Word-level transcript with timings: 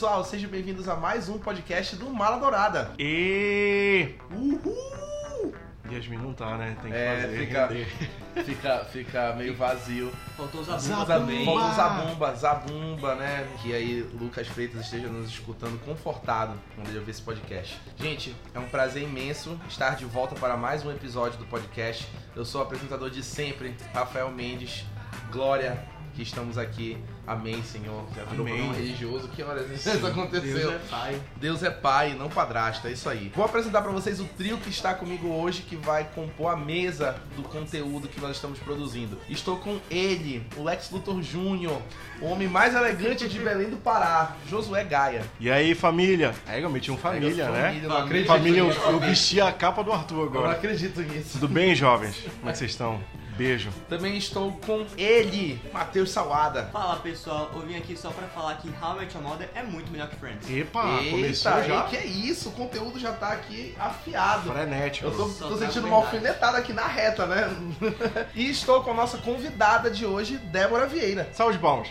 pessoal, 0.00 0.24
sejam 0.24 0.48
bem-vindos 0.48 0.88
a 0.88 0.96
mais 0.96 1.28
um 1.28 1.36
podcast 1.38 1.94
do 1.96 2.08
Mala 2.08 2.38
Dourada. 2.38 2.90
E 2.98 4.14
Uhul! 4.30 5.52
Yasmin 5.92 6.16
não 6.16 6.32
tá, 6.32 6.56
né? 6.56 6.74
Tem 6.80 6.90
que 6.90 6.96
É, 6.96 7.20
fazer. 7.20 7.38
fica- 7.38 7.66
render. 7.66 7.86
Fica, 8.46 8.84
fica 8.86 9.32
meio 9.34 9.54
vazio. 9.54 10.10
Faltou 10.38 10.62
os 10.62 10.70
abusos 10.70 11.06
também. 11.06 11.44
Falta 11.44 11.66
o 11.66 11.74
Zabumba, 11.74 12.34
Zabumba, 12.34 13.14
né? 13.16 13.46
Que 13.60 13.74
aí 13.74 14.00
Lucas 14.18 14.46
Freitas 14.48 14.80
esteja 14.86 15.08
nos 15.08 15.28
escutando 15.28 15.78
confortado 15.84 16.54
quando 16.74 16.88
ele 16.88 16.98
ouvir 17.00 17.10
esse 17.10 17.20
podcast. 17.20 17.78
Gente, 17.98 18.34
é 18.54 18.58
um 18.58 18.68
prazer 18.70 19.02
imenso 19.02 19.60
estar 19.68 19.96
de 19.96 20.06
volta 20.06 20.34
para 20.34 20.56
mais 20.56 20.82
um 20.82 20.90
episódio 20.90 21.38
do 21.38 21.44
podcast. 21.44 22.08
Eu 22.34 22.46
sou 22.46 22.62
o 22.62 22.64
apresentador 22.64 23.10
de 23.10 23.22
sempre, 23.22 23.76
Rafael 23.92 24.30
Mendes. 24.30 24.86
Glória, 25.30 25.78
que 26.14 26.22
estamos 26.22 26.56
aqui. 26.56 26.96
Amém, 27.26 27.62
Senhor. 27.62 28.04
Já 28.16 28.24
virou 28.24 28.46
Amém. 28.46 28.56
programa 28.56 28.74
religioso. 28.74 29.28
Que 29.28 29.42
horas 29.42 29.70
isso 29.86 30.06
aconteceu? 30.06 30.70
Deus 30.70 30.74
é 30.74 30.78
pai. 30.90 31.20
Deus 31.36 31.62
é 31.62 31.70
pai, 31.70 32.14
não 32.18 32.28
padrasto, 32.28 32.86
é 32.88 32.92
isso 32.92 33.08
aí. 33.08 33.30
Vou 33.34 33.44
apresentar 33.44 33.82
pra 33.82 33.92
vocês 33.92 34.20
o 34.20 34.24
trio 34.24 34.58
que 34.58 34.70
está 34.70 34.94
comigo 34.94 35.28
hoje, 35.28 35.62
que 35.62 35.76
vai 35.76 36.04
compor 36.14 36.52
a 36.52 36.56
mesa 36.56 37.16
do 37.36 37.42
conteúdo 37.42 38.08
que 38.08 38.20
nós 38.20 38.36
estamos 38.36 38.58
produzindo. 38.58 39.16
Estou 39.28 39.58
com 39.58 39.78
ele, 39.90 40.44
o 40.56 40.64
Lex 40.64 40.90
Luthor 40.90 41.22
Júnior, 41.22 41.80
o 42.20 42.26
homem 42.26 42.48
mais 42.48 42.74
elegante 42.74 43.28
de 43.28 43.38
Belém 43.38 43.70
do 43.70 43.76
Pará, 43.76 44.36
Josué 44.48 44.84
Gaia. 44.84 45.22
E 45.38 45.50
aí, 45.50 45.74
família? 45.74 46.34
É, 46.46 46.62
eu 46.62 46.70
meti 46.70 46.90
um 46.90 46.96
família, 46.96 47.46
Família, 47.46 47.50
né? 47.50 47.80
eu 47.82 47.88
não 47.88 47.96
acredito 47.98 48.26
Família, 48.26 48.58
eu, 48.60 48.70
eu 48.70 49.00
vesti 49.00 49.40
a 49.40 49.52
capa 49.52 49.82
do 49.84 49.92
Arthur 49.92 50.14
Eu 50.14 50.24
não 50.24 50.38
agora. 50.40 50.52
acredito 50.52 51.00
nisso. 51.02 51.38
Tudo 51.38 51.48
bem, 51.48 51.74
jovens? 51.74 52.16
Como 52.38 52.48
é 52.48 52.52
que 52.52 52.58
vocês 52.58 52.70
estão? 52.72 53.00
Beijo. 53.40 53.70
Também 53.88 54.18
estou 54.18 54.52
com 54.66 54.84
ele, 54.98 55.58
Matheus 55.72 56.10
Salada. 56.10 56.68
Fala 56.70 56.96
pessoal, 56.96 57.50
eu 57.54 57.62
vim 57.62 57.74
aqui 57.74 57.96
só 57.96 58.10
pra 58.10 58.28
falar 58.28 58.56
que 58.56 58.68
How 58.68 58.96
I 58.96 58.98
Met 58.98 59.16
Your 59.16 59.26
Mother 59.26 59.48
é 59.54 59.62
muito 59.62 59.90
melhor 59.90 60.08
que 60.08 60.16
Friends. 60.16 60.46
Epa, 60.50 60.82
começou 60.82 61.52
Eita, 61.52 61.64
já. 61.66 61.86
e 61.86 61.88
que 61.88 61.96
é 61.96 62.04
isso? 62.04 62.50
O 62.50 62.52
conteúdo 62.52 63.00
já 63.00 63.14
tá 63.14 63.28
aqui 63.28 63.74
afiado. 63.80 64.52
Frenético. 64.52 65.06
Eu 65.06 65.16
tô, 65.16 65.24
tô 65.24 65.28
tá 65.28 65.32
sentindo 65.32 65.56
verdade. 65.56 65.86
uma 65.86 65.96
alfinetada 65.96 66.58
aqui 66.58 66.74
na 66.74 66.86
reta, 66.86 67.24
né? 67.24 67.48
e 68.36 68.50
estou 68.50 68.82
com 68.82 68.90
a 68.90 68.94
nossa 68.94 69.16
convidada 69.16 69.90
de 69.90 70.04
hoje, 70.04 70.36
Débora 70.36 70.86
Vieira. 70.86 71.26
Salve 71.32 71.54
de 71.54 71.60
palmas. 71.60 71.88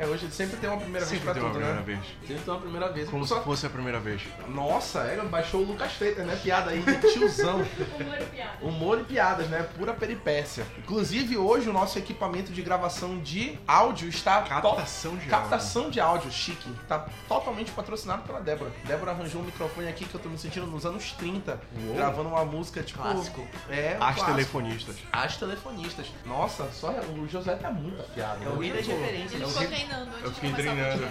É, 0.00 0.06
hoje 0.06 0.30
sempre 0.30 0.56
tem 0.58 0.70
uma 0.70 0.78
primeira 0.78 1.04
Sempre 1.06 1.24
vez 1.24 1.34
tem 1.34 1.42
pra 1.42 1.42
uma 1.42 1.50
tudo, 1.50 1.58
primeira 1.58 1.74
né? 1.80 1.82
vez. 1.82 2.28
Sempre 2.28 2.44
tem 2.44 2.54
uma 2.54 2.60
primeira 2.60 2.92
vez. 2.92 3.10
Como 3.10 3.26
Só- 3.26 3.38
se 3.38 3.44
fosse 3.44 3.66
a 3.66 3.70
primeira 3.70 3.98
vez. 3.98 4.22
Nossa, 4.48 5.00
é, 5.00 5.16
baixou 5.24 5.62
o 5.62 5.64
Lucas 5.64 5.92
Freitas, 5.92 6.24
né? 6.26 6.38
Piada 6.42 6.70
aí 6.70 6.80
de 6.82 6.94
tiozão. 7.12 7.56
Humor 7.98 8.18
e 8.20 8.24
piada. 8.26 8.58
Humor 8.62 9.00
e 9.00 9.04
piadas, 9.04 9.48
né? 9.48 9.66
Pura 9.76 9.92
peripécia. 9.92 10.64
Inclusive, 10.78 11.36
hoje 11.36 11.68
o 11.68 11.72
nosso 11.72 11.98
equipamento 11.98 12.52
de 12.52 12.62
gravação 12.62 13.18
de 13.18 13.58
áudio 13.66 14.08
está... 14.08 14.42
to- 14.42 14.48
Captação 14.48 15.16
de 15.16 15.26
Captação 15.26 15.90
de 15.90 16.00
áudio, 16.00 16.30
chique. 16.30 16.70
Tá 16.86 17.06
totalmente 17.28 17.70
patrocinado 17.72 18.22
pela 18.22 18.40
Débora. 18.40 18.70
Débora 18.84 19.10
arranjou 19.12 19.40
um 19.42 19.44
microfone 19.44 19.88
aqui 19.88 20.04
que 20.04 20.14
eu 20.14 20.20
tô 20.20 20.28
me 20.28 20.38
sentindo 20.38 20.66
nos 20.66 20.86
anos 20.86 21.12
30, 21.12 21.60
Uou. 21.86 21.94
gravando 21.96 22.28
uma 22.28 22.44
música 22.44 22.82
tipo. 22.82 22.98
Clássico. 23.02 23.46
É, 23.68 23.96
um 23.98 24.02
As 24.04 24.14
clássico. 24.16 24.26
telefonistas. 24.26 24.96
As 25.12 25.36
telefonistas. 25.36 26.06
Nossa, 26.24 26.68
só 26.72 26.90
o 26.90 27.26
José 27.28 27.54
tá 27.56 27.70
muito 27.70 28.00
afiado. 28.00 28.44
É 28.44 28.48
o 28.48 28.58
rei 28.60 28.72
das 28.72 28.86
Tipo, 28.86 28.96
treinando 29.88 30.10
antes 30.10 30.22
Eu 30.22 30.30
de 30.30 30.34
fiquei 30.34 30.50
o 30.50 30.54
treinando. 30.54 31.02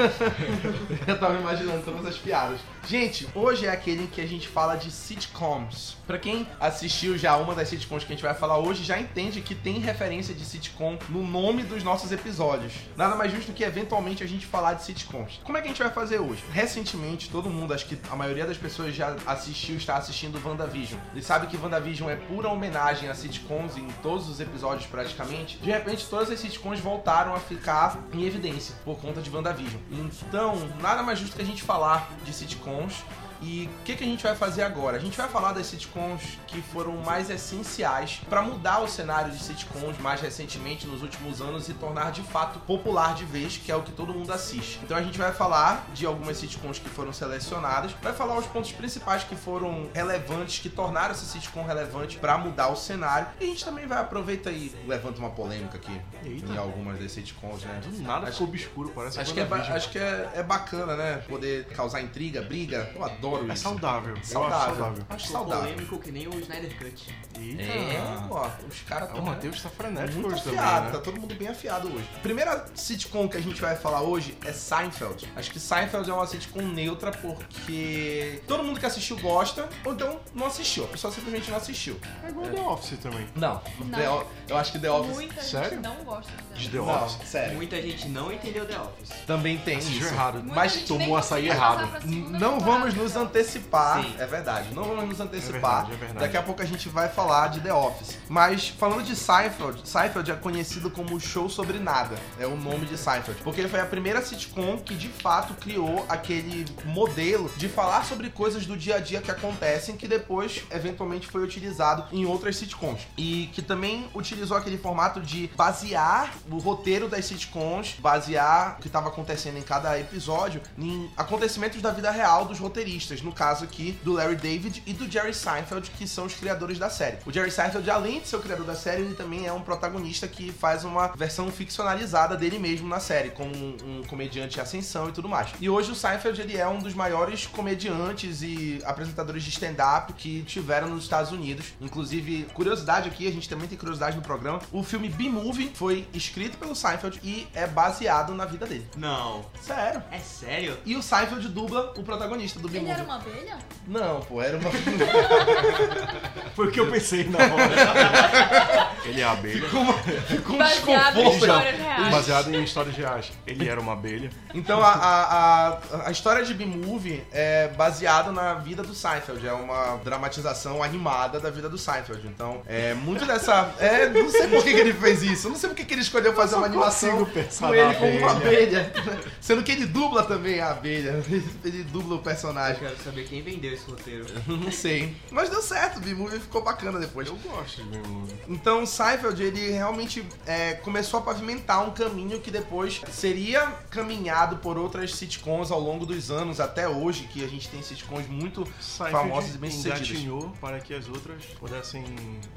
Eu 1.07 1.19
tava 1.19 1.39
imaginando 1.39 1.83
todas 1.83 2.05
as 2.05 2.17
piadas. 2.17 2.59
Gente, 2.87 3.27
hoje 3.35 3.65
é 3.65 3.69
aquele 3.69 4.03
em 4.03 4.07
que 4.07 4.21
a 4.21 4.25
gente 4.25 4.47
fala 4.47 4.75
de 4.75 4.91
sitcoms. 4.91 5.97
Pra 6.05 6.17
quem 6.17 6.47
assistiu 6.59 7.17
já 7.17 7.35
uma 7.35 7.53
das 7.53 7.67
sitcoms 7.67 8.05
que 8.05 8.13
a 8.13 8.15
gente 8.15 8.23
vai 8.23 8.33
falar 8.33 8.59
hoje, 8.59 8.83
já 8.83 8.97
entende 8.97 9.41
que 9.41 9.53
tem 9.53 9.79
referência 9.79 10.33
de 10.33 10.45
sitcom 10.45 10.97
no 11.09 11.25
nome 11.25 11.63
dos 11.63 11.83
nossos 11.83 12.11
episódios. 12.11 12.73
Nada 12.95 13.15
mais 13.15 13.31
justo 13.31 13.51
que 13.51 13.63
eventualmente 13.63 14.23
a 14.23 14.27
gente 14.27 14.45
falar 14.45 14.75
de 14.75 14.83
sitcoms. 14.83 15.39
Como 15.43 15.57
é 15.57 15.61
que 15.61 15.67
a 15.67 15.71
gente 15.71 15.83
vai 15.83 15.91
fazer 15.91 16.19
hoje? 16.19 16.43
Recentemente, 16.51 17.29
todo 17.29 17.49
mundo, 17.49 17.73
acho 17.73 17.85
que 17.85 17.97
a 18.09 18.15
maioria 18.15 18.45
das 18.45 18.57
pessoas 18.57 18.95
já 18.95 19.15
assistiu, 19.25 19.75
está 19.75 19.97
assistindo 19.97 20.41
WandaVision. 20.43 20.99
E 21.13 21.21
sabe 21.21 21.47
que 21.47 21.57
WandaVision 21.57 22.09
é 22.09 22.15
pura 22.15 22.47
homenagem 22.47 23.09
a 23.09 23.13
sitcoms 23.13 23.75
em 23.75 23.87
todos 24.01 24.29
os 24.29 24.39
episódios 24.39 24.85
praticamente. 24.85 25.57
De 25.57 25.71
repente, 25.71 26.05
todas 26.07 26.31
as 26.31 26.39
sitcoms 26.39 26.79
voltaram 26.79 27.35
a 27.35 27.39
ficar 27.39 27.99
em 28.13 28.23
evidência 28.23 28.66
por 28.83 28.97
conta 28.99 29.21
de 29.21 29.29
WandaVision. 29.29 29.81
Então, 29.91 30.55
nada 30.81 31.03
mais 31.03 31.19
justo 31.19 31.35
que 31.35 31.41
a 31.41 31.45
gente 31.45 31.63
falar 31.63 32.09
de 32.23 32.33
sitcoms. 32.33 33.03
E 33.41 33.69
o 33.81 33.83
que, 33.83 33.95
que 33.95 34.03
a 34.03 34.07
gente 34.07 34.23
vai 34.23 34.35
fazer 34.35 34.63
agora? 34.63 34.97
A 34.97 34.99
gente 34.99 35.17
vai 35.17 35.27
falar 35.27 35.53
das 35.53 35.67
sitcoms 35.67 36.37
que 36.47 36.61
foram 36.61 36.97
mais 36.97 37.29
essenciais 37.29 38.21
para 38.29 38.41
mudar 38.41 38.79
o 38.81 38.87
cenário 38.87 39.31
de 39.31 39.39
sitcoms 39.39 39.97
mais 39.99 40.21
recentemente 40.21 40.87
nos 40.87 41.01
últimos 41.01 41.41
anos 41.41 41.69
e 41.69 41.73
tornar 41.73 42.11
de 42.11 42.21
fato 42.23 42.59
popular 42.59 43.13
de 43.13 43.25
vez, 43.25 43.57
que 43.57 43.71
é 43.71 43.75
o 43.75 43.83
que 43.83 43.91
todo 43.91 44.13
mundo 44.13 44.31
assiste. 44.33 44.79
Então 44.83 44.97
a 44.97 45.01
gente 45.01 45.17
vai 45.17 45.31
falar 45.31 45.85
de 45.93 46.05
algumas 46.05 46.37
sitcoms 46.37 46.79
que 46.79 46.89
foram 46.89 47.13
selecionadas, 47.13 47.91
vai 48.01 48.13
falar 48.13 48.37
os 48.37 48.47
pontos 48.47 48.71
principais 48.71 49.23
que 49.23 49.35
foram 49.35 49.89
relevantes, 49.93 50.59
que 50.59 50.69
tornaram 50.69 51.11
essa 51.11 51.25
sitcom 51.25 51.63
relevante 51.63 52.17
para 52.17 52.37
mudar 52.37 52.69
o 52.69 52.75
cenário. 52.75 53.27
E 53.39 53.43
a 53.43 53.47
gente 53.47 53.63
também 53.63 53.85
vai 53.85 53.99
aproveitar 53.99 54.51
e 54.51 54.73
levanta 54.87 55.19
uma 55.19 55.29
polêmica 55.29 55.77
aqui 55.77 56.01
Eita. 56.23 56.51
em 56.51 56.57
algumas 56.57 56.99
das 56.99 57.11
sitcoms, 57.11 57.63
né? 57.63 57.81
Do 57.83 58.01
nada 58.01 58.23
Acho- 58.23 58.33
ficou 58.33 58.47
obscuro, 58.47 58.91
parece 58.95 59.19
Acho 59.19 59.33
que, 59.33 59.39
é, 59.39 59.43
acho 59.43 59.89
que 59.89 59.99
é, 59.99 60.31
é 60.35 60.43
bacana, 60.43 60.95
né? 60.95 61.23
Poder 61.27 61.65
causar 61.67 62.01
intriga, 62.01 62.41
briga. 62.41 62.89
Eu 62.95 63.03
adoro 63.03 63.26
É 63.49 63.53
isso. 63.53 63.63
saudável. 63.63 64.09
Eu 64.15 64.17
acho 64.17 64.27
Saudável. 64.31 64.75
saudável. 64.75 65.05
Acho 65.09 65.27
saudável. 65.31 65.63
polêmico 65.63 65.99
que 65.99 66.11
nem 66.11 66.27
o 66.27 66.39
Snyder 66.39 66.77
Cut. 66.77 67.15
Eita. 67.39 67.61
É, 67.63 68.27
ó, 68.29 68.49
os 68.69 68.81
caras 68.81 69.09
Ah, 69.09 69.13
tão 69.13 69.21
o 69.21 69.25
Matheus 69.25 69.61
tá 69.61 69.69
frenético 69.69 70.19
muito 70.19 70.33
hoje 70.33 70.43
também, 70.43 70.59
afiado, 70.59 70.85
né? 70.85 70.91
tá 70.91 70.99
todo 70.99 71.19
mundo 71.21 71.35
bem 71.35 71.47
afiado 71.47 71.87
hoje. 71.93 72.09
Primeira 72.23 72.65
sitcom 72.75 73.27
que 73.27 73.37
a 73.37 73.41
gente 73.41 73.59
vai 73.61 73.75
falar 73.75 74.01
hoje 74.01 74.37
é 74.45 74.51
Seinfeld. 74.51 75.27
Acho 75.35 75.51
que 75.51 75.59
Seinfeld 75.59 76.09
é 76.09 76.13
uma 76.13 76.25
sitcom 76.27 76.61
neutra 76.61 77.11
porque 77.11 78.41
todo 78.47 78.63
mundo 78.63 78.79
que 78.79 78.85
assistiu 78.85 79.17
gosta, 79.19 79.67
ou 79.85 79.93
então 79.93 80.19
não 80.33 80.47
assistiu. 80.47 80.85
A 80.85 80.87
pessoa 80.87 81.11
simplesmente 81.13 81.49
não 81.49 81.57
assistiu. 81.57 81.99
É 82.23 82.29
igual 82.29 82.47
The 82.47 82.61
Office 82.61 82.99
também. 82.99 83.27
Não, 83.35 83.61
Não. 83.79 83.97
The 83.99 84.09
O- 84.09 84.25
eu 84.49 84.57
acho 84.57 84.71
que 84.71 84.79
The 84.79 84.91
Office. 84.91 85.13
Muita 85.15 85.41
Sério? 85.41 85.69
gente 85.71 85.81
não 85.81 85.95
gosta 86.03 86.31
De. 86.55 86.69
The 86.69 86.77
Não, 86.77 86.89
Office. 87.05 87.27
sério. 87.29 87.55
Muita 87.55 87.81
gente 87.81 88.07
não 88.09 88.31
entendeu 88.31 88.65
The 88.65 88.79
Office. 88.79 89.09
Também 89.25 89.57
tem 89.57 89.77
Assistiu 89.77 90.01
isso. 90.05 90.13
errado. 90.13 90.39
Muita 90.39 90.55
Mas 90.55 90.81
tomou 90.83 91.17
açaí 91.17 91.47
errado. 91.49 91.81
Não 92.05 92.57
temporada, 92.57 92.59
vamos 92.59 92.93
nos. 92.93 93.15
Antecipar, 93.17 94.01
Sim. 94.01 94.15
é 94.17 94.25
verdade. 94.25 94.73
Não 94.73 94.83
vamos 94.83 95.09
nos 95.09 95.19
antecipar. 95.19 95.85
verdade, 95.85 95.93
é 95.93 95.95
verdade. 95.95 96.19
Daqui 96.19 96.37
a 96.37 96.43
pouco 96.43 96.61
a 96.61 96.65
gente 96.65 96.89
vai 96.89 97.09
falar 97.09 97.47
de 97.47 97.59
The 97.61 97.73
Office. 97.73 98.17
Mas 98.29 98.69
falando 98.69 99.03
de 99.03 99.15
Seinfeld, 99.15 99.81
Seinfeld 99.87 100.31
é 100.31 100.35
conhecido 100.35 100.89
como 100.89 101.15
o 101.15 101.19
show 101.19 101.49
sobre 101.49 101.79
nada. 101.79 102.15
É 102.39 102.45
o 102.45 102.55
nome 102.55 102.85
de 102.85 102.97
Seinfeld. 102.97 103.41
Porque 103.43 103.61
ele 103.61 103.69
foi 103.69 103.79
a 103.79 103.85
primeira 103.85 104.21
sitcom 104.21 104.77
que 104.77 104.95
de 104.95 105.09
fato 105.09 105.53
criou 105.55 106.05
aquele 106.07 106.65
modelo 106.85 107.51
de 107.57 107.67
falar 107.67 108.05
sobre 108.05 108.29
coisas 108.29 108.65
do 108.65 108.77
dia 108.77 108.95
a 108.95 108.99
dia 108.99 109.21
que 109.21 109.31
acontecem 109.31 109.95
que 109.95 110.07
depois 110.07 110.63
eventualmente 110.71 111.27
foi 111.27 111.43
utilizado 111.43 112.05
em 112.11 112.25
outras 112.25 112.55
sitcoms. 112.57 113.01
E 113.17 113.49
que 113.53 113.61
também 113.61 114.07
utilizou 114.13 114.57
aquele 114.57 114.77
formato 114.77 115.19
de 115.21 115.49
basear 115.55 116.33
o 116.49 116.57
roteiro 116.57 117.07
das 117.07 117.25
sitcoms, 117.25 117.95
basear 117.99 118.77
o 118.77 118.81
que 118.81 118.87
estava 118.87 119.09
acontecendo 119.09 119.57
em 119.57 119.61
cada 119.61 119.99
episódio 119.99 120.61
em 120.77 121.09
acontecimentos 121.17 121.81
da 121.81 121.91
vida 121.91 122.11
real 122.11 122.45
dos 122.45 122.59
roteiristas, 122.59 123.06
no 123.21 123.31
caso 123.31 123.63
aqui 123.63 123.97
do 124.03 124.13
Larry 124.13 124.35
David 124.35 124.83
e 124.85 124.93
do 124.93 125.09
Jerry 125.09 125.33
Seinfeld, 125.33 125.89
que 125.91 126.07
são 126.07 126.25
os 126.25 126.33
criadores 126.33 126.77
da 126.77 126.89
série. 126.89 127.17
O 127.25 127.31
Jerry 127.31 127.51
Seinfeld, 127.51 127.89
além 127.89 128.21
de 128.21 128.27
ser 128.27 128.35
o 128.35 128.39
criador 128.39 128.65
da 128.65 128.75
série, 128.75 129.01
ele 129.01 129.15
também 129.15 129.45
é 129.45 129.53
um 129.53 129.61
protagonista 129.61 130.27
que 130.27 130.51
faz 130.51 130.83
uma 130.83 131.07
versão 131.09 131.51
ficcionalizada 131.51 132.35
dele 132.35 132.59
mesmo 132.59 132.87
na 132.87 132.99
série, 132.99 133.29
como 133.31 133.55
um, 133.55 133.77
um 133.85 134.03
comediante 134.03 134.57
em 134.57 134.61
ascensão 134.61 135.09
e 135.09 135.11
tudo 135.11 135.29
mais. 135.29 135.49
E 135.59 135.69
hoje 135.69 135.91
o 135.91 135.95
Seinfeld 135.95 136.39
ele 136.41 136.57
é 136.57 136.67
um 136.67 136.79
dos 136.79 136.93
maiores 136.93 137.45
comediantes 137.45 138.41
e 138.41 138.81
apresentadores 138.85 139.43
de 139.43 139.49
stand-up 139.49 140.13
que 140.13 140.43
tiveram 140.43 140.89
nos 140.89 141.03
Estados 141.03 141.31
Unidos. 141.31 141.73
Inclusive, 141.79 142.47
curiosidade 142.53 143.07
aqui, 143.07 143.27
a 143.27 143.31
gente 143.31 143.47
também 143.47 143.67
tem 143.67 143.77
curiosidade 143.77 144.15
no 144.15 144.21
programa. 144.21 144.59
O 144.71 144.83
filme 144.83 145.09
B-Movie 145.09 145.71
foi 145.73 146.07
escrito 146.13 146.57
pelo 146.57 146.75
Seinfeld 146.75 147.19
e 147.23 147.47
é 147.53 147.67
baseado 147.67 148.33
na 148.33 148.45
vida 148.45 148.65
dele. 148.65 148.87
Não. 148.95 149.45
Sério. 149.61 150.03
É 150.11 150.19
sério? 150.19 150.77
E 150.85 150.95
o 150.95 151.01
Seinfeld 151.01 151.47
dubla 151.49 151.93
o 151.97 152.03
protagonista 152.03 152.59
do 152.59 152.67
B-Movie. 152.67 152.96
Era 152.97 153.03
uma 153.05 153.15
abelha? 153.15 153.57
Não, 153.87 154.21
pô, 154.21 154.41
era 154.41 154.57
uma. 154.57 154.69
Foi 156.55 156.67
o 156.67 156.71
que 156.71 156.79
eu 156.79 156.89
pensei 156.91 157.23
na 157.25 157.37
hora. 157.37 158.91
Ele 159.05 159.21
é 159.21 159.23
a 159.23 159.31
abelha. 159.31 159.61
Ficou, 159.61 159.81
uma... 159.81 159.93
Ficou 159.93 160.55
um 160.55 160.59
Baseado 160.59 161.19
em 161.19 161.23
desconforto. 161.23 161.45
histórias 161.45 161.79
reais. 161.79 162.11
Baseado 162.11 162.55
em 162.55 162.63
histórias 162.63 162.95
reais. 162.97 163.31
Ele 163.45 163.69
era 163.69 163.79
uma 163.79 163.93
abelha. 163.93 164.29
Então 164.53 164.81
a, 164.81 164.91
a, 164.91 165.67
a, 165.67 166.07
a 166.07 166.11
história 166.11 166.43
de 166.43 166.53
B-Movie 166.53 167.23
é 167.31 167.69
baseada 167.69 168.31
na 168.31 168.55
vida 168.55 168.83
do 168.83 168.93
Seinfeld. 168.93 169.47
É 169.47 169.53
uma 169.53 169.97
dramatização 170.03 170.83
animada 170.83 171.39
da 171.39 171.49
vida 171.49 171.69
do 171.69 171.77
Seinfeld. 171.77 172.27
Então, 172.27 172.61
é 172.67 172.93
muito 172.93 173.25
dessa. 173.25 173.73
É, 173.79 174.09
não 174.09 174.29
sei 174.29 174.47
por 174.47 174.63
que, 174.63 174.73
que 174.73 174.79
ele 174.79 174.93
fez 174.93 175.23
isso. 175.23 175.47
Eu 175.47 175.51
não 175.51 175.57
sei 175.57 175.69
por 175.69 175.75
que, 175.75 175.85
que 175.85 175.93
ele 175.93 176.01
escolheu 176.01 176.33
fazer 176.33 176.55
uma 176.55 176.65
animação 176.65 177.25
com 177.25 177.73
ele 177.73 177.93
como 177.95 178.17
uma 178.17 178.31
abelha. 178.31 178.91
Sendo 179.39 179.63
que 179.63 179.71
ele 179.71 179.85
dubla 179.85 180.23
também 180.23 180.59
a 180.59 180.71
abelha. 180.71 181.23
Ele 181.63 181.83
dubla 181.83 182.15
o 182.15 182.19
personagem. 182.19 182.86
Quero 182.87 183.03
saber 183.03 183.27
quem 183.27 183.41
vendeu 183.41 183.73
esse 183.73 183.89
roteiro. 183.89 184.25
Não 184.47 184.71
sei. 184.71 185.15
Mas 185.31 185.49
deu 185.49 185.61
certo, 185.61 185.99
B-Movie 185.99 186.39
ficou 186.39 186.63
bacana 186.63 186.99
depois. 186.99 187.27
Eu 187.27 187.35
gosto 187.35 187.83
de 187.83 187.89
ver 187.89 188.07
movie. 188.07 188.35
Então, 188.47 188.85
Seinfeld, 188.85 189.41
ele 189.41 189.71
realmente 189.71 190.25
é, 190.45 190.73
começou 190.75 191.19
a 191.19 191.23
pavimentar 191.23 191.85
um 191.87 191.91
caminho 191.91 192.39
que 192.39 192.49
depois 192.49 193.01
seria 193.11 193.67
caminhado 193.89 194.57
por 194.57 194.77
outras 194.77 195.13
sitcoms 195.15 195.71
ao 195.71 195.79
longo 195.79 196.05
dos 196.05 196.31
anos, 196.31 196.59
até 196.59 196.87
hoje, 196.87 197.23
que 197.31 197.43
a 197.43 197.47
gente 197.47 197.67
tem 197.69 197.81
sitcoms 197.81 198.27
muito 198.27 198.65
Seinfeld 198.79 199.11
famosas 199.11 199.55
e 199.55 199.57
bem-sucedidas. 199.57 200.09
engatinhou 200.09 200.53
para 200.61 200.79
que 200.79 200.93
as 200.93 201.07
outras 201.07 201.43
pudessem 201.59 202.03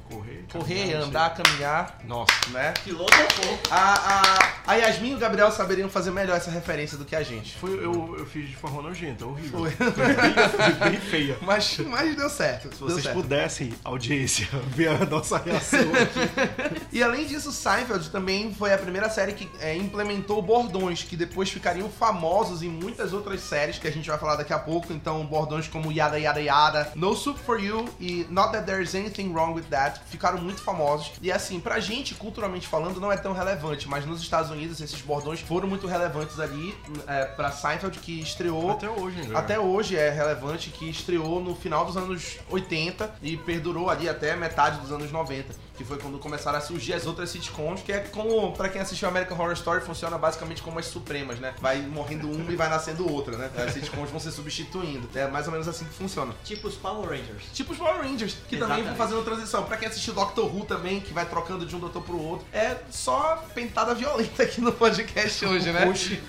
correr. 0.08 0.44
Correr, 0.52 0.94
andar, 0.94 1.34
caminhar. 1.34 2.00
Nossa. 2.04 2.32
né? 2.50 2.72
Piloto 2.84 3.14
ou 3.14 3.46
pouco? 3.46 3.68
A, 3.70 3.94
a, 3.94 4.72
a 4.72 4.74
Yasmin 4.74 5.12
e 5.12 5.14
o 5.14 5.18
Gabriel 5.18 5.50
saberiam 5.50 5.88
fazer 5.88 6.10
melhor 6.10 6.36
essa 6.36 6.50
referência 6.50 6.96
do 6.96 7.04
que 7.04 7.16
a 7.16 7.22
gente. 7.22 7.56
Foi, 7.58 7.72
eu, 7.72 8.16
eu 8.18 8.26
fiz 8.26 8.48
de 8.48 8.56
forma 8.56 8.82
nojenta, 8.82 9.26
horrível. 9.26 9.60
Foi. 9.60 9.70
Bem, 10.20 10.90
bem 10.90 11.00
feia. 11.00 11.36
Mas, 11.42 11.78
mas 11.78 12.16
deu 12.16 12.28
certo. 12.28 12.72
Se 12.74 12.78
deu 12.78 12.88
vocês 12.88 13.02
certo. 13.02 13.16
pudessem, 13.16 13.72
audiência, 13.84 14.46
ver 14.74 14.88
a 14.88 15.04
nossa 15.06 15.38
reação 15.38 15.80
aqui. 15.80 16.80
E 16.92 17.02
além 17.02 17.24
disso, 17.26 17.52
Seinfeld 17.52 18.10
também 18.10 18.52
foi 18.54 18.72
a 18.72 18.78
primeira 18.78 19.08
série 19.08 19.32
que 19.32 19.48
é, 19.60 19.76
implementou 19.76 20.42
bordões, 20.42 21.02
que 21.02 21.16
depois 21.16 21.48
ficariam 21.50 21.88
famosos 21.88 22.62
em 22.62 22.68
muitas 22.68 23.12
outras 23.12 23.40
séries 23.40 23.78
que 23.78 23.86
a 23.86 23.92
gente 23.92 24.08
vai 24.08 24.18
falar 24.18 24.36
daqui 24.36 24.52
a 24.52 24.58
pouco. 24.58 24.92
Então, 24.92 25.24
bordões 25.24 25.68
como 25.68 25.92
Yada 25.92 26.18
Yada 26.18 26.40
Yada, 26.40 26.92
No 26.94 27.14
Soup 27.14 27.38
for 27.38 27.62
You 27.62 27.88
e 27.98 28.26
Not 28.28 28.52
That 28.52 28.66
There's 28.66 28.94
Anything 28.94 29.32
Wrong 29.32 29.54
with 29.54 29.64
That 29.70 30.00
ficaram 30.10 30.38
muito 30.38 30.62
famosos. 30.62 31.12
E 31.22 31.30
assim, 31.30 31.60
pra 31.60 31.78
gente, 31.80 32.14
culturalmente 32.14 32.66
falando, 32.66 33.00
não 33.00 33.10
é 33.12 33.16
tão 33.16 33.32
relevante, 33.32 33.88
mas 33.88 34.04
nos 34.04 34.20
Estados 34.20 34.50
Unidos 34.50 34.80
esses 34.80 35.00
bordões 35.00 35.40
foram 35.40 35.68
muito 35.68 35.86
relevantes 35.86 36.38
ali 36.40 36.74
é, 37.06 37.24
pra 37.24 37.50
Seinfeld, 37.52 37.98
que 38.00 38.20
estreou 38.20 38.70
Até 38.72 38.88
hoje, 38.90 39.22
né? 39.22 39.38
até 39.38 39.58
hoje 39.58 39.96
é 39.96 40.09
relevante 40.10 40.70
que 40.70 40.88
estreou 40.88 41.40
no 41.40 41.54
final 41.54 41.84
dos 41.84 41.96
anos 41.96 42.38
80 42.48 43.14
e 43.22 43.36
perdurou 43.36 43.90
ali 43.90 44.08
até 44.08 44.36
metade 44.36 44.80
dos 44.80 44.92
anos 44.92 45.10
90, 45.10 45.54
que 45.80 45.84
foi 45.84 45.96
quando 45.96 46.18
começaram 46.18 46.58
a 46.58 46.60
surgir 46.60 46.92
as 46.92 47.06
outras 47.06 47.30
sitcoms, 47.30 47.80
que 47.80 47.90
é 47.90 48.00
como, 48.00 48.52
pra 48.52 48.68
quem 48.68 48.82
assistiu 48.82 49.08
American 49.08 49.38
Horror 49.38 49.54
Story, 49.54 49.82
funciona 49.82 50.18
basicamente 50.18 50.60
como 50.60 50.78
as 50.78 50.84
supremas, 50.84 51.38
né? 51.40 51.54
Vai 51.58 51.80
morrendo 51.80 52.30
uma 52.30 52.52
e 52.52 52.54
vai 52.56 52.68
nascendo 52.68 53.10
outra, 53.10 53.34
né? 53.38 53.50
As 53.56 53.72
sitcoms 53.72 54.10
vão 54.10 54.20
se 54.20 54.30
substituindo. 54.30 55.08
É 55.14 55.26
mais 55.26 55.46
ou 55.46 55.52
menos 55.52 55.66
assim 55.66 55.86
que 55.86 55.94
funciona. 55.94 56.34
Tipo 56.44 56.68
os 56.68 56.74
Power 56.74 57.08
Rangers. 57.08 57.44
Tipo 57.54 57.72
os 57.72 57.78
Power 57.78 58.02
Rangers, 58.02 58.36
que 58.46 58.58
também 58.58 58.82
vão 58.82 58.92
Exatamente. 58.92 58.98
fazendo 58.98 59.24
transição. 59.24 59.64
Pra 59.64 59.78
quem 59.78 59.88
assistiu 59.88 60.12
Doctor 60.12 60.54
Who 60.54 60.66
também, 60.66 61.00
que 61.00 61.14
vai 61.14 61.24
trocando 61.24 61.64
de 61.64 61.74
um 61.74 61.78
doutor 61.78 62.02
pro 62.02 62.20
outro. 62.20 62.46
É 62.52 62.76
só 62.90 63.42
pentada 63.54 63.94
violenta 63.94 64.42
aqui 64.42 64.60
no 64.60 64.72
podcast 64.72 65.46
hoje, 65.46 65.72
né? 65.72 65.86
Hoje, 65.86 66.22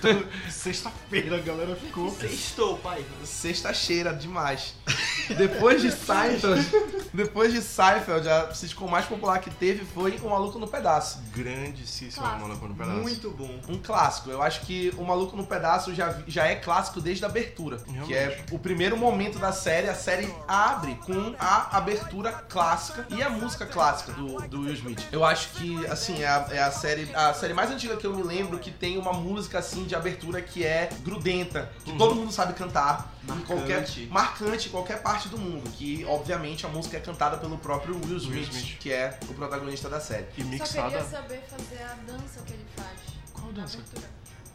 sexta-feira, 0.49 1.35
a 1.35 1.39
galera 1.41 1.75
ficou. 1.75 2.09
Sextou, 2.09 2.77
pai. 2.77 3.03
Sexta 3.25 3.73
cheira 3.73 4.13
demais. 4.13 4.75
depois 5.37 5.81
de 5.81 5.91
Seinfeld, 5.91 6.65
depois 7.13 7.51
de 7.51 7.61
Seinfeld, 7.61 8.29
a 8.29 8.53
sitcom 8.53 8.87
mais 8.87 9.05
popular 9.05 9.40
que 9.41 9.49
teve 9.49 9.83
foi 9.85 10.17
O 10.21 10.29
Maluco 10.29 10.57
no 10.59 10.67
Pedaço. 10.67 11.19
Grandíssima 11.35 12.11
Clássico. 12.11 12.41
Maluco 12.47 12.67
no 12.67 12.75
Pedaço. 12.75 12.99
Muito 12.99 13.31
bom. 13.31 13.59
Um 13.67 13.77
clássico. 13.77 14.29
Eu 14.29 14.41
acho 14.41 14.61
que 14.61 14.93
O 14.97 15.03
Maluco 15.03 15.35
no 15.35 15.45
Pedaço 15.45 15.93
já, 15.93 16.17
já 16.27 16.45
é 16.47 16.55
clássico 16.55 17.01
desde 17.01 17.25
a 17.25 17.27
abertura. 17.27 17.77
Que 18.05 18.13
é 18.13 18.27
Realmente. 18.27 18.53
o 18.53 18.59
primeiro 18.59 18.95
momento 18.97 19.39
da 19.39 19.51
série. 19.51 19.89
A 19.89 19.95
série 19.95 20.33
abre 20.47 20.95
com 20.95 21.35
a 21.39 21.77
abertura 21.77 22.31
clássica 22.31 23.05
e 23.09 23.21
a 23.21 23.29
música 23.29 23.65
clássica 23.65 24.13
do, 24.13 24.39
do 24.47 24.61
Will 24.61 24.73
Smith. 24.73 25.01
Eu 25.11 25.25
acho 25.25 25.49
que, 25.49 25.85
assim, 25.87 26.21
é 26.21 26.27
a, 26.27 26.47
é 26.51 26.59
a 26.61 26.71
série 26.71 27.09
a 27.13 27.33
série 27.33 27.53
mais 27.53 27.71
antiga 27.71 27.97
que 27.97 28.05
eu 28.05 28.15
me 28.15 28.23
lembro 28.23 28.59
que 28.59 28.71
tem 28.71 28.97
uma 28.97 29.13
música, 29.13 29.59
assim, 29.59 29.85
de 29.85 29.95
abertura 29.95 30.41
que 30.41 30.63
é 30.63 30.89
grudenta. 31.03 31.69
Que 31.83 31.97
todo 31.97 32.15
mundo 32.15 32.31
sabe 32.31 32.53
cantar. 32.53 33.13
Marcante. 33.23 33.45
qualquer, 33.47 34.07
marcante 34.09 34.67
em 34.67 34.71
qualquer 34.71 35.01
parte 35.01 35.29
do 35.29 35.37
mundo. 35.37 35.69
Que, 35.71 36.03
obviamente, 36.05 36.65
a 36.65 36.69
música 36.69 36.97
é 36.97 36.99
cantada 36.99 37.37
pelo 37.37 37.57
próprio 37.57 37.95
Will 38.05 38.17
Smith, 38.17 38.49
Smith. 38.51 38.77
que 38.79 38.91
é 38.91 39.17
o 39.29 39.33
protagonista 39.33 39.87
da 39.89 39.99
série. 39.99 40.25
E 40.37 40.41
Só 40.43 40.47
mixada. 40.49 40.89
queria 40.89 41.03
saber 41.05 41.43
fazer 41.47 41.83
a 41.83 41.93
dança 42.11 42.41
que 42.45 42.53
ele 42.53 42.65
faz. 42.75 42.99
Qual 43.33 43.51
dança? 43.53 43.77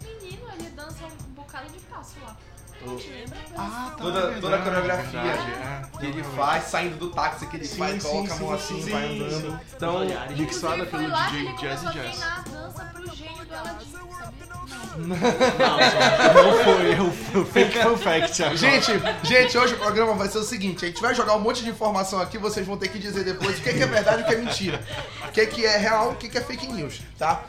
Menino, 0.02 0.42
ele 0.52 0.70
dança 0.70 1.04
um 1.06 1.32
bocado 1.32 1.70
de 1.72 1.78
passo 1.80 2.14
lá. 2.22 2.36
O- 2.82 2.86
Não 2.90 2.96
te 2.98 3.08
lembra? 3.08 3.38
Ah, 3.56 3.86
tá. 3.96 4.02
Toda- 4.02 4.20
verdade, 4.20 4.40
toda 4.42 4.56
a 4.56 4.62
coreografia. 4.62 5.22
verdade, 5.22 5.50
é. 5.52 5.98
Que 5.98 6.06
ele 6.06 6.22
faz, 6.22 6.64
saindo 6.64 6.98
do 6.98 7.10
táxi, 7.10 7.46
que 7.46 7.56
ele 7.56 7.64
Sim, 7.66 7.78
faz, 7.78 8.02
sim, 8.02 8.08
coloca 8.10 8.34
a 8.34 8.36
mão 8.36 8.48
sim, 8.48 8.54
assim, 8.54 8.82
sim, 8.82 8.90
vai 8.90 9.08
sim. 9.08 9.22
andando. 9.24 9.60
Então. 9.74 9.98
Mixada 10.36 10.76
pelo 10.76 10.90
foi 10.90 11.06
lá 11.06 11.24
que 11.26 11.32
DJ 11.32 11.40
ele 11.48 11.56
começou 11.56 11.88
a 11.88 11.92
Jazz. 11.92 12.10
treinar 12.16 12.38
a 12.38 12.42
dança 12.42 12.84
pro 12.84 13.16
gênio 13.16 13.44
do 13.46 13.54
Aladdin, 13.54 13.92
sabia? 13.92 14.65
Não. 14.96 15.16
Não 15.16 16.64
foi, 16.64 16.98
eu, 16.98 17.44
fake 17.44 17.78
fun 17.78 17.96
fact. 17.96 18.42
agora. 18.42 18.56
Gente, 18.56 18.92
gente, 19.22 19.58
hoje 19.58 19.74
o 19.74 19.78
programa 19.78 20.14
vai 20.14 20.28
ser 20.28 20.38
o 20.38 20.42
seguinte: 20.42 20.84
a 20.84 20.88
gente 20.88 21.00
vai 21.00 21.14
jogar 21.14 21.34
um 21.36 21.40
monte 21.40 21.62
de 21.62 21.70
informação 21.70 22.20
aqui, 22.20 22.38
vocês 22.38 22.66
vão 22.66 22.76
ter 22.76 22.88
que 22.88 22.98
dizer 22.98 23.24
depois 23.24 23.58
o 23.58 23.62
que 23.62 23.68
é, 23.68 23.72
que 23.74 23.82
é 23.82 23.86
verdade 23.86 24.22
e 24.22 24.24
o 24.24 24.26
que 24.26 24.34
é 24.34 24.38
mentira. 24.38 24.82
O 25.28 25.32
que 25.32 25.40
é, 25.40 25.46
que 25.46 25.64
é 25.64 25.76
real 25.76 26.12
e 26.12 26.14
o 26.14 26.16
que 26.16 26.36
é 26.36 26.40
fake 26.40 26.66
news, 26.68 27.00
tá? 27.18 27.44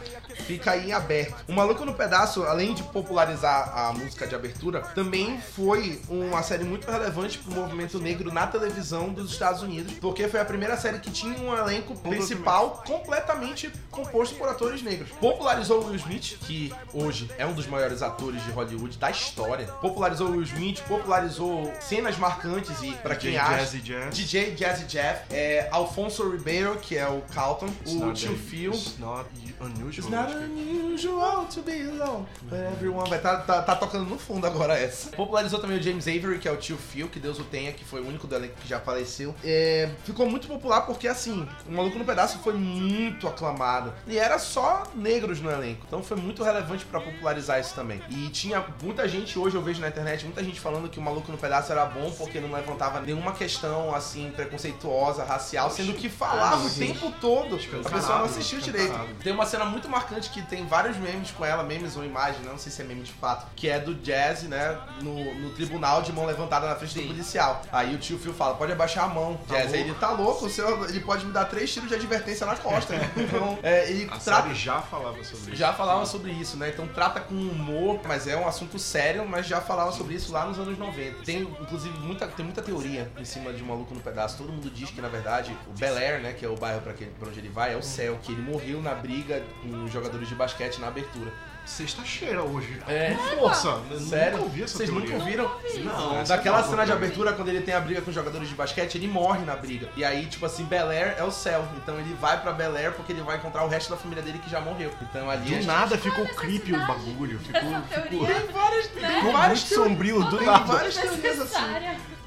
Fica 0.47 0.71
aí 0.71 0.89
em 0.89 0.93
aberto. 0.93 1.43
O 1.47 1.53
Maluco 1.53 1.83
no 1.83 1.93
Pedaço, 1.93 2.43
além 2.43 2.73
de 2.73 2.81
popularizar 2.83 3.77
a 3.77 3.91
música 3.93 4.25
de 4.25 4.33
abertura, 4.33 4.81
também 4.95 5.39
foi 5.41 6.01
uma 6.09 6.41
série 6.41 6.63
muito 6.63 6.89
relevante 6.89 7.37
pro 7.39 7.53
movimento 7.53 7.99
negro 7.99 8.31
na 8.31 8.47
televisão 8.47 9.09
dos 9.09 9.31
Estados 9.31 9.61
Unidos, 9.61 9.93
porque 9.99 10.27
foi 10.29 10.39
a 10.39 10.45
primeira 10.45 10.77
série 10.77 10.99
que 10.99 11.11
tinha 11.11 11.37
um 11.39 11.53
elenco 11.55 11.95
principal 11.99 12.81
completamente 12.87 13.71
composto 13.91 14.35
por 14.35 14.47
atores 14.47 14.81
negros. 14.81 15.09
Popularizou 15.19 15.81
o 15.81 15.87
Will 15.87 15.95
Smith, 15.95 16.37
que 16.39 16.73
hoje 16.93 17.29
é 17.37 17.45
um 17.45 17.53
dos 17.53 17.67
maiores 17.67 18.01
atores 18.01 18.43
de 18.45 18.51
Hollywood 18.51 18.97
da 18.97 19.11
história. 19.11 19.67
Popularizou 19.81 20.29
o 20.29 20.31
Will 20.31 20.43
Smith, 20.43 20.81
popularizou 20.87 21.73
cenas 21.81 22.17
marcantes 22.17 22.81
e, 22.81 22.93
pra 22.93 23.15
quem 23.15 23.37
acha, 23.37 23.57
Jazzy 23.57 23.79
Jazz. 23.79 24.15
DJ 24.15 24.55
Jazzy 24.55 24.85
Jeff, 24.85 25.21
é, 25.29 25.67
Alfonso 25.71 26.29
Ribeiro, 26.29 26.77
que 26.77 26.97
é 26.97 27.07
o 27.07 27.21
Calton, 27.33 27.67
It's 27.67 27.93
o 27.93 28.13
tio 28.13 28.37
Phil. 28.37 28.71
It's 28.71 28.97
not 28.97 29.29
unusual. 29.59 30.07
It's 30.07 30.09
not 30.09 30.36
unusual 30.37 31.45
to 31.45 31.61
be 31.61 31.81
alone. 31.81 32.25
Everyone 32.73 33.09
vai 33.09 33.19
tá, 33.19 33.37
tá, 33.37 33.61
tá 33.61 33.75
tocando 33.75 34.05
no 34.05 34.17
fundo 34.17 34.45
agora 34.45 34.77
essa. 34.77 35.09
Popularizou 35.11 35.59
também 35.59 35.77
o 35.77 35.81
James 35.81 36.07
Avery, 36.07 36.39
que 36.39 36.47
é 36.47 36.51
o 36.51 36.57
tio 36.57 36.77
Phil, 36.77 37.07
que 37.07 37.19
Deus 37.19 37.39
o 37.39 37.43
tenha, 37.43 37.71
que 37.71 37.83
foi 37.83 38.01
o 38.01 38.07
único 38.07 38.27
do 38.27 38.35
elenco 38.35 38.55
que 38.61 38.67
já 38.67 38.79
faleceu. 38.79 39.33
É, 39.43 39.89
ficou 40.03 40.29
muito 40.29 40.47
popular 40.47 40.81
porque, 40.81 41.07
assim, 41.07 41.47
o 41.67 41.71
Maluco 41.71 41.97
no 41.97 42.05
Pedaço 42.05 42.39
foi 42.39 42.53
muito 42.53 43.27
aclamado. 43.27 43.93
E 44.07 44.17
era 44.17 44.39
só 44.39 44.83
negros 44.95 45.41
no 45.41 45.51
elenco. 45.51 45.83
Então 45.87 46.03
foi 46.03 46.17
muito 46.17 46.43
relevante 46.43 46.85
pra 46.85 46.99
popularizar 46.99 47.59
isso 47.59 47.73
também. 47.73 48.01
E 48.09 48.29
tinha 48.29 48.63
muita 48.81 49.07
gente, 49.07 49.37
hoje 49.37 49.55
eu 49.55 49.61
vejo 49.61 49.81
na 49.81 49.87
internet, 49.87 50.25
muita 50.25 50.43
gente 50.43 50.59
falando 50.59 50.89
que 50.89 50.99
o 50.99 51.01
Maluco 51.01 51.31
no 51.31 51.37
Pedaço 51.37 51.71
era 51.71 51.85
bom 51.85 52.11
porque 52.11 52.39
não 52.39 52.51
levantava 52.51 52.99
nenhuma 53.01 53.33
questão, 53.33 53.93
assim, 53.93 54.31
preconceituosa, 54.31 55.23
racial, 55.23 55.69
sendo 55.69 55.93
que 55.93 56.09
falava 56.09 56.65
o 56.65 56.69
tempo 56.69 57.11
todo. 57.19 57.55
A 57.85 57.89
pessoa 57.89 58.19
não 58.19 58.25
assistiu 58.25 58.59
direito. 58.59 58.93
Tem 59.23 59.33
uma 59.33 59.45
cena 59.45 59.65
muito 59.65 59.89
marcante 59.89 60.26
que 60.29 60.41
tem 60.41 60.65
vários 60.65 60.97
memes 60.97 61.31
com 61.31 61.45
ela, 61.45 61.63
memes 61.63 61.95
ou 61.95 62.03
imagens, 62.03 62.43
né? 62.43 62.51
não 62.51 62.57
sei 62.57 62.71
se 62.71 62.81
é 62.81 62.85
meme 62.85 63.01
de 63.01 63.11
fato, 63.11 63.47
que 63.55 63.69
é 63.69 63.79
do 63.79 63.95
Jazz, 63.95 64.43
né, 64.43 64.77
no, 65.01 65.33
no 65.35 65.49
tribunal 65.51 66.01
de 66.01 66.11
mão 66.11 66.25
levantada 66.25 66.67
na 66.67 66.75
frente 66.75 66.93
do 66.95 67.01
Sim. 67.01 67.07
policial. 67.07 67.61
Aí 67.71 67.93
o 67.95 67.97
tio 67.97 68.17
Phil 68.19 68.33
fala, 68.33 68.55
pode 68.55 68.71
abaixar 68.71 69.05
a 69.05 69.07
mão, 69.07 69.37
Tá 69.47 69.55
Jazz. 69.55 69.73
Ele 69.73 69.93
tá 69.95 70.11
louco, 70.11 70.45
o 70.45 70.49
senhor, 70.49 70.89
ele 70.89 70.99
pode 71.01 71.25
me 71.25 71.31
dar 71.31 71.45
três 71.45 71.71
tiros 71.73 71.89
de 71.89 71.95
advertência 71.95 72.45
na 72.45 72.55
costa. 72.55 72.93
então, 73.15 73.57
é, 73.63 73.89
ele 73.89 74.07
A 74.11 74.17
trata... 74.17 74.53
já 74.53 74.81
falava 74.81 75.23
sobre 75.23 75.51
isso. 75.51 75.55
Já 75.55 75.73
falava 75.73 76.05
sobre 76.05 76.31
isso, 76.31 76.57
né? 76.57 76.69
Então 76.69 76.87
trata 76.87 77.19
com 77.19 77.33
humor, 77.35 77.99
mas 78.05 78.27
é 78.27 78.35
um 78.37 78.47
assunto 78.47 78.77
sério, 78.79 79.27
mas 79.27 79.45
já 79.47 79.61
falava 79.61 79.91
sobre 79.91 80.15
isso 80.15 80.31
lá 80.31 80.45
nos 80.45 80.57
anos 80.59 80.77
90. 80.77 81.23
Tem, 81.23 81.41
inclusive, 81.41 81.97
muita, 81.99 82.27
tem 82.27 82.45
muita 82.45 82.61
teoria 82.61 83.11
em 83.17 83.25
cima 83.25 83.53
de 83.53 83.63
um 83.63 83.67
maluco 83.67 83.93
no 83.93 83.99
pedaço. 84.01 84.37
Todo 84.37 84.51
mundo 84.51 84.69
diz 84.69 84.89
que, 84.89 85.01
na 85.01 85.07
verdade, 85.07 85.55
o 85.67 85.71
Bel 85.77 85.95
Air, 85.97 86.21
né, 86.21 86.33
que 86.33 86.45
é 86.45 86.49
o 86.49 86.55
bairro 86.55 86.81
pra, 86.81 86.93
que- 86.93 87.05
pra 87.05 87.27
onde 87.29 87.39
ele 87.39 87.49
vai, 87.49 87.73
é 87.73 87.77
o 87.77 87.83
céu. 87.83 88.17
Que 88.21 88.31
ele 88.31 88.41
morreu 88.41 88.81
na 88.81 88.93
briga 88.93 89.43
com 89.61 89.83
os 89.83 89.91
jogadores 90.17 90.27
de 90.29 90.35
basquete 90.35 90.79
na 90.79 90.87
abertura. 90.87 91.31
Sexta-cheira 91.65 92.41
hoje. 92.43 92.79
É. 92.87 93.13
Com 93.13 93.37
força. 93.39 93.81
Sério? 93.99 94.31
Nunca 94.37 94.43
ouvi 94.45 94.63
essa 94.63 94.77
Vocês 94.77 94.89
teoria. 94.89 95.09
nunca 95.09 95.21
ouviram? 95.21 95.51
Não, 95.83 96.23
Daquela 96.23 96.59
é 96.59 96.63
cena 96.63 96.75
nova 96.77 96.85
de 96.85 96.91
abertura, 96.93 97.33
quando 97.33 97.49
ele 97.49 97.59
tem 97.59 97.73
a 97.73 97.79
briga 97.81 98.01
com 98.01 98.09
os 98.09 98.15
jogadores 98.15 98.47
de 98.47 98.55
basquete, 98.55 98.95
ele 98.95 99.05
morre 99.07 99.43
na 99.43 99.53
briga. 99.53 99.89
E 99.97 100.05
aí, 100.05 100.27
tipo 100.27 100.45
assim, 100.45 100.63
Bel 100.63 100.89
Air 100.89 101.15
é 101.17 101.23
o 101.25 101.31
céu. 101.31 101.67
Então 101.75 101.99
ele 101.99 102.13
vai 102.21 102.41
pra 102.41 102.53
Bel 102.53 102.73
Air 102.73 102.93
porque 102.93 103.11
ele 103.11 103.21
vai 103.21 103.35
encontrar 103.35 103.65
o 103.65 103.67
resto 103.67 103.89
da 103.89 103.97
família 103.97 104.23
dele 104.23 104.39
que 104.39 104.49
já 104.49 104.61
morreu. 104.61 104.93
Então 105.01 105.29
ali 105.29 105.41
Do 105.43 105.49
gente- 105.49 105.65
nada 105.67 105.97
ficou 105.97 106.25
creepy 106.25 106.71
o 106.73 106.87
bagulho. 106.87 107.37
Ficou, 107.39 107.61
ficou, 107.61 107.81
teoria. 107.81 108.27
Tem 108.39 108.47
várias, 108.53 108.87
tem 108.87 109.03
ficou 109.05 109.33
muito 109.37 109.57
sombrio 109.57 110.23
do 110.23 110.37
Tem 110.37 110.47
nada. 110.47 110.63
várias 110.63 110.95
teorias 110.95 111.41
assim. 111.41 111.59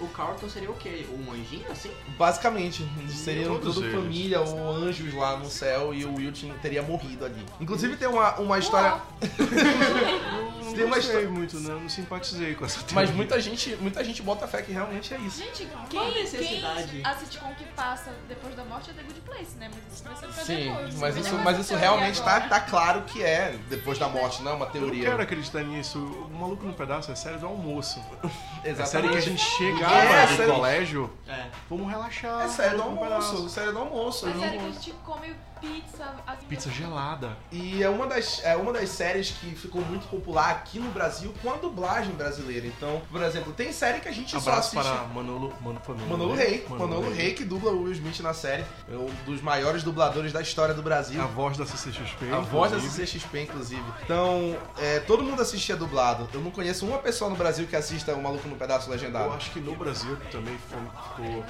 O 0.00 0.08
Carlton 0.08 0.48
seria 0.48 0.70
o 0.70 0.74
quê? 0.74 1.06
Um 1.12 1.32
anjinho 1.32 1.70
assim? 1.70 1.90
Basicamente, 2.16 2.88
seriam 3.08 3.58
Todos 3.58 3.74
tudo 3.74 3.86
eles. 3.86 4.00
família 4.00 4.40
ou 4.40 4.70
anjos 4.70 5.12
lá 5.14 5.36
no 5.36 5.50
céu 5.50 5.92
e 5.92 6.04
o 6.04 6.14
Will 6.14 6.32
teria 6.62 6.82
morrido 6.82 7.24
ali. 7.24 7.44
Inclusive 7.60 7.96
tem 7.96 8.08
uma, 8.08 8.34
uma 8.36 8.58
história. 8.58 9.00
não 10.70 10.76
Tem 10.76 10.88
gostei 10.88 11.26
muito, 11.26 11.60
não. 11.60 11.80
Não 11.80 11.88
simpatizei 11.88 12.54
com 12.54 12.64
essa 12.64 12.78
Mas 12.80 12.86
teoria. 12.88 13.14
muita 13.14 13.40
gente, 13.40 13.76
muita 13.76 14.02
gente 14.04 14.22
bota 14.22 14.46
fé 14.48 14.62
que 14.62 14.72
realmente 14.72 15.12
é 15.14 15.18
isso. 15.18 15.38
Gente, 15.42 15.66
Qual 15.66 15.82
a 15.82 15.86
quem, 16.12 16.22
necessidade? 16.22 16.88
quem 16.88 17.04
a 17.06 17.14
sitcom 17.16 17.54
que 17.54 17.64
passa 17.66 18.12
depois 18.28 18.54
da 18.54 18.64
morte 18.64 18.90
é 18.90 18.92
The 18.94 19.02
Good 19.02 19.20
Place, 19.22 19.56
né? 19.58 19.70
Mas 19.74 19.94
isso 19.94 20.04
vai 20.04 20.14
ser 20.16 20.26
pra 20.26 20.44
Sim, 20.44 20.72
depois. 20.72 20.94
mas 20.96 21.14
né? 21.14 21.20
isso, 21.20 21.34
é 21.34 21.38
mas 21.38 21.58
isso 21.58 21.76
realmente 21.76 22.22
tá, 22.22 22.40
tá 22.40 22.60
claro 22.60 23.02
que 23.02 23.22
é 23.22 23.56
depois 23.68 23.98
da 23.98 24.08
morte, 24.08 24.42
não 24.42 24.52
é 24.52 24.54
uma 24.54 24.66
Eu 24.66 24.72
não 24.80 24.80
teoria. 24.88 25.10
quero 25.10 25.22
acreditar 25.22 25.62
nisso. 25.62 25.98
O 25.98 26.30
Maluco 26.34 26.64
no 26.66 26.74
Pedaço 26.74 27.10
é 27.10 27.14
série 27.14 27.38
do 27.38 27.46
almoço. 27.46 28.00
É 28.62 28.70
Exatamente. 28.72 28.90
série 28.90 29.08
que 29.08 29.16
a 29.16 29.20
gente 29.22 29.42
chegava 29.42 29.94
É, 29.94 30.26
do 30.26 30.36
série- 30.36 30.52
colégio, 30.52 31.10
É. 31.26 31.46
vamos 31.68 31.88
relaxar. 31.90 32.42
É 32.44 32.48
série 32.48 32.76
do 32.76 32.82
almoço, 32.82 33.02
Pedaço. 33.04 33.48
série 33.48 33.72
do 33.72 33.78
almoço. 33.78 34.26
Mas 34.26 34.34
eu 34.34 34.40
sério 34.42 34.60
não- 34.60 34.70
que 34.70 34.76
a 34.76 34.80
gente 34.80 34.92
come 35.02 35.34
pizza. 35.60 36.14
Assim, 36.26 36.46
Pizza 36.48 36.70
gelada. 36.70 37.36
E 37.52 37.82
é 37.82 37.88
uma, 37.88 38.06
das, 38.06 38.42
é 38.44 38.56
uma 38.56 38.72
das 38.72 38.88
séries 38.88 39.30
que 39.30 39.54
ficou 39.54 39.82
muito 39.82 40.06
popular 40.08 40.50
aqui 40.50 40.78
no 40.78 40.90
Brasil 40.90 41.32
com 41.42 41.50
a 41.50 41.56
dublagem 41.56 42.12
brasileira. 42.14 42.66
Então, 42.66 43.02
por 43.10 43.22
exemplo, 43.22 43.52
tem 43.52 43.72
série 43.72 44.00
que 44.00 44.08
a 44.08 44.12
gente 44.12 44.30
só 44.30 44.38
Abraço 44.38 44.78
assiste. 44.78 44.94
para 44.94 45.06
Manolo, 45.08 45.52
Mano, 45.60 45.80
Manolo, 45.86 46.08
Manolo 46.08 46.34
Rey. 46.34 46.66
Manolo 46.68 47.12
Rei, 47.12 47.34
que 47.34 47.44
dubla 47.44 47.70
o 47.72 47.82
Will 47.84 47.92
Smith 47.92 48.20
na 48.20 48.32
série. 48.34 48.64
É 48.90 48.96
um 48.96 49.10
dos 49.24 49.40
maiores 49.40 49.82
dubladores 49.82 50.32
da 50.32 50.40
história 50.40 50.74
do 50.74 50.82
Brasil. 50.82 51.20
A 51.22 51.26
voz 51.26 51.56
da 51.56 51.66
CCXP. 51.66 52.30
A 52.32 52.38
voz 52.40 52.70
da 52.72 52.78
inclusive. 52.78 53.06
CCXP, 53.06 53.40
inclusive. 53.42 53.82
Então, 54.04 54.56
é, 54.78 55.00
todo 55.00 55.22
mundo 55.22 55.40
assistia 55.42 55.76
dublado. 55.76 56.28
Eu 56.32 56.40
não 56.40 56.50
conheço 56.50 56.86
uma 56.86 56.98
pessoa 56.98 57.30
no 57.30 57.36
Brasil 57.36 57.66
que 57.66 57.76
assista 57.76 58.14
o 58.14 58.22
Maluco 58.22 58.48
no 58.48 58.56
Pedaço 58.56 58.88
Eu 58.88 58.92
Legendado. 58.92 59.32
acho 59.34 59.50
que 59.50 59.60
no 59.60 59.74
Brasil 59.76 60.16
também 60.30 60.56
ficou. 60.58 61.44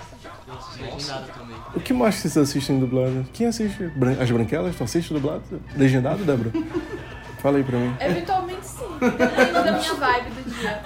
Eu 0.48 0.54
assisti 0.54 0.82
legendado 0.82 1.26
também. 1.32 1.56
O 1.74 1.80
que 1.80 1.92
mais 1.92 2.16
vocês 2.16 2.36
assistem 2.36 2.78
dublado? 2.80 3.26
Quem 3.32 3.46
assiste? 3.46 3.88
As 4.20 4.30
branquelas? 4.30 4.76
Tu 4.76 4.84
assiste 4.84 5.12
dublado? 5.12 5.42
Legendado, 5.76 6.24
Débora? 6.24 6.50
Fala 7.40 7.56
aí 7.56 7.64
pra 7.64 7.78
mim. 7.78 7.94
Eventualmente 8.00 8.66
sim. 8.66 8.84
Dependendo 9.00 9.52
da 9.64 9.72
minha 9.72 9.94
vibe 9.94 10.30
do 10.30 10.50
dia. 10.50 10.80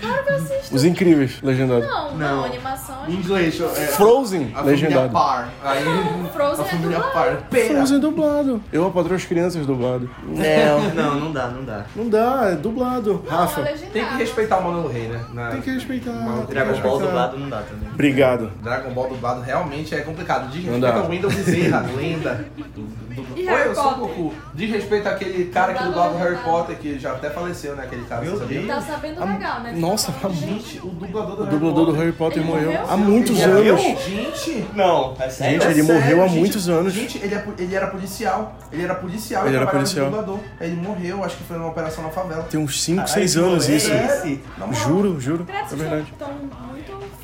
Claro 0.00 0.24
que 0.24 0.30
eu 0.32 0.36
assisto. 0.36 0.74
Os 0.74 0.84
Incríveis, 0.84 1.42
legendado. 1.42 1.82
Não, 1.86 2.16
não, 2.16 2.44
animação 2.44 3.02
a 3.02 3.06
Em 3.08 3.12
gente. 3.12 3.24
inglês, 3.26 3.60
é, 3.60 3.66
Frozen, 3.88 4.44
a 4.54 4.58
família 4.58 4.70
legendado. 4.70 5.12
Par. 5.12 5.48
Aí, 5.62 5.84
Frozen 6.32 6.64
a 6.64 6.66
é 6.66 6.70
família 6.70 6.96
dublado. 6.96 7.12
Par. 7.12 7.36
Pera. 7.50 7.74
Frozen 7.74 8.00
dublado. 8.00 8.62
Eu 8.72 8.86
apatrei 8.86 9.16
as 9.16 9.24
crianças 9.26 9.66
dublado. 9.66 10.08
Não, 10.26 10.94
não, 10.94 11.20
não 11.20 11.32
dá, 11.32 11.48
não 11.48 11.64
dá. 11.64 11.84
Não 11.94 12.08
dá, 12.08 12.50
é 12.52 12.56
dublado. 12.56 13.22
Não, 13.24 13.30
Rafa, 13.36 13.60
é. 13.60 13.72
Tem 13.92 14.04
que 14.06 14.14
respeitar 14.16 14.58
o 14.58 14.64
Manolo 14.64 14.88
Rei, 14.88 15.08
né? 15.08 15.20
Na- 15.34 15.50
tem 15.50 15.60
que 15.60 15.70
respeitar. 15.70 16.12
Que 16.46 16.54
Dragon 16.54 16.80
Ball 16.80 16.98
dublado 16.98 17.38
não 17.38 17.50
dá 17.50 17.58
também. 17.62 17.88
Obrigado. 17.92 18.50
Dragon 18.62 18.90
Ball 18.94 19.08
dublado 19.10 19.42
realmente 19.42 19.94
é 19.94 20.00
complicado. 20.00 20.50
Diz 20.50 20.64
Não 20.64 20.72
respeito 20.80 20.96
ao 20.98 21.08
Wendell 21.10 21.30
Bezerra, 21.30 21.84
lenda. 21.94 22.46
Do, 22.56 22.64
do... 22.64 23.02
E 23.36 23.48
Oi, 23.48 23.66
eu 23.68 23.74
sou 23.74 23.92
o? 23.92 23.94
Goku. 23.96 24.34
Diz 24.54 24.70
respeito 24.70 25.06
àquele 25.08 25.41
cara 25.46 25.74
que 25.74 25.82
dublava 25.84 26.14
o 26.14 26.18
Harry. 26.18 26.36
Potter, 26.36 26.76
que 26.78 26.98
já 26.98 27.12
até 27.12 27.30
faleceu, 27.30 27.74
né? 27.76 27.84
Aquele 27.84 28.04
cara, 28.04 28.22
Meu 28.22 28.32
você 28.32 28.38
sabia? 28.40 28.66
Tá 28.74 28.80
sabendo 28.80 29.24
legal, 29.24 29.60
né? 29.60 29.72
nossa, 29.76 30.12
Tá 30.12 30.28
Gente, 30.28 30.78
o 30.78 30.88
dublador 30.90 31.36
do 31.36 31.42
O 31.42 31.44
Harry 31.44 31.56
dublador 31.58 31.84
do 31.86 31.92
Potter. 31.92 32.00
Harry 32.00 32.12
Potter 32.12 32.38
Ele 32.42 32.48
morreu 32.48 32.72
morreu? 32.72 32.86
há 32.90 32.96
muitos 32.96 33.38
Ele 33.40 33.42
anos. 33.44 33.56
morreu? 33.58 33.76
Gente! 33.98 34.66
Não, 34.74 35.14
é 35.18 35.28
sério? 35.28 35.52
Gente, 35.60 35.66
É 35.66 35.70
ele 35.70 35.82
sério, 35.82 35.94
morreu 36.00 36.22
há 36.22 36.26
gente. 36.28 36.38
muitos 36.38 36.68
anos. 36.68 36.92
Gente, 36.92 37.18
ele, 37.18 37.34
é- 37.34 37.44
ele 37.58 37.74
era 37.74 37.86
policial. 37.88 38.56
Ele 38.72 38.82
era 38.82 38.94
policial 38.94 39.46
Ele 39.46 39.56
era 39.56 39.66
trabalhava 39.66 39.84
policial. 39.94 40.10
dublador. 40.10 40.38
Ele 40.60 40.76
morreu, 40.76 41.24
acho 41.24 41.36
que 41.36 41.44
foi 41.44 41.56
numa 41.58 41.68
operação 41.68 42.04
na 42.04 42.10
favela. 42.10 42.42
Tem 42.44 42.58
uns 42.60 42.82
5, 42.82 42.96
Caralho, 43.02 43.14
6 43.14 43.36
anos 43.36 43.68
isso. 43.68 43.90
Juro, 44.86 45.20
juro. 45.20 45.46
É 45.48 45.74
verdade. 45.74 46.06
Muito 46.18 46.24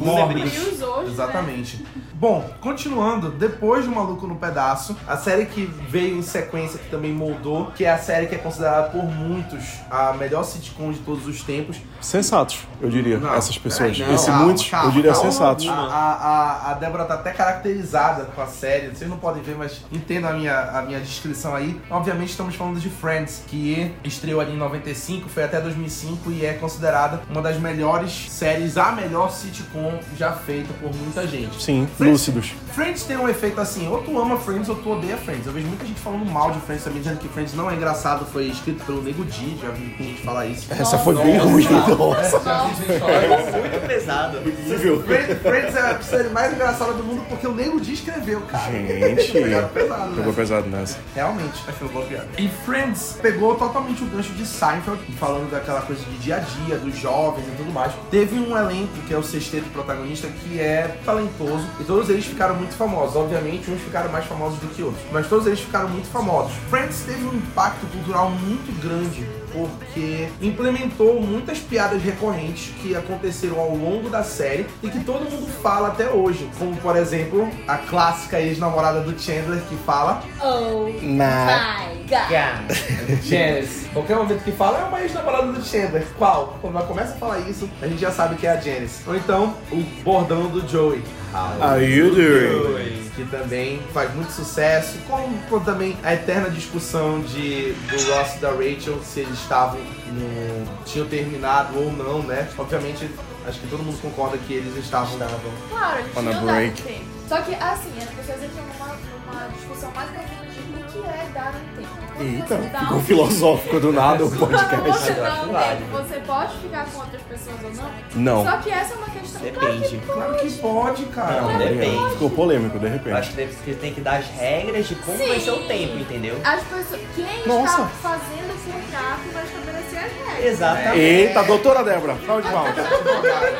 Mórbidos. 0.04 0.52
hoje, 0.82 1.06
né? 1.06 1.12
Exatamente. 1.12 1.84
Bom, 2.14 2.50
continuando, 2.60 3.30
depois 3.30 3.84
do 3.84 3.92
Maluco 3.92 4.26
no 4.26 4.34
Pedaço, 4.34 4.96
a 5.06 5.16
série 5.16 5.46
que 5.46 5.64
veio 5.66 6.16
em 6.18 6.22
sequência, 6.22 6.76
que 6.78 6.88
também 6.90 7.12
moldou, 7.12 7.66
que 7.76 7.84
é 7.84 7.92
a 7.92 7.98
série 7.98 8.26
que 8.26 8.34
é 8.34 8.38
considerada 8.38 8.88
por 8.88 9.04
muitos 9.04 9.62
a 9.88 10.12
melhor 10.14 10.42
sitcom 10.42 10.90
de 10.90 10.98
todos 10.98 11.26
os 11.28 11.42
tempos. 11.42 11.76
Sensatos, 12.00 12.66
eu 12.80 12.88
diria, 12.90 13.18
Não, 13.18 13.32
essas 13.34 13.56
pessoas. 13.56 13.96
não. 13.98 14.12
Esse 14.14 14.26
Calma, 14.26 14.44
muitos, 14.44 14.68
calma, 14.68 14.88
eu 14.88 14.92
diria 14.92 15.12
calma. 15.12 15.30
sensatos. 15.30 15.68
A, 15.68 15.72
a, 15.72 16.12
a, 16.12 16.70
a 16.70 16.74
Débora 16.74 17.04
tá 17.04 17.14
até 17.14 17.30
caracterizada 17.32 18.24
com 18.24 18.42
a 18.42 18.46
série, 18.46 18.88
vocês 18.88 19.08
não 19.08 19.16
podem 19.18 19.40
ver, 19.42 19.56
mas 19.56 19.80
entenda 19.92 20.28
a 20.28 20.32
minha, 20.32 20.58
a 20.76 20.82
minha 20.82 20.98
descrição 21.00 21.54
aí. 21.54 21.80
Obviamente 21.88 22.30
estamos 22.30 22.56
falando 22.56 22.80
de 22.80 22.90
Friends, 22.90 23.42
que 23.46 23.94
estreou 24.02 24.40
ali 24.40 24.54
em 24.54 24.56
95, 24.58 25.28
foi 25.28 25.44
até 25.44 25.60
2005 25.60 26.32
e 26.32 26.44
é 26.44 26.54
considerada 26.54 27.20
uma 27.30 27.40
das 27.40 27.58
melhores 27.60 28.26
séries, 28.28 28.76
a 28.76 28.90
melhor 28.90 29.30
sitcom 29.30 29.87
já 30.16 30.32
feita 30.32 30.72
por 30.80 30.94
muita 30.94 31.26
gente. 31.26 31.62
Sim, 31.62 31.88
Friends- 31.96 32.12
lúcidos. 32.12 32.52
Friends 32.74 33.02
tem 33.04 33.16
um 33.16 33.28
efeito 33.28 33.60
assim, 33.60 33.88
ou 33.88 34.02
tu 34.02 34.18
ama 34.18 34.36
Friends 34.38 34.68
ou 34.68 34.76
tu 34.76 34.90
odeia 34.92 35.16
Friends. 35.16 35.46
Eu 35.46 35.52
vejo 35.52 35.66
muita 35.66 35.84
gente 35.84 36.00
falando 36.00 36.24
mal 36.26 36.50
de 36.52 36.60
Friends 36.60 36.84
também, 36.84 37.00
dizendo 37.00 37.18
que 37.18 37.28
Friends 37.28 37.54
não 37.54 37.70
é 37.70 37.74
engraçado, 37.74 38.24
foi 38.26 38.44
escrito 38.46 38.84
pelo 38.84 39.02
Nego 39.02 39.24
Di, 39.24 39.58
já 39.60 39.70
vi 39.70 39.94
gente 39.98 40.22
falar 40.22 40.46
isso. 40.46 40.66
Essa 40.70 40.98
foi 40.98 41.14
bem 41.16 41.38
ruim. 41.38 41.66
Nossa. 41.98 42.38
Gente 42.38 42.98
falar 43.00 43.24
isso. 43.24 43.58
Muito 43.58 43.86
pesado. 43.86 44.38
Horrível. 44.38 45.02
Friends, 45.02 45.38
Friends 45.42 45.74
é 45.74 45.80
a 45.80 46.00
série 46.00 46.28
mais 46.28 46.52
engraçada 46.52 46.92
do 46.92 47.02
mundo 47.02 47.22
porque 47.28 47.46
o 47.46 47.54
Nego 47.54 47.80
Di 47.80 47.94
escreveu, 47.94 48.40
cara. 48.42 48.70
Gente, 48.70 49.32
Pegaram 49.32 49.68
pesado, 49.68 50.14
pegou 50.14 50.32
pesado 50.32 50.68
nessa. 50.68 50.98
Realmente, 51.14 51.62
acho 51.66 51.78
que 51.78 51.84
eu. 51.84 51.98
E 52.38 52.48
Friends 52.64 53.18
pegou 53.20 53.54
totalmente 53.56 54.02
o 54.02 54.06
gancho 54.06 54.32
de 54.32 54.46
Seinfeld, 54.46 55.00
falando 55.18 55.50
daquela 55.50 55.80
coisa 55.82 56.02
de 56.04 56.18
dia 56.18 56.36
a 56.36 56.38
dia, 56.38 56.76
dos 56.78 56.96
jovens 56.96 57.44
e 57.48 57.56
tudo 57.56 57.72
mais. 57.72 57.92
Teve 58.10 58.38
um 58.38 58.56
elenco, 58.56 58.92
que 59.06 59.12
é 59.12 59.16
o 59.18 59.22
sexteto 59.22 59.68
protagonista, 59.82 60.28
que 60.28 60.60
é 60.60 60.98
talentoso, 61.04 61.64
e 61.80 61.84
todos 61.84 62.08
eles 62.08 62.26
ficaram 62.26 62.54
muito 62.54 62.74
famosos. 62.74 63.16
Obviamente, 63.16 63.70
uns 63.70 63.80
ficaram 63.80 64.10
mais 64.10 64.26
famosos 64.26 64.58
do 64.58 64.68
que 64.68 64.82
outros, 64.82 65.02
mas 65.12 65.28
todos 65.28 65.46
eles 65.46 65.60
ficaram 65.60 65.88
muito 65.88 66.08
famosos. 66.08 66.52
Friends 66.70 67.02
teve 67.06 67.24
um 67.24 67.34
impacto 67.34 67.86
cultural 67.86 68.30
muito 68.30 68.72
grande, 68.80 69.26
porque 69.52 70.28
implementou 70.40 71.20
muitas 71.20 71.58
piadas 71.58 72.02
recorrentes 72.02 72.72
que 72.80 72.94
aconteceram 72.94 73.58
ao 73.58 73.74
longo 73.74 74.08
da 74.08 74.22
série 74.22 74.66
e 74.82 74.88
que 74.88 75.02
todo 75.04 75.30
mundo 75.30 75.46
fala 75.62 75.88
até 75.88 76.08
hoje. 76.10 76.48
Como, 76.58 76.76
por 76.76 76.96
exemplo, 76.96 77.48
a 77.66 77.76
clássica 77.76 78.40
ex-namorada 78.40 79.00
do 79.00 79.18
Chandler 79.18 79.60
que 79.68 79.76
fala 79.76 80.22
Oh 80.42 80.86
my 80.86 82.06
god. 82.08 83.22
Janice. 83.22 83.88
Qualquer 83.92 84.16
momento 84.16 84.42
que 84.42 84.52
fala 84.52 84.80
é 84.80 84.84
uma 84.84 85.00
ex-namorada 85.00 85.52
do 85.52 85.64
Chandler. 85.64 86.06
Qual? 86.16 86.58
Quando 86.60 86.76
ela 86.76 86.86
começa 86.86 87.14
a 87.14 87.16
falar 87.16 87.38
isso, 87.40 87.68
a 87.80 87.86
gente 87.86 88.00
já 88.00 88.10
sabe 88.10 88.36
que 88.36 88.46
é 88.46 88.50
a 88.50 88.60
Janice. 88.60 89.02
Ou 89.06 89.16
então, 89.16 89.54
o 89.70 89.76
bordão 90.02 90.48
do 90.48 90.66
Joey. 90.68 91.02
How 91.32 91.80
you 91.80 92.14
doing? 92.14 92.97
Que 93.18 93.24
também 93.24 93.82
faz 93.92 94.14
muito 94.14 94.30
sucesso, 94.30 94.96
como, 95.08 95.36
como 95.50 95.64
também 95.64 95.96
a 96.04 96.14
eterna 96.14 96.48
discussão 96.48 97.20
de 97.20 97.72
do 97.72 98.12
Ross 98.12 98.36
e 98.36 98.38
da 98.38 98.50
Rachel 98.50 99.02
se 99.02 99.20
eles 99.20 99.36
estavam 99.40 99.80
no, 99.80 100.84
tinham 100.84 101.04
terminado 101.08 101.76
ou 101.76 101.92
não, 101.92 102.22
né? 102.22 102.48
Obviamente, 102.56 103.10
acho 103.44 103.58
que 103.58 103.66
todo 103.66 103.82
mundo 103.82 104.00
concorda 104.00 104.38
que 104.38 104.52
eles 104.52 104.76
estavam. 104.76 105.18
Claro, 105.18 105.98
eles 105.98 106.16
On 106.16 106.28
a 106.28 106.40
break. 106.42 106.80
tempo. 106.80 107.04
Só 107.28 107.40
que, 107.42 107.56
assim, 107.56 107.90
as 107.98 108.08
pessoas 108.10 108.44
entram 108.44 108.64
numa, 108.64 108.86
numa 108.86 109.48
discussão 109.48 109.90
mais 109.90 110.10
profunda 110.10 110.46
de 110.46 110.60
o 110.60 110.84
que 110.86 111.08
é 111.08 111.30
dar 111.34 111.54
um 111.56 111.76
tempo. 111.76 112.07
Eita, 112.20 112.56
ficou 112.80 112.96
um 112.98 113.02
filosófico 113.02 113.80
do 113.80 113.92
nada 113.92 114.24
o 114.24 114.30
podcast. 114.30 114.82
você 114.82 115.12
Eu 115.12 115.24
tempo, 115.56 115.84
você 115.92 116.20
pode 116.26 116.56
ficar 116.58 116.86
com 116.86 116.98
outras 116.98 117.22
pessoas 117.22 117.56
ou 117.64 117.70
não? 117.74 117.90
Não. 118.14 118.44
Só 118.50 118.56
que 118.58 118.70
essa 118.70 118.94
é 118.94 118.96
uma 118.96 119.08
questão. 119.08 119.40
Depende. 119.42 120.00
Claro 120.06 120.34
que 120.36 120.50
pode, 120.58 121.04
cara. 121.06 121.40
Não, 121.42 121.58
depende. 121.58 122.10
Ficou 122.12 122.30
polêmico, 122.30 122.78
de 122.78 122.86
Eu 122.86 122.90
repente. 122.92 123.16
acho 123.16 123.32
que 123.32 123.46
você 123.46 123.74
tem 123.74 123.94
que 123.94 124.00
dar 124.00 124.16
as 124.18 124.26
regras 124.26 124.86
de 124.88 124.94
como 124.96 125.16
vai 125.18 125.40
ser 125.40 125.50
o 125.50 125.56
Sim. 125.58 125.66
tempo, 125.68 125.98
entendeu? 125.98 126.40
As 126.44 126.62
pessoas. 126.64 127.00
Quem 127.14 127.46
Nossa. 127.46 127.82
está 127.82 127.86
fazendo 128.02 128.52
o 128.54 128.72
contrato 128.72 129.20
vai 129.32 129.44
estabelecer 129.44 129.98
as 129.98 130.12
regras. 130.28 130.44
Exatamente. 130.52 130.98
Eita, 130.98 131.42
doutora 131.44 131.84
Débora, 131.84 132.16
salve 132.26 132.42
de 132.42 132.48
palmas. 132.52 132.78
Advogada. 132.78 133.58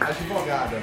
Advogada. 0.00 0.82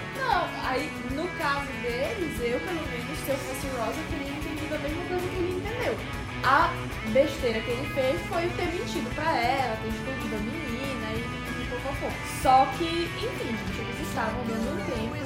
A 6.50 6.70
besteira 7.12 7.60
que 7.60 7.72
ele 7.72 7.89
fez 7.94 8.22
foi 8.27 8.48
ter 8.56 8.68
mentido 8.72 9.13
pra 9.16 9.38
ela, 9.38 9.75
ter 9.82 9.89
escondido 9.89 10.34
a 10.34 10.38
menina 10.39 11.12
e 11.13 11.20
pipipopopô. 11.66 12.08
Só 12.42 12.66
que, 12.77 12.86
enfim, 12.86 13.50
gente, 13.50 13.82
eles 13.82 14.08
estavam 14.08 14.42
dando 14.48 14.74
um 14.74 14.77
tempo 14.86 15.18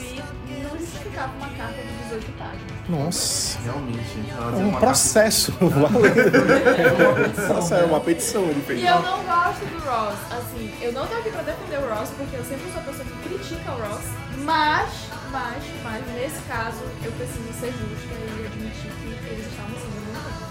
e 0.47 0.49
não 0.63 0.75
justificava 0.79 1.31
uma 1.37 1.49
carta 1.49 1.79
de 1.79 1.93
18 2.05 2.31
páginas. 2.39 2.71
Nossa, 2.89 3.59
Realmente. 3.63 4.19
é 4.31 4.33
um 4.41 4.69
uma 4.69 4.79
processo. 4.79 5.53
Nossa, 5.61 5.91
é 7.77 7.83
uma 7.85 7.99
petição 7.99 8.41
ele 8.45 8.59
E 8.59 8.63
fez. 8.63 8.83
eu 8.83 8.99
não 9.03 9.23
gosto 9.23 9.63
do 9.65 9.77
Ross, 9.79 10.17
assim, 10.31 10.73
eu 10.81 10.91
não 10.93 11.05
tô 11.05 11.13
aqui 11.17 11.29
pra 11.29 11.43
defender 11.43 11.77
o 11.77 11.87
Ross, 11.93 12.09
porque 12.17 12.35
eu 12.35 12.43
sempre 12.43 12.71
sou 12.71 12.81
a 12.81 12.85
pessoa 12.85 13.05
que 13.05 13.13
critica 13.29 13.71
o 13.71 13.75
Ross, 13.79 14.05
mas, 14.39 14.89
mas, 15.31 15.63
mas, 15.83 16.03
nesse 16.15 16.41
caso, 16.47 16.81
eu 17.03 17.11
preciso 17.11 17.53
ser 17.59 17.71
justa 17.73 18.09
e 18.09 18.45
admitir 18.47 18.89
que 18.99 19.10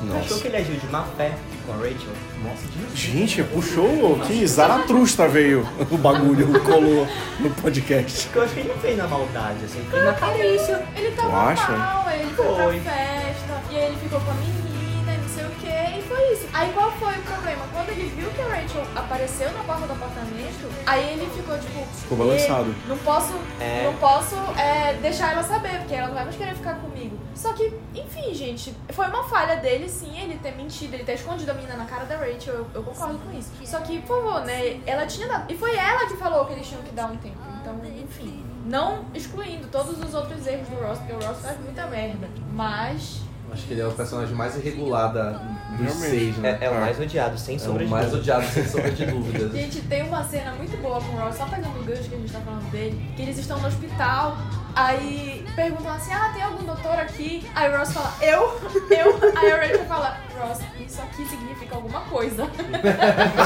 bem. 0.06 0.10
Achou 0.18 0.30
Nossa. 0.30 0.40
que 0.42 0.48
ele 0.48 0.56
agiu 0.56 0.76
de 0.76 0.86
má 0.88 1.04
fé 1.16 1.32
com 1.66 1.72
a 1.72 1.76
Rachel? 1.76 2.12
Nossa, 2.42 2.66
de 2.68 2.96
Gente, 2.96 3.42
puxou 3.44 4.18
que 4.26 4.46
Zaratrusta 4.46 5.28
veio 5.28 5.66
o 5.90 5.96
bagulho, 5.98 6.48
colou 6.64 7.06
no 7.38 7.50
podcast. 7.50 8.24
Porque 8.24 8.38
eu 8.38 8.42
acho 8.42 8.54
que 8.54 8.60
ele 8.60 8.68
não 8.70 8.78
fez 8.78 8.96
na 8.96 9.06
maldade, 9.06 9.64
assim, 9.64 9.84
fez 9.90 10.04
na 10.04 10.10
Isso, 10.12 10.20
carícia. 10.20 10.82
ele 10.96 11.10
tava 11.12 11.36
acha? 11.36 11.72
mal, 11.72 12.10
ele 12.10 12.32
foi, 12.34 12.46
Foi. 12.46 12.80
pra 12.80 12.92
festa, 12.92 13.62
e 13.70 13.76
aí 13.76 13.84
ele 13.86 13.96
ficou 14.02 14.20
com 14.20 14.30
a 14.30 14.34
menina, 14.34 15.12
e 15.14 15.18
não 15.18 15.28
sei 15.28 15.44
o 15.44 15.50
que, 15.50 15.98
e 15.98 16.02
foi 16.08 16.32
isso. 16.32 16.46
Aí 16.52 16.72
qual 16.72 16.90
foi 16.92 17.12
o 17.14 17.22
problema? 17.22 17.62
Quando 17.72 17.88
ele 17.90 18.12
viu 18.16 18.30
que 18.30 18.40
a 18.42 18.46
Rachel 18.48 18.84
apareceu 18.96 19.52
na 19.52 19.60
porta 19.64 19.86
do 19.86 19.92
apartamento, 19.92 20.68
aí 20.86 21.12
ele 21.12 21.28
ficou 21.36 21.58
tipo. 21.58 21.86
Ficou 21.96 22.18
balançado. 22.18 22.68
"Ei, 22.70 22.74
Não 22.88 22.96
posso, 22.98 23.34
É. 23.60 23.82
não 23.84 23.94
posso 23.94 24.34
é, 24.58 24.94
deixar 25.00 25.32
ela 25.32 25.42
saber, 25.42 25.78
porque 25.80 25.94
ela 25.94 26.08
não 26.08 26.14
vai 26.14 26.24
mais 26.24 26.36
querer 26.36 26.54
ficar 26.54 26.74
comigo. 26.76 27.16
Só 27.40 27.54
que, 27.54 27.72
enfim, 27.94 28.34
gente, 28.34 28.74
foi 28.90 29.06
uma 29.06 29.24
falha 29.24 29.56
dele, 29.56 29.88
sim, 29.88 30.20
ele 30.20 30.38
ter 30.42 30.52
mentido, 30.54 30.92
ele 30.92 31.04
ter 31.04 31.14
escondido 31.14 31.50
a 31.50 31.54
menina 31.54 31.74
na 31.74 31.86
cara 31.86 32.04
da 32.04 32.16
Rachel, 32.16 32.52
eu, 32.54 32.66
eu 32.74 32.82
concordo 32.82 33.18
com 33.18 33.32
isso. 33.38 33.48
Só 33.64 33.80
que, 33.80 33.98
por 34.02 34.22
favor, 34.22 34.40
né, 34.42 34.78
ela 34.84 35.06
tinha 35.06 35.26
dado. 35.26 35.50
E 35.50 35.56
foi 35.56 35.74
ela 35.74 36.06
que 36.06 36.16
falou 36.18 36.44
que 36.44 36.52
eles 36.52 36.68
tinham 36.68 36.82
que 36.82 36.92
dar 36.92 37.06
um 37.06 37.16
tempo. 37.16 37.38
Então, 37.62 37.80
enfim. 37.98 38.44
Não 38.66 39.06
excluindo 39.14 39.66
todos 39.68 39.98
os 39.98 40.12
outros 40.14 40.46
erros 40.46 40.68
do 40.68 40.76
Ross, 40.86 40.98
porque 40.98 41.14
o 41.14 41.26
Ross 41.26 41.38
faz 41.40 41.58
muita 41.60 41.86
merda. 41.86 42.28
Mas. 42.52 43.22
Acho 43.50 43.66
que 43.66 43.72
ele 43.72 43.80
é 43.80 43.86
o 43.86 43.90
personagem 43.92 44.34
mais 44.34 44.54
irregular 44.56 45.12
da, 45.12 45.30
dos 45.30 45.80
Realmente. 45.80 45.96
seis, 46.10 46.36
né? 46.36 46.58
É, 46.60 46.66
é 46.66 46.70
o 46.70 46.74
mais 46.78 47.00
odiado, 47.00 47.36
sem 47.38 47.56
É 47.56 47.58
sombra 47.58 47.82
o 47.82 47.86
de 47.86 47.90
mais 47.90 48.04
dúvida. 48.10 48.20
odiado, 48.20 48.52
sem 48.52 48.64
sombra 48.66 48.90
de 48.92 49.06
dúvidas. 49.06 49.50
Gente, 49.58 49.80
tem 49.82 50.02
uma 50.06 50.22
cena 50.22 50.52
muito 50.52 50.76
boa 50.80 51.00
com 51.00 51.16
o 51.16 51.18
Ross, 51.18 51.36
só 51.36 51.46
pegando 51.46 51.80
o 51.80 51.84
gancho 51.84 52.02
que 52.08 52.14
a 52.14 52.18
gente 52.18 52.32
tá 52.32 52.40
falando 52.40 52.70
dele, 52.70 53.12
que 53.16 53.22
eles 53.22 53.38
estão 53.38 53.58
no 53.58 53.66
hospital, 53.66 54.36
aí 54.76 55.44
perguntam 55.60 55.92
assim, 55.92 56.12
ah, 56.12 56.30
tem 56.32 56.42
algum 56.42 56.64
doutor 56.64 56.98
aqui? 56.98 57.46
Aí 57.54 57.70
o 57.70 57.76
Ross 57.76 57.92
fala, 57.92 58.14
eu? 58.22 58.58
Eu? 58.90 59.20
Aí 59.36 59.52
a 59.52 59.56
Rachel 59.56 59.84
fala, 59.84 60.18
Ross, 60.40 60.58
isso 60.86 61.00
aqui 61.02 61.26
significa 61.26 61.74
alguma 61.76 62.00
coisa. 62.02 62.46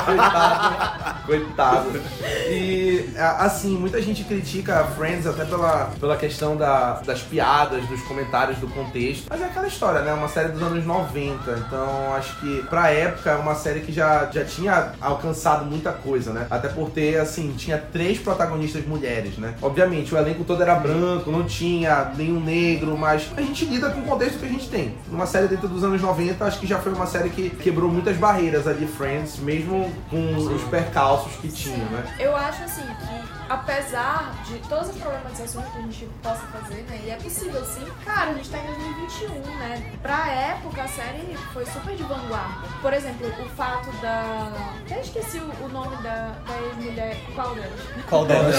Coitado. 0.05 1.27
Coitado. 1.27 2.03
E, 2.49 3.11
a- 3.19 3.45
assim, 3.45 3.77
muita 3.77 4.01
gente 4.01 4.25
critica 4.25 4.85
Friends 4.97 5.27
até 5.27 5.45
pela, 5.45 5.91
pela 5.99 6.17
questão 6.17 6.57
da- 6.57 7.01
das 7.05 7.21
piadas, 7.23 7.85
dos 7.87 8.03
comentários, 8.03 8.59
do 8.59 8.69
contexto. 8.69 9.27
Mas 9.29 9.41
é 9.41 9.45
aquela 9.47 9.67
história, 9.67 10.01
né? 10.03 10.13
Uma 10.13 10.29
série 10.29 10.49
dos 10.51 10.63
anos 10.63 10.85
90. 10.85 11.51
Então, 11.67 12.15
acho 12.15 12.39
que 12.41 12.63
pra 12.69 12.91
época 12.91 13.31
é 13.31 13.37
uma 13.37 13.55
série 13.55 13.81
que 13.81 13.93
já, 13.93 14.29
já 14.33 14.45
tinha 14.45 14.93
alcançado 15.01 15.65
muita 15.65 15.93
coisa, 15.93 16.33
né? 16.33 16.47
Até 16.51 16.69
por 16.69 16.91
ter, 16.91 17.19
assim, 17.19 17.53
tinha 17.57 17.79
três 17.79 18.19
protagonistas 18.19 18.85
mulheres, 18.87 19.39
né? 19.39 19.55
Obviamente, 19.63 20.15
o 20.15 20.19
elenco 20.19 20.45
todo 20.45 20.63
era 20.63 20.75
branco, 20.75 21.31
não 21.31 21.45
tinha 21.45 22.13
nenhum 22.17 22.41
negro, 22.41 22.97
mas 22.97 23.31
a 23.37 23.41
gente 23.41 23.65
lida 23.65 23.91
com 23.91 24.01
o 24.01 24.05
contexto 24.05 24.39
que 24.39 24.47
a 24.47 24.49
gente 24.49 24.69
tem. 24.69 24.95
Uma 25.11 25.27
série 25.27 25.49
dentro 25.49 25.69
dos 25.69 25.83
anos 25.85 26.01
90, 26.01 26.45
acho 26.45 26.59
que 26.61 26.67
já 26.67 26.79
foi 26.85 26.93
uma 26.93 27.07
série 27.07 27.31
que 27.31 27.49
quebrou 27.49 27.91
muitas 27.91 28.15
barreiras 28.19 28.67
ali, 28.67 28.87
Friends, 28.87 29.39
mesmo 29.39 29.91
com 30.11 30.37
os 30.37 30.63
percalços 30.65 31.33
que 31.37 31.49
tinha, 31.49 31.79
né? 31.87 32.05
Eu 32.19 32.37
acho 32.37 32.63
assim 32.63 32.83
que, 32.83 33.44
apesar 33.49 34.35
de 34.45 34.59
todas 34.69 34.91
as 34.91 34.97
problematizações 34.97 35.67
que 35.69 35.79
a 35.79 35.83
gente 35.83 36.09
possa 36.23 36.47
fazer, 36.47 36.83
né? 36.89 37.01
E 37.05 37.11
é 37.11 37.17
possível 37.17 37.65
sim, 37.65 37.87
cara, 38.05 38.31
a 38.31 38.35
gente 38.35 38.51
tá 38.51 38.59
em 38.59 38.67
2021, 38.67 39.57
né? 39.57 39.93
Pra 40.03 40.29
época 40.29 40.83
a 40.83 40.89
série 40.89 41.37
foi 41.53 41.65
super 41.67 41.95
de 41.95 42.03
vanguarda. 42.03 42.67
Por 42.81 42.93
exemplo, 42.93 43.27
o 43.29 43.49
fato 43.51 43.91
da. 44.01 44.53
Até 44.85 45.01
esqueci 45.01 45.39
o, 45.39 45.69
nome 45.69 45.97
da, 46.03 46.33
da 46.47 46.61
ex-mulher. 46.67 47.17
Qual 47.35 47.55
delas? 47.55 47.81
Qual 48.09 48.25
delas? 48.27 48.57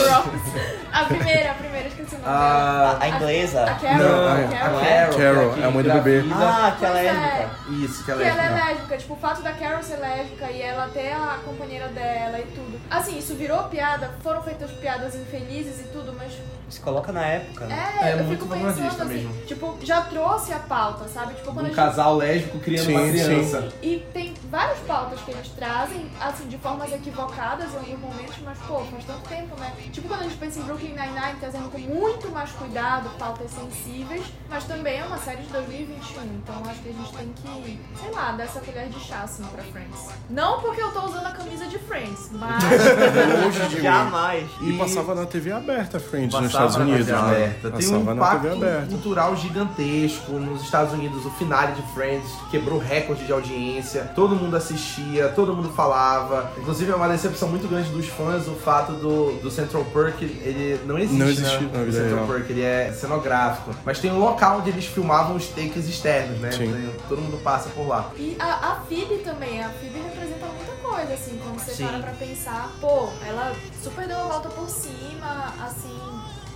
A 0.92 1.06
primeira, 1.06 1.51
a 1.51 1.56
primeira, 1.56 1.88
esqueci 1.88 2.15
o 2.15 2.20
nome 2.20 2.30
dela. 2.32 2.98
A, 3.00 3.04
a 3.04 3.10
inglesa? 3.10 3.63
A 3.63 3.75
Carol. 3.75 3.98
Não, 3.98 4.27
a 4.27 4.34
a 4.34 4.48
Carol. 4.48 4.80
Carol, 4.80 5.18
Carol, 5.18 5.54
que 5.54 5.62
é 5.62 5.65
a 5.65 5.72
mãe 5.72 5.84
do 5.84 5.94
bebê. 5.94 6.24
Ah, 6.34 6.68
aquela 6.68 6.94
Pois 6.96 7.06
é. 7.06 7.12
lésbica. 7.12 7.50
Isso, 7.86 8.04
que 8.04 8.12
ela 8.12 8.22
Que 8.22 8.27
é. 8.27 8.32
ela 8.32 8.44
é 8.44 8.65
lésbica, 8.65 8.98
tipo, 8.98 9.13
o 9.13 9.18
fato 9.18 9.42
da 9.42 9.51
Carol 9.54 9.84
ser 9.84 9.98
lésbica 9.98 10.51
e 10.51 10.62
ela 10.62 10.88
ter 10.89 11.12
a 11.12 11.39
companheira 11.46 11.88
dela 11.89 12.39
e 12.39 12.46
tudo. 12.46 12.80
Assim, 12.89 13.18
isso 13.18 13.36
virou 13.36 13.63
piada, 13.65 14.12
foram 14.22 14.42
feitas 14.42 14.72
piadas 14.75 15.15
infelizes 15.15 15.79
e 15.82 15.84
tudo, 15.89 16.13
mas 16.17 16.32
Se 16.70 16.79
coloca 16.79 17.12
na 17.12 17.25
época, 17.25 17.65
né? 17.65 17.94
é, 18.01 18.10
É 18.10 18.13
eu 18.13 18.24
muito 18.24 18.41
fico 18.44 18.48
pensando 18.53 18.88
assim, 18.88 19.05
mesmo. 19.05 19.46
tipo, 19.46 19.77
já 19.82 20.01
trouxe 20.01 20.51
a 20.53 20.60
pauta, 20.60 21.08
sabe? 21.08 21.34
Tipo, 21.36 21.48
quando 21.53 21.60
a 21.60 21.63
Um 21.63 21.65
gente 21.67 21.75
casal 21.75 22.15
lésbico 22.15 22.60
criando 22.60 22.89
uma 22.89 23.01
Sim, 23.05 23.12
criança. 23.12 23.70
E 23.82 24.05
tem 24.13 24.34
várias 24.50 24.79
pautas 24.79 25.20
que 25.22 25.32
eles 25.32 25.48
trazem, 25.50 26.10
assim, 26.20 26.48
de 26.48 26.58
formas 26.58 26.91
equivocadas 26.91 27.72
em 27.74 27.77
alguns 27.77 28.00
momentos, 28.00 28.36
mas, 28.44 28.58
pô, 28.67 28.79
faz 28.86 29.03
tanto 29.05 29.27
tempo, 29.29 29.60
né? 29.60 29.74
Tipo, 29.91 30.08
quando 30.08 30.22
a 30.22 30.24
gente 30.24 30.38
pensa 30.38 30.60
em 30.60 30.63
Brooklyn 30.63 30.89
Nine-Nine, 30.96 31.39
trazendo 31.39 31.70
com 31.70 31.77
muito 31.79 32.29
mais 32.32 32.51
cuidado 32.51 33.10
pautas 33.20 33.51
sensíveis, 33.51 34.24
mas 34.50 34.63
também 34.63 35.00
é 35.00 35.03
uma 35.05 35.17
série 35.17 35.44
de 35.44 35.50
2021, 35.50 36.24
então 36.36 36.55
acho 36.70 36.79
que 36.82 36.89
a 36.89 36.94
gente 36.94 37.13
tem 37.13 37.34
que, 37.34 37.79
sei 38.01 38.12
lá, 38.12 38.32
dar 38.32 38.44
essa 38.44 38.60
colher 38.60 38.88
de 38.89 39.00
chá, 39.00 39.22
assim, 39.24 39.44
pra 39.44 39.63
Friends. 39.63 40.10
Não 40.29 40.60
porque 40.62 40.82
eu 40.82 40.91
tô 40.91 41.05
usando 41.05 41.25
a 41.27 41.32
camisa 41.32 41.65
de 41.67 41.77
Friends, 41.79 42.29
mas... 42.32 42.63
Longe 43.46 43.67
de. 43.75 43.82
Jamais. 43.82 44.50
E 44.69 44.77
passava 44.77 45.16
na 45.16 45.25
TV 45.25 45.51
aberta, 45.51 46.00
Friends, 46.00 46.33
nos 46.33 46.51
Passava 46.51 46.68
Estados 46.68 46.75
na 46.77 46.83
Unidos, 46.83 47.05
TV 47.07 47.22
né? 47.22 47.27
aberta. 47.27 47.72
Tem 47.72 47.87
um 47.87 47.92
Passava 47.92 48.03
na 48.03 48.13
impacto 48.16 48.90
cultural 48.90 49.35
gigantesco 49.35 50.31
nos 50.33 50.61
Estados 50.63 50.94
Unidos. 50.94 51.25
O 51.25 51.29
finale 51.31 51.74
de 51.74 51.81
Friends 51.94 52.29
quebrou 52.50 52.79
recorde 52.79 53.25
de 53.25 53.31
audiência. 53.31 54.11
Todo 54.16 54.35
mundo 54.35 54.55
assistia, 54.55 55.29
todo 55.29 55.55
mundo 55.55 55.70
falava. 55.70 56.51
Inclusive 56.57 56.92
é 56.92 56.96
uma 56.96 57.07
decepção 57.07 57.48
muito 57.50 57.68
grande 57.68 57.90
dos 57.90 58.07
fãs 58.07 58.48
o 58.48 58.53
fato 58.55 58.94
do, 58.94 59.40
do 59.42 59.51
Central 59.51 59.83
Perk 59.85 60.22
ele 60.24 60.79
não 60.85 60.98
existe, 60.98 61.18
Não 61.18 61.27
existe 61.27 61.63
né? 61.63 61.70
na 61.74 61.81
O 61.83 61.92
Central 61.92 62.16
real. 62.16 62.27
Perk 62.27 62.50
ele 62.51 62.61
é 62.61 62.92
cenográfico. 62.94 63.72
Mas 63.85 64.00
tem 64.00 64.11
um 64.11 64.20
local 64.20 64.59
onde 64.59 64.70
eles 64.70 64.85
filmavam 64.85 65.35
os 65.35 65.48
takes 65.48 65.87
externos, 65.87 66.40
né? 66.40 66.51
Sim. 66.51 66.90
Todo 67.07 67.22
mundo 67.22 67.37
passa 67.44 67.70
por 67.70 67.87
lá. 67.87 68.11
E 68.18 68.35
a, 68.40 68.72
a 68.72 68.75
Phoebe 68.87 69.18
também, 69.24 69.63
a 69.63 69.70
Phoebe 69.70 70.00
representa 70.00 70.46
muita 70.48 70.65
coisa, 70.96 71.14
assim, 71.14 71.40
quando 71.44 71.60
você 71.60 71.74
Sim. 71.74 71.88
para 71.88 72.00
pra 72.00 72.12
pensar, 72.14 72.72
pô, 72.79 73.10
ela 73.27 73.53
super 73.84 74.08
deu 74.08 74.18
a 74.18 74.24
volta 74.24 74.50
por 74.50 74.70
cima, 74.70 75.53
assim, 75.62 76.00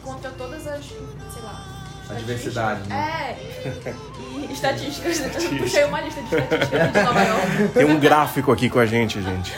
contra 0.04 0.32
todas 0.32 0.66
as, 0.66 0.86
sei 0.86 1.42
lá... 1.44 1.66
A 2.10 2.14
diversidade, 2.14 2.88
né? 2.90 2.96
É, 2.96 3.94
e 4.26 4.50
estatísticas, 4.52 5.20
eu 5.20 5.58
puxei 5.60 5.84
uma 5.84 6.02
lista 6.02 6.24
de 6.24 6.36
estatísticas 6.36 6.94
de 6.94 7.04
Nova 7.04 7.22
York. 7.22 7.68
Tem 7.74 7.86
um 7.86 8.00
gráfico 8.00 8.52
aqui 8.52 8.68
com 8.70 8.80
a 8.80 8.86
gente, 8.86 9.22
gente. 9.22 9.54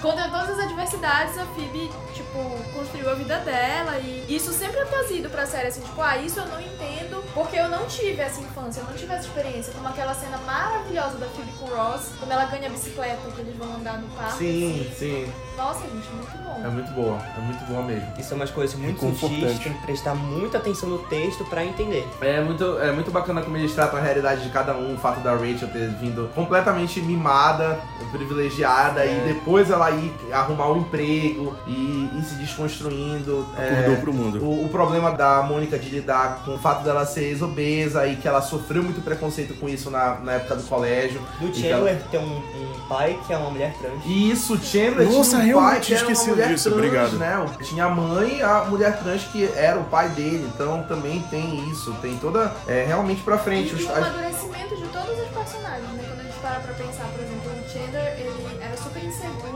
Contra 0.00 0.28
todas 0.30 0.50
as 0.50 0.58
adversidades, 0.60 1.36
a 1.36 1.44
Phoebe, 1.46 1.90
tipo, 2.14 2.38
construiu 2.72 3.10
a 3.10 3.14
vida 3.14 3.36
dela 3.38 3.98
e 3.98 4.24
isso 4.34 4.50
sempre 4.52 4.78
é 4.80 4.84
trazido 4.86 5.28
pra 5.28 5.44
série, 5.46 5.68
assim, 5.68 5.82
tipo, 5.82 6.00
ah, 6.00 6.16
isso 6.16 6.40
eu 6.40 6.46
não 6.46 6.58
entendo 6.60 7.22
porque 7.34 7.56
eu 7.56 7.68
não 7.68 7.84
tive 7.86 8.20
essa 8.20 8.40
infância, 8.40 8.80
eu 8.80 8.86
não 8.86 8.94
tive 8.94 9.12
essa 9.12 9.26
experiência, 9.26 9.72
como 9.74 9.86
aquela 9.88 10.14
cena 10.14 10.38
maravilhosa 10.38 11.18
da 11.18 11.26
Phoebe 11.26 11.52
com 11.58 11.66
o 11.66 11.76
Ross, 11.76 12.12
quando 12.18 12.32
ela 12.32 12.46
ganha 12.46 12.68
a 12.68 12.70
bicicleta, 12.70 13.18
que 13.34 13.40
eles 13.42 13.54
vão 13.56 13.74
andar 13.76 13.98
no 13.98 14.08
parque. 14.16 14.38
Sim, 14.38 14.80
assim. 14.90 14.94
sim. 15.26 15.32
Nossa, 15.56 15.80
gente, 15.82 16.08
muito 16.14 16.38
bom. 16.42 16.62
É 16.64 16.68
muito 16.68 16.90
boa. 16.92 17.18
É 17.36 17.40
muito 17.40 17.64
boa 17.66 17.82
mesmo. 17.82 18.08
Isso 18.18 18.32
é 18.32 18.36
umas 18.36 18.50
coisas 18.50 18.74
muito 18.78 19.00
sutis, 19.18 19.58
tem 19.58 19.72
que 19.74 19.82
prestar 19.84 20.14
muita 20.14 20.56
atenção 20.56 20.88
no 20.88 20.98
texto 21.00 21.44
pra 21.44 21.62
entender. 21.62 22.08
É 22.22 22.40
muito, 22.40 22.78
é 22.78 22.90
muito 22.90 23.10
bacana 23.10 23.42
como 23.42 23.56
eles 23.58 23.74
tratam 23.74 23.98
a 23.98 24.02
realidade 24.02 24.42
de 24.42 24.48
cada 24.48 24.72
um, 24.74 24.94
o 24.94 24.98
fato 24.98 25.20
da 25.20 25.32
Rachel 25.32 25.68
ter 25.68 25.90
vindo 25.96 26.30
completamente 26.34 27.00
mimada, 27.02 27.78
privilegiada, 28.10 29.04
É. 29.04 29.12
e 29.12 29.34
depois 29.34 29.70
ela 29.70 29.89
ir 29.92 30.12
arrumar 30.32 30.70
um 30.70 30.78
emprego 30.78 31.54
e 31.66 32.10
ir 32.14 32.22
se 32.24 32.34
desconstruindo. 32.36 33.46
Acordou 33.56 33.94
É, 33.94 33.96
pro 34.00 34.12
mundo. 34.12 34.42
o, 34.44 34.64
o 34.66 34.68
problema 34.68 35.10
da 35.12 35.42
Mônica 35.42 35.78
de 35.78 35.88
lidar 35.90 36.42
com 36.44 36.54
o 36.54 36.58
fato 36.58 36.82
dela 36.84 37.04
ser 37.06 37.24
ex-obesa 37.24 38.06
e 38.06 38.16
que 38.16 38.26
ela 38.28 38.40
sofreu 38.42 38.82
muito 38.82 39.00
preconceito 39.02 39.54
com 39.54 39.68
isso 39.68 39.90
na, 39.90 40.14
na 40.20 40.32
época 40.32 40.56
do 40.56 40.62
colégio. 40.64 41.20
Do 41.38 41.48
E 41.48 41.50
que 41.50 41.62
Chandler 41.62 42.00
tem 42.10 42.20
um, 42.20 42.36
um 42.38 42.88
pai 42.88 43.18
que 43.26 43.32
é 43.32 43.36
uma 43.36 43.50
mulher 43.50 43.74
trans. 43.80 44.00
E 44.06 44.30
isso, 44.30 44.56
Chandler 44.58 45.08
Nossa, 45.10 45.40
tinha 45.40 45.56
um 45.56 45.60
pai 45.60 45.80
que 45.80 45.94
era 45.94 46.06
uma 46.08 46.24
mulher 46.24 46.48
disso, 46.48 46.70
trans, 46.70 46.74
obrigado. 46.84 47.12
né? 47.18 47.46
Tinha 47.62 47.84
a 47.84 47.90
mãe 47.90 48.38
e 48.38 48.42
a 48.42 48.64
mulher 48.64 48.98
trans 49.02 49.22
que 49.24 49.44
era 49.54 49.78
o 49.78 49.84
pai 49.84 50.08
dele, 50.10 50.48
então 50.54 50.82
também 50.84 51.20
tem 51.30 51.68
isso, 51.70 51.92
tem 52.02 52.16
toda, 52.18 52.52
é, 52.66 52.84
realmente 52.86 53.22
pra 53.22 53.36
E, 53.36 53.38
frente. 53.38 53.72
e 53.72 53.76
Os- 53.76 53.84
o 53.84 53.90
as- 53.92 53.98
amadurecimento 53.98 54.76
de 54.76 54.88
todos 54.88 55.10
os 55.18 55.28
personagens, 55.28 55.88
né? 55.92 56.04
Quando 56.08 56.20
a 56.20 56.22
gente 56.24 56.38
para 56.40 56.60
pra 56.60 56.74
pensar, 56.74 57.04
por 57.14 57.22
exemplo, 57.22 57.50
o 57.52 57.68
Chandler, 57.70 58.14
ele 58.18 58.58
era 58.60 58.76
super 58.76 59.04
inseguro. 59.04 59.49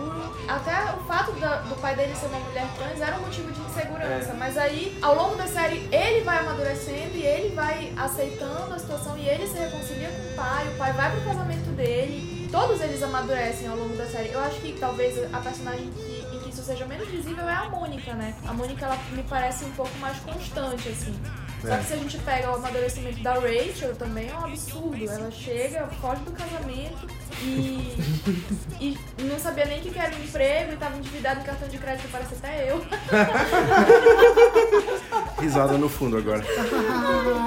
Até 0.49 0.93
o 0.95 1.01
fato 1.05 1.33
da- 1.33 1.57
do 1.63 1.75
pai 1.77 1.95
dele 1.97 2.15
ser 2.15 2.27
uma 2.27 2.39
mulher 2.41 2.67
trans 2.77 3.01
era 3.01 3.17
um 3.17 3.21
motivo 3.21 3.51
de 3.51 3.61
insegurança. 3.61 4.31
É. 4.31 4.35
Mas 4.35 4.57
aí, 4.59 4.99
ao 5.03 5.15
longo 5.15 5.37
da 5.37 5.47
série, 5.47 5.89
ele 5.93 6.23
vai 6.23 6.39
amadurecendo 6.39 7.15
e 7.17 7.23
ele 7.25 7.55
vai 7.55 7.93
aceitando 7.97 8.75
a 8.75 8.79
situação 8.79 9.17
e 9.17 9.29
ele 9.29 9.47
se 9.47 9.59
reconcilia 9.59 10.09
com 10.09 10.33
o 10.33 10.35
pai. 10.37 10.69
O 10.69 10.77
pai 10.79 10.93
vai 10.93 11.11
pro 11.11 11.21
casamento 11.23 11.71
dele. 11.77 12.49
Todos 12.53 12.81
eles 12.81 13.03
amadurecem 13.03 13.67
ao 13.69 13.77
longo 13.77 13.97
da 13.97 14.07
série. 14.07 14.31
Eu 14.31 14.41
acho 14.41 14.61
que 14.61 14.73
talvez 14.79 15.17
a 15.35 15.39
personagem 15.41 15.91
que, 15.91 16.25
em 16.33 16.39
que 16.41 16.51
isso 16.51 16.63
seja 16.63 16.87
menos 16.87 17.09
visível 17.09 17.49
é 17.49 17.55
a 17.55 17.69
Mônica, 17.69 18.15
né? 18.15 18.35
A 18.47 18.53
Mônica, 18.53 18.85
ela 18.85 18.97
me 19.11 19.23
parece 19.25 19.65
um 19.65 19.73
pouco 19.73 19.97
mais 19.99 20.17
constante, 20.21 20.89
assim. 20.89 21.19
Só 21.61 21.73
É. 21.73 21.79
que 21.79 21.85
se 21.87 21.93
a 21.95 21.97
gente 21.97 22.19
pega 22.19 22.51
o 22.51 22.55
amadurecimento 22.57 23.21
da 23.23 23.35
Rachel, 23.35 23.97
também 23.97 24.29
é 24.29 24.35
um 24.35 24.45
absurdo. 24.45 25.11
Ela 25.11 25.31
chega, 25.31 25.89
foge 26.01 26.21
do 26.23 26.31
casamento 26.33 27.09
e, 27.43 28.99
e 29.19 29.23
não 29.23 29.39
sabia 29.39 29.65
nem 29.67 29.81
o 29.81 29.83
que 29.83 29.99
era 29.99 30.15
um 30.15 30.19
emprego 30.19 30.73
e 30.73 30.77
tava 30.77 30.97
endividada 30.97 31.41
em 31.41 31.45
cartão 31.45 31.69
de 31.69 31.79
crédito, 31.79 32.09
parece 32.11 32.35
até 32.35 32.71
eu. 32.71 32.85
Risada 35.41 35.79
no 35.79 35.89
fundo 35.89 36.17
agora. 36.17 36.45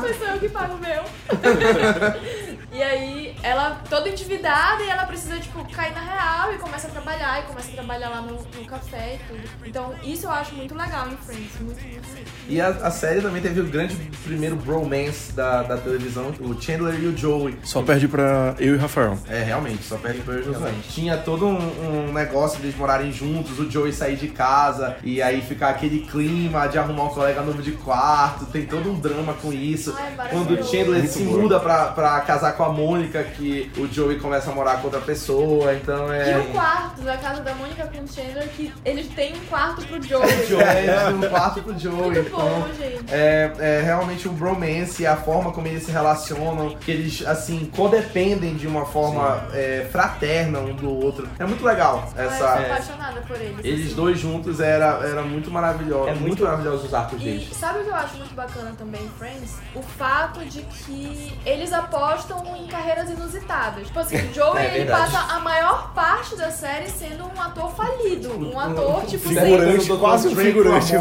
Mas 0.01 0.17
sou 0.17 0.27
eu 0.27 0.39
que 0.39 0.49
pago 0.49 0.75
o 0.75 0.77
meu. 0.77 1.03
e 2.77 2.83
aí, 2.83 3.35
ela 3.41 3.81
toda 3.89 4.07
endividada 4.07 4.83
e 4.83 4.89
ela 4.89 5.05
precisa, 5.05 5.39
tipo, 5.39 5.65
cair 5.71 5.93
na 5.93 6.01
real 6.01 6.53
e 6.53 6.57
começa 6.57 6.87
a 6.87 6.91
trabalhar 6.91 7.39
e 7.39 7.43
começa 7.43 7.69
a 7.69 7.73
trabalhar 7.73 8.09
lá 8.09 8.21
no, 8.21 8.33
no 8.33 8.65
café 8.67 9.15
e 9.15 9.27
tudo. 9.27 9.49
Então, 9.65 9.95
isso 10.03 10.27
eu 10.27 10.31
acho 10.31 10.53
muito 10.53 10.75
legal 10.75 11.07
em 11.07 11.17
Friends. 11.17 11.59
Muito, 11.59 11.81
muito, 11.81 12.07
muito. 12.07 12.31
E 12.47 12.61
a, 12.61 12.67
a 12.67 12.91
série 12.91 13.19
também 13.19 13.41
teve 13.41 13.61
o 13.61 13.65
grande 13.65 13.95
primeiro 14.23 14.55
bromance 14.55 15.31
da, 15.33 15.63
da 15.63 15.77
televisão, 15.77 16.31
o 16.39 16.61
Chandler 16.61 16.99
e 17.01 17.07
o 17.07 17.17
Joey. 17.17 17.57
Só 17.63 17.81
perde 17.81 18.07
pra 18.07 18.55
eu 18.59 18.75
e 18.75 18.77
Rafael. 18.77 19.17
É, 19.27 19.41
realmente, 19.43 19.83
só 19.83 19.97
perde 19.97 20.21
pra 20.21 20.35
eu 20.35 20.41
e 20.41 20.43
Josué. 20.43 20.71
Tinha 20.89 21.17
todo 21.17 21.47
um, 21.47 22.07
um 22.09 22.13
negócio 22.13 22.59
de 22.59 22.67
eles 22.67 22.77
morarem 22.77 23.11
juntos, 23.11 23.57
o 23.59 23.69
Joey 23.69 23.91
sair 23.91 24.17
de 24.17 24.27
casa 24.27 24.97
e 25.03 25.19
aí 25.21 25.41
ficar 25.41 25.69
aquele 25.69 26.01
clima 26.01 26.67
de 26.67 26.77
arrumar 26.77 27.05
um 27.05 27.09
colega 27.09 27.41
novo 27.41 27.61
de 27.61 27.71
quarto. 27.71 28.45
Tem 28.45 28.65
todo 28.67 28.91
um 28.91 28.99
drama 28.99 29.33
com 29.33 29.51
isso. 29.51 29.95
Ai, 29.97 30.29
Quando 30.29 30.51
o. 30.51 30.63
Chandler 30.63 30.99
Muito 30.99 31.11
se 31.11 31.23
bom. 31.23 31.39
muda 31.39 31.59
pra, 31.59 31.87
pra 31.87 32.19
casar 32.21 32.53
com 32.53 32.63
a 32.63 32.66
Mônica, 32.69 33.23
que 33.23 33.71
o 33.77 33.87
Joey 33.87 34.19
começa 34.19 34.51
a 34.51 34.53
morar 34.55 34.77
com 34.77 34.85
outra 34.85 35.01
pessoa, 35.01 35.73
então 35.73 36.13
E 36.13 36.17
é. 36.31 36.37
o 36.37 36.51
quarto 36.51 37.01
da 37.01 37.17
casa 37.17 37.41
da 37.41 37.53
Mônica 37.55 37.87
com 37.87 37.99
o 38.03 38.07
Chandler, 38.07 38.47
que 38.49 38.73
eles 38.85 39.07
têm 39.09 39.33
um 39.35 39.45
quarto 39.47 39.85
pro 39.85 39.97
O 39.97 40.01
Joey. 40.03 40.27
Joey 40.47 40.65
tem 40.65 41.13
um 41.15 41.29
quarto 41.29 41.61
pro 41.63 41.77
Joey. 41.79 41.95
Muito 42.21 42.31
bom, 42.31 42.65
então, 42.69 42.73
gente. 42.75 43.05
É, 43.13 43.51
é 43.59 43.81
realmente 43.83 44.27
um 44.27 44.33
bromance, 44.33 45.05
a 45.05 45.15
forma 45.15 45.51
como 45.51 45.67
eles 45.67 45.83
se 45.83 45.91
relacionam, 45.91 46.75
que 46.75 46.91
eles, 46.91 47.25
assim, 47.25 47.71
codependem 47.75 48.55
de 48.55 48.67
uma 48.67 48.85
forma 48.85 49.47
é, 49.53 49.87
fraterna 49.91 50.59
um 50.59 50.73
do 50.75 50.89
outro. 50.89 51.27
É 51.39 51.45
muito 51.45 51.63
legal 51.65 52.07
Ai, 52.15 52.25
eu 52.25 52.29
essa. 52.29 52.37
sou 52.37 52.47
apaixonada 52.47 53.21
por 53.21 53.35
eles. 53.35 53.63
Eles 53.63 53.85
assim. 53.87 53.95
dois 53.95 54.19
juntos 54.19 54.59
era, 54.59 54.99
era 55.07 55.21
muito 55.21 55.49
maravilhoso. 55.51 56.07
É 56.09 56.11
muito, 56.13 56.27
muito- 56.27 56.43
maravilhoso 56.43 56.85
os 56.87 56.93
arcos 56.93 57.21
E 57.21 57.23
deles. 57.25 57.49
sabe 57.53 57.79
o 57.79 57.83
que 57.83 57.89
eu 57.89 57.95
acho 57.95 58.17
muito 58.17 58.33
bacana 58.35 58.73
também 58.77 59.01
em 59.03 59.09
Friends? 59.09 59.55
O 59.75 59.81
fato 59.81 60.39
de 60.45 60.61
que 60.61 61.33
eles 61.45 61.73
apostam 61.73 62.43
em 62.57 62.67
carreiras 62.67 63.09
inusitadas. 63.09 63.85
Tipo 63.87 63.99
assim, 63.99 64.17
o 64.17 64.33
Joey 64.33 64.57
É 64.63 64.65
ele 64.67 64.77
verdade. 64.85 65.11
passa 65.11 65.35
a 65.35 65.39
maior 65.39 65.91
parte 65.93 66.35
da 66.35 66.49
série 66.51 66.89
sendo 66.89 67.25
um 67.25 67.41
ator 67.41 67.71
falido. 67.71 68.31
Um 68.37 68.59
ator, 68.59 69.05
tipo, 69.05 69.27
sem... 69.29 69.37
Figurante, 69.37 69.87
quase 69.97 70.27
um 70.29 70.35
figurante. 70.35 70.93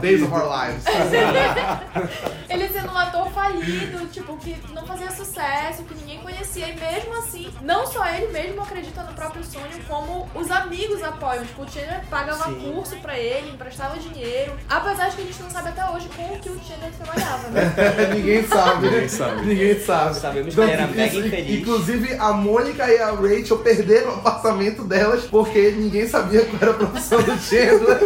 Days 0.00 0.22
of 0.22 0.32
Our 0.32 0.48
Lives. 0.48 0.84
Ele 2.48 2.68
sendo 2.68 2.92
um 2.92 2.96
ator 2.96 3.17
falido, 3.52 4.06
tipo, 4.06 4.36
que 4.36 4.56
não 4.72 4.86
fazia 4.86 5.10
sucesso, 5.10 5.82
que 5.84 5.94
ninguém 5.94 6.18
conhecia. 6.20 6.68
E 6.68 6.78
mesmo 6.78 7.16
assim, 7.18 7.48
não 7.62 7.86
só 7.86 8.06
ele 8.08 8.28
mesmo 8.28 8.60
acredita 8.62 9.02
no 9.02 9.12
próprio 9.12 9.42
sonho, 9.44 9.66
como 9.86 10.28
os 10.34 10.50
amigos 10.50 11.02
apoiam. 11.02 11.44
Tipo, 11.44 11.62
o 11.62 11.70
Chandler 11.70 12.00
pagava 12.10 12.44
Sim. 12.44 12.72
curso 12.72 12.96
pra 12.96 13.18
ele, 13.18 13.50
emprestava 13.50 13.98
dinheiro. 13.98 14.52
Apesar 14.68 15.08
de 15.08 15.16
que 15.16 15.22
a 15.22 15.24
gente 15.24 15.42
não 15.42 15.50
sabe 15.50 15.68
até 15.68 15.84
hoje 15.90 16.08
com 16.14 16.34
o 16.34 16.38
que 16.38 16.50
o 16.50 16.60
Chandler 16.60 16.92
trabalhava, 16.98 17.48
né? 17.48 17.74
Ninguém 18.14 18.46
sabe. 18.46 18.86
Ninguém 18.88 19.08
sabe. 19.08 19.46
Ninguém 19.46 19.80
sabe. 19.80 20.14
Sabemos 20.16 20.54
que 20.54 20.60
ele 20.60 20.70
era 20.70 20.86
mega 20.86 21.04
Inclusive- 21.06 21.26
infeliz. 21.28 21.60
Inclusive, 21.60 22.14
a 22.18 22.32
Mônica 22.32 22.88
e 22.88 22.98
a 22.98 23.10
Rachel 23.12 23.58
perderam 23.58 24.10
o 24.10 24.14
apartamento 24.18 24.84
delas 24.84 25.24
porque 25.24 25.70
ninguém 25.72 26.06
sabia 26.08 26.44
qual 26.44 26.58
era 26.62 26.70
a 26.72 26.74
profissão 26.74 27.22
do 27.22 27.38
Chandler. 27.38 27.98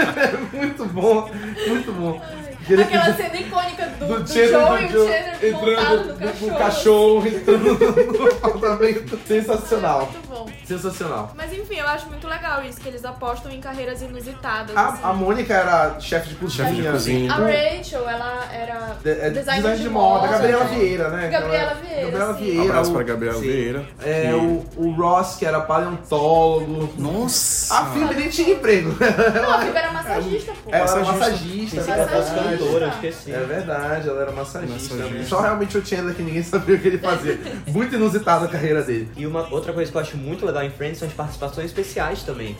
muito 0.52 0.84
bom, 0.86 1.30
muito 1.66 1.92
bom. 1.92 2.20
Aquela 2.82 3.12
que- 3.12 3.22
cena 3.22 3.36
icônica 3.36 3.86
do, 3.86 4.06
do 4.06 4.24
do, 4.24 4.26
Joe 4.26 4.82
e 4.82 4.86
o 4.86 5.06
Chandler 5.06 5.52
montado 5.52 6.04
no 6.04 6.12
entrando 6.12 6.18
cachorro. 6.32 6.50
no 6.50 6.58
cachorro, 6.58 7.26
entrando 7.28 8.18
no 8.18 8.26
apartamento. 8.32 9.18
Sensacional. 9.26 10.10
Muito 10.12 10.25
bom. 10.44 10.50
Sensacional. 10.64 11.32
Mas 11.36 11.52
enfim, 11.52 11.76
eu 11.76 11.86
acho 11.88 12.06
muito 12.08 12.26
legal 12.26 12.62
isso, 12.64 12.80
que 12.80 12.88
eles 12.88 13.04
apostam 13.04 13.50
em 13.50 13.60
carreiras 13.60 14.02
inusitadas. 14.02 14.76
A, 14.76 14.88
assim. 14.88 15.00
a 15.02 15.12
Mônica 15.12 15.54
era 15.54 15.98
chefe 16.00 16.28
de 16.30 16.34
cozinha. 16.36 16.68
Chefe 16.68 16.82
de 16.82 16.88
cozinha. 16.88 17.32
A 17.32 17.36
Rachel, 17.36 18.08
ela 18.08 18.44
era 18.52 18.96
De- 19.02 19.10
é, 19.10 19.30
designer, 19.30 19.76
de 19.76 19.88
moda. 19.88 20.26
Gabriela 20.28 20.64
né? 20.64 20.74
Vieira, 20.78 21.08
né? 21.10 21.28
Gabriela 21.28 21.56
Ela- 21.56 21.74
Vieira, 21.74 22.02
Gabriela. 22.10 22.32
Vieira. 22.34 22.62
Abraço 22.70 22.90
o- 22.90 22.94
pra 22.94 23.02
Gabriela 23.02 23.34
Sim. 23.36 23.40
Vieira. 23.42 23.86
É, 24.04 24.32
o, 24.34 24.64
o 24.76 24.90
Ross, 24.92 25.36
que 25.36 25.46
era 25.46 25.60
paleontólogo. 25.60 26.92
Nossa! 26.98 27.74
A 27.78 27.84
Phoebe 27.86 28.14
nem 28.14 28.28
tinha 28.28 28.50
emprego. 28.54 28.90
Não, 29.34 29.50
a 29.52 29.58
Phoebe 29.60 29.76
era 29.78 29.92
massagista, 29.92 30.52
pô. 30.64 30.70
Ela 30.70 30.90
era 30.90 31.00
Massagista. 31.04 31.76
massagista, 31.76 31.80
é 31.80 31.94
ela 31.98 32.08
fosse 32.08 32.30
verdade. 32.34 32.58
cantora, 32.58 32.84
eu 32.86 32.90
esqueci. 32.90 33.32
É 33.32 33.38
verdade, 33.40 34.08
ela 34.08 34.22
era 34.22 34.32
massagista. 34.32 34.94
Massagista. 34.94 35.24
Só 35.28 35.40
realmente 35.40 35.78
o 35.78 35.84
Chandler 35.86 36.14
que 36.14 36.22
ninguém 36.22 36.42
sabia 36.42 36.76
o 36.76 36.78
que 36.78 36.88
ele 36.88 36.98
fazia. 36.98 37.38
Muito 37.66 37.94
inusitada 37.94 38.44
a 38.44 38.48
carreira 38.48 38.82
dele. 38.82 39.08
E 39.16 39.26
uma 39.26 39.46
outra 39.52 39.72
coisa 39.72 39.90
que 39.90 39.96
eu 39.96 40.00
acho 40.00 40.16
muito 40.16 40.25
legal 40.44 40.64
em 40.64 40.70
Friends 40.70 40.98
são 40.98 41.08
as 41.08 41.14
participações 41.14 41.66
especiais 41.66 42.22
também. 42.22 42.56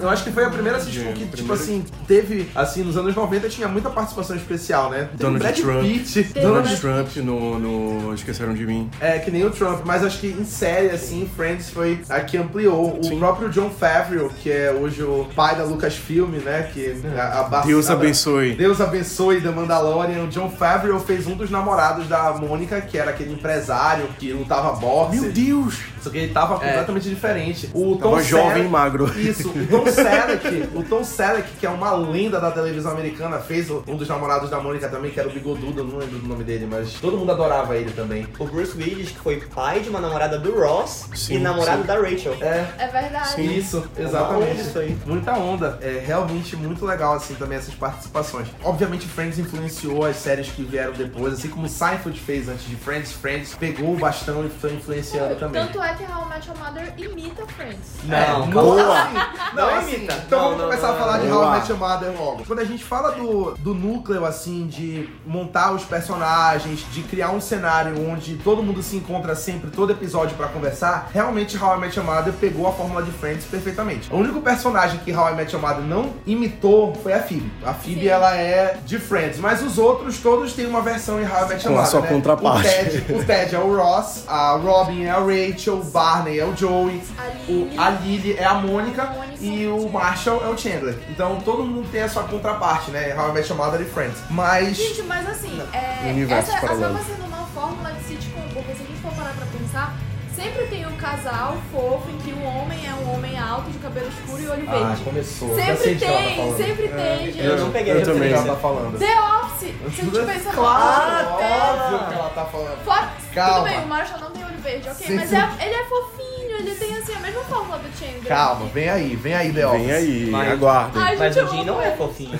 Eu 0.00 0.08
acho 0.08 0.24
que 0.24 0.30
foi 0.30 0.44
a 0.44 0.50
primeira 0.50 0.80
sitcom 0.80 1.12
que, 1.12 1.26
tipo 1.26 1.52
assim, 1.52 1.84
teve, 2.06 2.48
assim, 2.54 2.82
nos 2.82 2.96
anos 2.96 3.14
90 3.14 3.48
tinha 3.48 3.68
muita 3.68 3.90
participação 3.90 4.34
especial, 4.36 4.90
né? 4.90 5.00
Teve 5.10 5.16
Donald 5.18 5.38
Brad 5.38 5.56
Trump. 5.58 5.82
Pitt, 5.82 6.22
Donald 6.34 6.76
Trump 6.80 7.16
no, 7.16 7.58
no 7.58 8.14
Esqueceram 8.14 8.54
de 8.54 8.66
Mim. 8.66 8.90
É, 9.00 9.18
que 9.18 9.30
nem 9.30 9.44
o 9.44 9.50
Trump, 9.50 9.80
mas 9.84 10.02
acho 10.04 10.18
que 10.18 10.28
em 10.28 10.44
série, 10.44 10.90
assim, 10.90 11.28
Friends 11.36 11.70
foi 11.70 12.00
a 12.08 12.20
que 12.20 12.36
ampliou. 12.36 12.98
O 12.98 13.04
Sim. 13.04 13.18
próprio 13.18 13.48
John 13.48 13.70
Favreau, 13.70 14.30
que 14.42 14.50
é 14.50 14.70
hoje 14.72 15.02
o 15.02 15.26
pai 15.36 15.56
da 15.56 15.64
Lucasfilm, 15.64 16.30
né? 16.44 16.70
Que 16.72 16.96
a, 17.16 17.40
a 17.58 17.60
Deus 17.60 17.88
a- 17.90 17.92
abençoe. 17.92 18.54
Deus 18.54 18.80
abençoe 18.80 19.40
The 19.40 19.50
Mandalorian. 19.50 20.24
O 20.24 20.28
John 20.28 20.50
Favreau 20.50 20.98
fez 21.00 21.26
um 21.26 21.36
dos 21.36 21.50
namorados 21.50 22.08
da 22.08 22.32
Mônica, 22.32 22.80
que 22.80 22.96
era 22.98 23.10
aquele 23.10 23.32
empresário 23.32 24.08
que 24.18 24.32
lutava 24.32 24.72
boxe. 24.72 25.20
Meu 25.20 25.30
Deus! 25.32 25.78
Só 26.00 26.10
que 26.10 26.18
ele 26.18 26.32
tava 26.32 26.54
completamente 26.54 27.08
diferente. 27.08 27.68
O 27.74 27.96
Tom 27.96 28.10
Tava 28.10 28.22
jovem 28.22 28.64
e 28.66 28.68
magro. 28.68 29.10
Isso, 29.18 29.52
o 29.66 29.78
Tom 29.78 29.86
Selleck, 29.86 30.68
o 30.74 30.82
Tom 30.82 31.04
Selleck, 31.04 31.50
que 31.58 31.66
é 31.66 31.70
uma 31.70 31.92
lenda 31.94 32.40
da 32.40 32.50
televisão 32.50 32.92
americana, 32.92 33.38
fez 33.38 33.70
um 33.70 33.96
dos 33.96 34.08
namorados 34.08 34.50
da 34.50 34.60
Mônica 34.60 34.88
também, 34.88 35.10
que 35.10 35.20
era 35.20 35.28
o 35.28 35.32
Bigodudo, 35.32 35.84
não 35.84 35.98
lembro 35.98 36.18
do 36.18 36.28
nome 36.28 36.44
dele, 36.44 36.66
mas 36.70 36.94
todo 36.94 37.16
mundo 37.16 37.32
adorava 37.32 37.76
ele 37.76 37.90
também. 37.92 38.26
O 38.38 38.44
Bruce 38.46 38.76
Willis, 38.76 39.10
que 39.10 39.18
foi 39.18 39.40
pai 39.54 39.80
de 39.80 39.88
uma 39.88 40.00
namorada 40.00 40.38
do 40.38 40.58
Ross 40.58 41.08
Sim, 41.14 41.36
e 41.36 41.38
namorado 41.38 41.82
sim. 41.82 41.86
da 41.86 41.94
Rachel. 41.94 42.36
É, 42.40 42.66
É 42.78 42.88
verdade. 42.88 43.28
Sim. 43.30 43.56
Isso, 43.56 43.78
onda 43.78 44.02
exatamente. 44.02 44.60
isso 44.60 44.78
aí. 44.78 44.98
Muita 45.06 45.32
onda. 45.34 45.78
É 45.80 46.02
realmente 46.04 46.56
muito 46.56 46.84
legal, 46.84 47.14
assim, 47.14 47.34
também 47.34 47.58
essas 47.58 47.74
participações. 47.74 48.48
Obviamente, 48.62 49.06
Friends 49.06 49.38
influenciou 49.38 50.04
as 50.04 50.16
séries 50.16 50.48
que 50.48 50.62
vieram 50.62 50.92
depois, 50.92 51.34
assim 51.34 51.48
como 51.48 51.68
Seinfeld 51.68 52.18
fez 52.20 52.48
antes 52.48 52.66
de 52.68 52.76
Friends. 52.76 53.12
Friends 53.12 53.54
pegou 53.54 53.94
o 53.94 53.96
bastão 53.96 54.44
e 54.44 54.48
foi 54.48 54.74
influenciando 54.74 55.34
também. 55.36 55.64
Tanto 55.64 55.82
é 55.82 55.94
que 55.94 56.04
How 56.04 56.24
I 56.24 56.28
Met 56.28 56.48
Your 56.48 56.58
Mother 56.58 56.92
imita 56.96 57.46
Friends. 57.46 57.96
Não, 58.04 58.16
É, 58.16 58.52
calma. 58.52 59.06
não, 59.56 59.68
assim, 59.68 59.74
não, 59.74 59.80
assim, 59.80 59.96
imita. 59.96 60.22
Então 60.26 60.38
Não, 60.38 60.44
vamos 60.48 60.58
não, 60.58 60.68
começar 60.68 60.86
não, 60.88 60.94
a 60.94 60.98
falar 60.98 61.18
de 61.18 61.26
não. 61.26 61.36
How 61.36 61.46
I 61.48 61.58
Met 61.58 61.70
Your 61.70 61.78
Mother 61.78 62.12
logo. 62.18 62.44
Quando 62.46 62.58
a 62.60 62.64
gente 62.64 62.84
fala 62.84 63.12
do, 63.12 63.54
do 63.58 63.74
núcleo, 63.74 64.24
assim, 64.24 64.66
de 64.66 65.08
montar 65.26 65.72
os 65.72 65.84
personagens, 65.84 66.84
de 66.92 67.02
criar 67.02 67.30
um 67.30 67.40
cenário 67.40 67.94
onde 68.10 68.36
todo 68.36 68.62
mundo 68.62 68.82
se 68.82 68.96
encontra 68.96 69.34
sempre, 69.34 69.70
todo 69.70 69.90
episódio 69.92 70.36
pra 70.36 70.48
conversar, 70.48 71.10
realmente 71.12 71.56
How 71.62 71.76
I 71.76 71.80
Met 71.80 71.98
Your 71.98 72.06
Mother 72.06 72.32
pegou 72.34 72.66
a 72.66 72.72
fórmula 72.72 73.02
de 73.02 73.10
Friends 73.12 73.44
perfeitamente. 73.44 74.12
O 74.12 74.16
único 74.16 74.40
personagem 74.40 74.98
que 75.00 75.12
How 75.14 75.30
I 75.30 75.34
Met 75.34 75.52
Your 75.54 75.62
Mother 75.62 75.82
não 75.82 76.12
imitou 76.26 76.94
foi 77.02 77.12
a 77.12 77.22
Phoebe. 77.22 77.50
A 77.64 77.72
Phoebe, 77.74 78.00
Sim. 78.02 78.08
ela 78.08 78.34
é 78.36 78.78
de 78.84 78.98
Friends, 78.98 79.38
mas 79.38 79.62
os 79.62 79.78
outros 79.78 80.18
todos 80.18 80.52
têm 80.52 80.66
uma 80.66 80.80
versão 80.82 81.20
em 81.20 81.24
How 81.24 81.46
I 81.46 81.48
Met 81.48 81.64
Your 81.66 81.74
Com 81.74 81.80
a 81.80 81.82
Mother, 81.82 81.86
sua 81.90 82.00
né? 82.00 82.08
contraparte. 82.08 82.66
O 82.68 82.70
Ted, 82.70 83.12
o 83.14 83.24
Ted 83.24 83.54
é 83.54 83.58
o 83.58 83.76
Ross, 83.76 84.24
a 84.28 84.52
Robin 84.56 85.04
é 85.04 85.10
a 85.10 85.18
Rachel, 85.18 85.74
o 85.80 85.84
Barney 85.84 86.38
é 86.38 86.44
o 86.44 86.56
Joey, 86.56 87.02
A 87.18 87.50
o, 87.50 87.52
Lily. 87.52 87.78
a 87.78 87.90
Lily 87.90 88.36
é 88.38 88.44
a 88.44 88.54
Mônica 88.54 89.02
A 89.02 89.06
Mônica. 89.06 89.36
E 89.46 89.66
o 89.66 89.88
Marshall 89.88 90.42
é 90.44 90.48
o 90.48 90.56
Chandler. 90.58 90.96
Então 91.10 91.40
todo 91.44 91.62
mundo 91.64 91.88
tem 91.90 92.02
a 92.02 92.08
sua 92.08 92.24
contraparte, 92.24 92.90
né? 92.90 93.14
How 93.18 93.30
I 93.30 93.32
Met 93.32 93.48
Your 93.48 93.58
Mother 93.58 93.80
e 93.80 93.84
Friends. 93.84 94.18
Mas. 94.30 94.76
Gente, 94.76 95.02
mas 95.02 95.28
assim, 95.28 95.60
é, 95.72 96.10
Universos 96.10 96.54
essa 96.54 96.66
acaba 96.66 96.98
sendo 97.04 97.24
uma 97.26 97.46
fórmula 97.54 97.92
de 97.92 98.02
sitcom, 98.04 98.42
porque 98.52 98.72
se 98.74 98.82
a 98.82 98.86
gente 98.86 99.00
for 99.00 99.12
parar 99.12 99.32
pra 99.34 99.46
pensar, 99.58 99.94
sempre 100.34 100.66
tem 100.66 100.86
um 100.86 100.96
casal 100.96 101.56
fofo 101.72 102.10
em 102.10 102.18
que 102.18 102.30
o 102.32 102.42
homem 102.42 102.86
é 102.86 102.92
um 102.92 103.14
homem 103.14 103.38
alto, 103.38 103.70
de 103.70 103.78
cabelo 103.78 104.08
escuro 104.08 104.42
e 104.42 104.48
olho 104.48 104.64
Ah, 104.68 104.72
verde. 104.88 105.02
começou. 105.04 105.54
Sempre 105.54 105.94
de 105.94 106.04
tá 106.04 106.12
tem, 106.12 106.36
falando. 106.36 106.56
sempre 106.56 106.88
tem, 106.88 107.26
gente. 107.32 107.44
Eu 107.44 107.58
não 107.58 107.70
peguei 107.70 107.92
Eu 107.94 108.02
também. 108.04 108.28
que 108.28 108.34
ela 108.34 108.44
tá 108.46 108.56
falando. 108.56 108.98
The 108.98 109.20
Office! 109.20 109.56
Se 109.56 110.00
a 110.00 110.04
gente 110.04 110.10
pensa 110.26 110.50
Claro, 110.50 111.28
óbvio 111.30 112.08
que 112.08 112.14
ela 112.14 112.30
tá 112.34 112.44
falando. 112.44 112.84
Fora, 112.84 113.08
Calma. 113.34 113.54
Tudo 113.54 113.64
bem, 113.64 113.84
o 113.84 113.88
Marshall 113.88 114.20
não 114.20 114.30
tem 114.30 114.44
olho 114.44 114.58
verde, 114.58 114.88
ok, 114.90 115.06
Sim, 115.06 115.14
mas 115.16 115.32
é- 115.32 115.50
ele 115.60 115.74
é 115.74 115.84
fofinho, 115.84 116.35
ele 116.58 116.74
tem 116.74 116.96
assim 116.96 117.14
a 117.14 117.20
mesma 117.20 117.42
fórmula 117.42 117.78
do 117.78 117.98
Chandler. 117.98 118.24
Calma, 118.26 118.66
vem 118.66 118.88
aí, 118.88 119.16
vem 119.16 119.34
aí, 119.34 119.52
The 119.52 119.66
Office. 119.66 119.82
Vem 119.86 119.92
aí, 119.94 120.28
Mas- 120.30 120.52
aguardem. 120.52 121.02
Ai, 121.02 121.16
Mas 121.16 121.34
gente, 121.34 121.44
o 121.44 121.46
eu 121.46 121.50
Jim 121.52 121.56
amo 121.60 121.64
não 121.72 121.82
é 121.82 121.86
ele. 121.88 121.96
fofinho. 121.96 122.38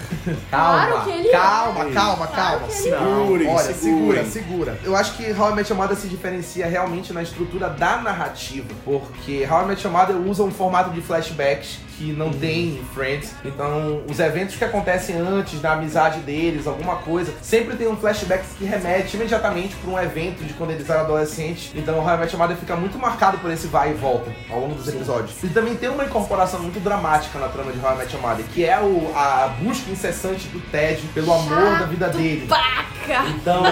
Calma, 0.51 0.87
Claro 0.87 1.05
que 1.05 1.11
ele 1.11 1.29
é. 1.29 1.33
calma, 1.33 1.85
calma, 1.91 2.27
Claro 2.27 2.31
calma. 2.61 2.67
que 2.67 2.73
ele 2.73 2.83
Segurem, 2.83 3.49
Olha, 3.49 3.59
segura, 3.75 3.75
segurem. 3.75 4.25
segura. 4.31 4.81
Eu 4.85 4.97
acho 4.97 5.17
que 5.17 5.33
How 5.33 5.51
I 5.51 5.55
Met 5.55 5.71
Your 5.71 5.81
Mother 5.81 5.97
se 5.97 6.09
diferencia 6.09 6.67
realmente 6.67 7.13
na 7.13 7.23
estrutura 7.23 7.69
da 7.69 7.97
narrativa, 7.99 8.69
porque 8.85 9.47
How 9.51 9.63
I 9.63 9.67
Met 9.67 9.85
Your 9.85 9.93
Mother 9.93 10.17
usa 10.17 10.43
um 10.43 10.51
formato 10.51 10.91
de 10.91 11.01
flashbacks 11.01 11.79
que 11.97 12.13
não 12.13 12.31
tem 12.33 12.69
em 12.79 12.85
Friends. 12.95 13.33
Então, 13.45 14.03
os 14.09 14.19
eventos 14.21 14.57
que 14.57 14.65
acontecem 14.65 15.17
antes 15.17 15.61
da 15.61 15.73
amizade 15.73 16.21
deles, 16.21 16.67
alguma 16.67 16.97
coisa, 16.97 17.33
sempre 17.43 17.77
tem 17.77 17.89
um 17.89 17.97
flashback 17.97 18.45
que 18.59 18.65
remete 18.65 19.17
imediatamente 19.17 19.75
para 19.77 19.91
um 19.91 19.99
evento 19.99 20.45
de 20.45 20.53
quando 20.55 20.71
eles 20.73 20.89
eram 20.89 21.01
adolescentes. 21.03 21.71
Então, 21.75 21.99
I 22.15 22.19
Met 22.19 22.37
Your 22.37 22.57
fica 22.57 22.77
muito 22.77 22.99
marcado 22.99 23.39
por 23.39 23.51
esse 23.51 23.67
vai 23.67 23.91
e 23.91 23.95
volta 23.95 24.31
ao 24.51 24.61
longo 24.61 24.75
dos 24.75 24.89
episódios. 24.89 25.33
E 25.43 25.49
também 25.49 25.75
tem 25.75 25.89
uma 25.89 26.05
incorporação 26.05 26.61
muito 26.61 26.81
dramática 26.81 27.39
na 27.39 27.49
trama 27.49 27.73
de 27.73 27.79
How 27.85 27.95
I 27.95 27.99
Met 27.99 28.15
Your 28.15 28.23
que 28.55 28.65
é 28.65 28.79
o- 28.81 29.13
a 29.15 29.49
busca 29.61 29.91
incessante 29.91 30.47
do 30.49 30.61
Ted 30.71 31.01
pelo 31.15 31.33
amor 31.33 31.79
da 31.79 31.87
vida 31.87 32.09
dele. 32.09 32.47
Paca! 32.49 33.25
Então, 33.29 33.63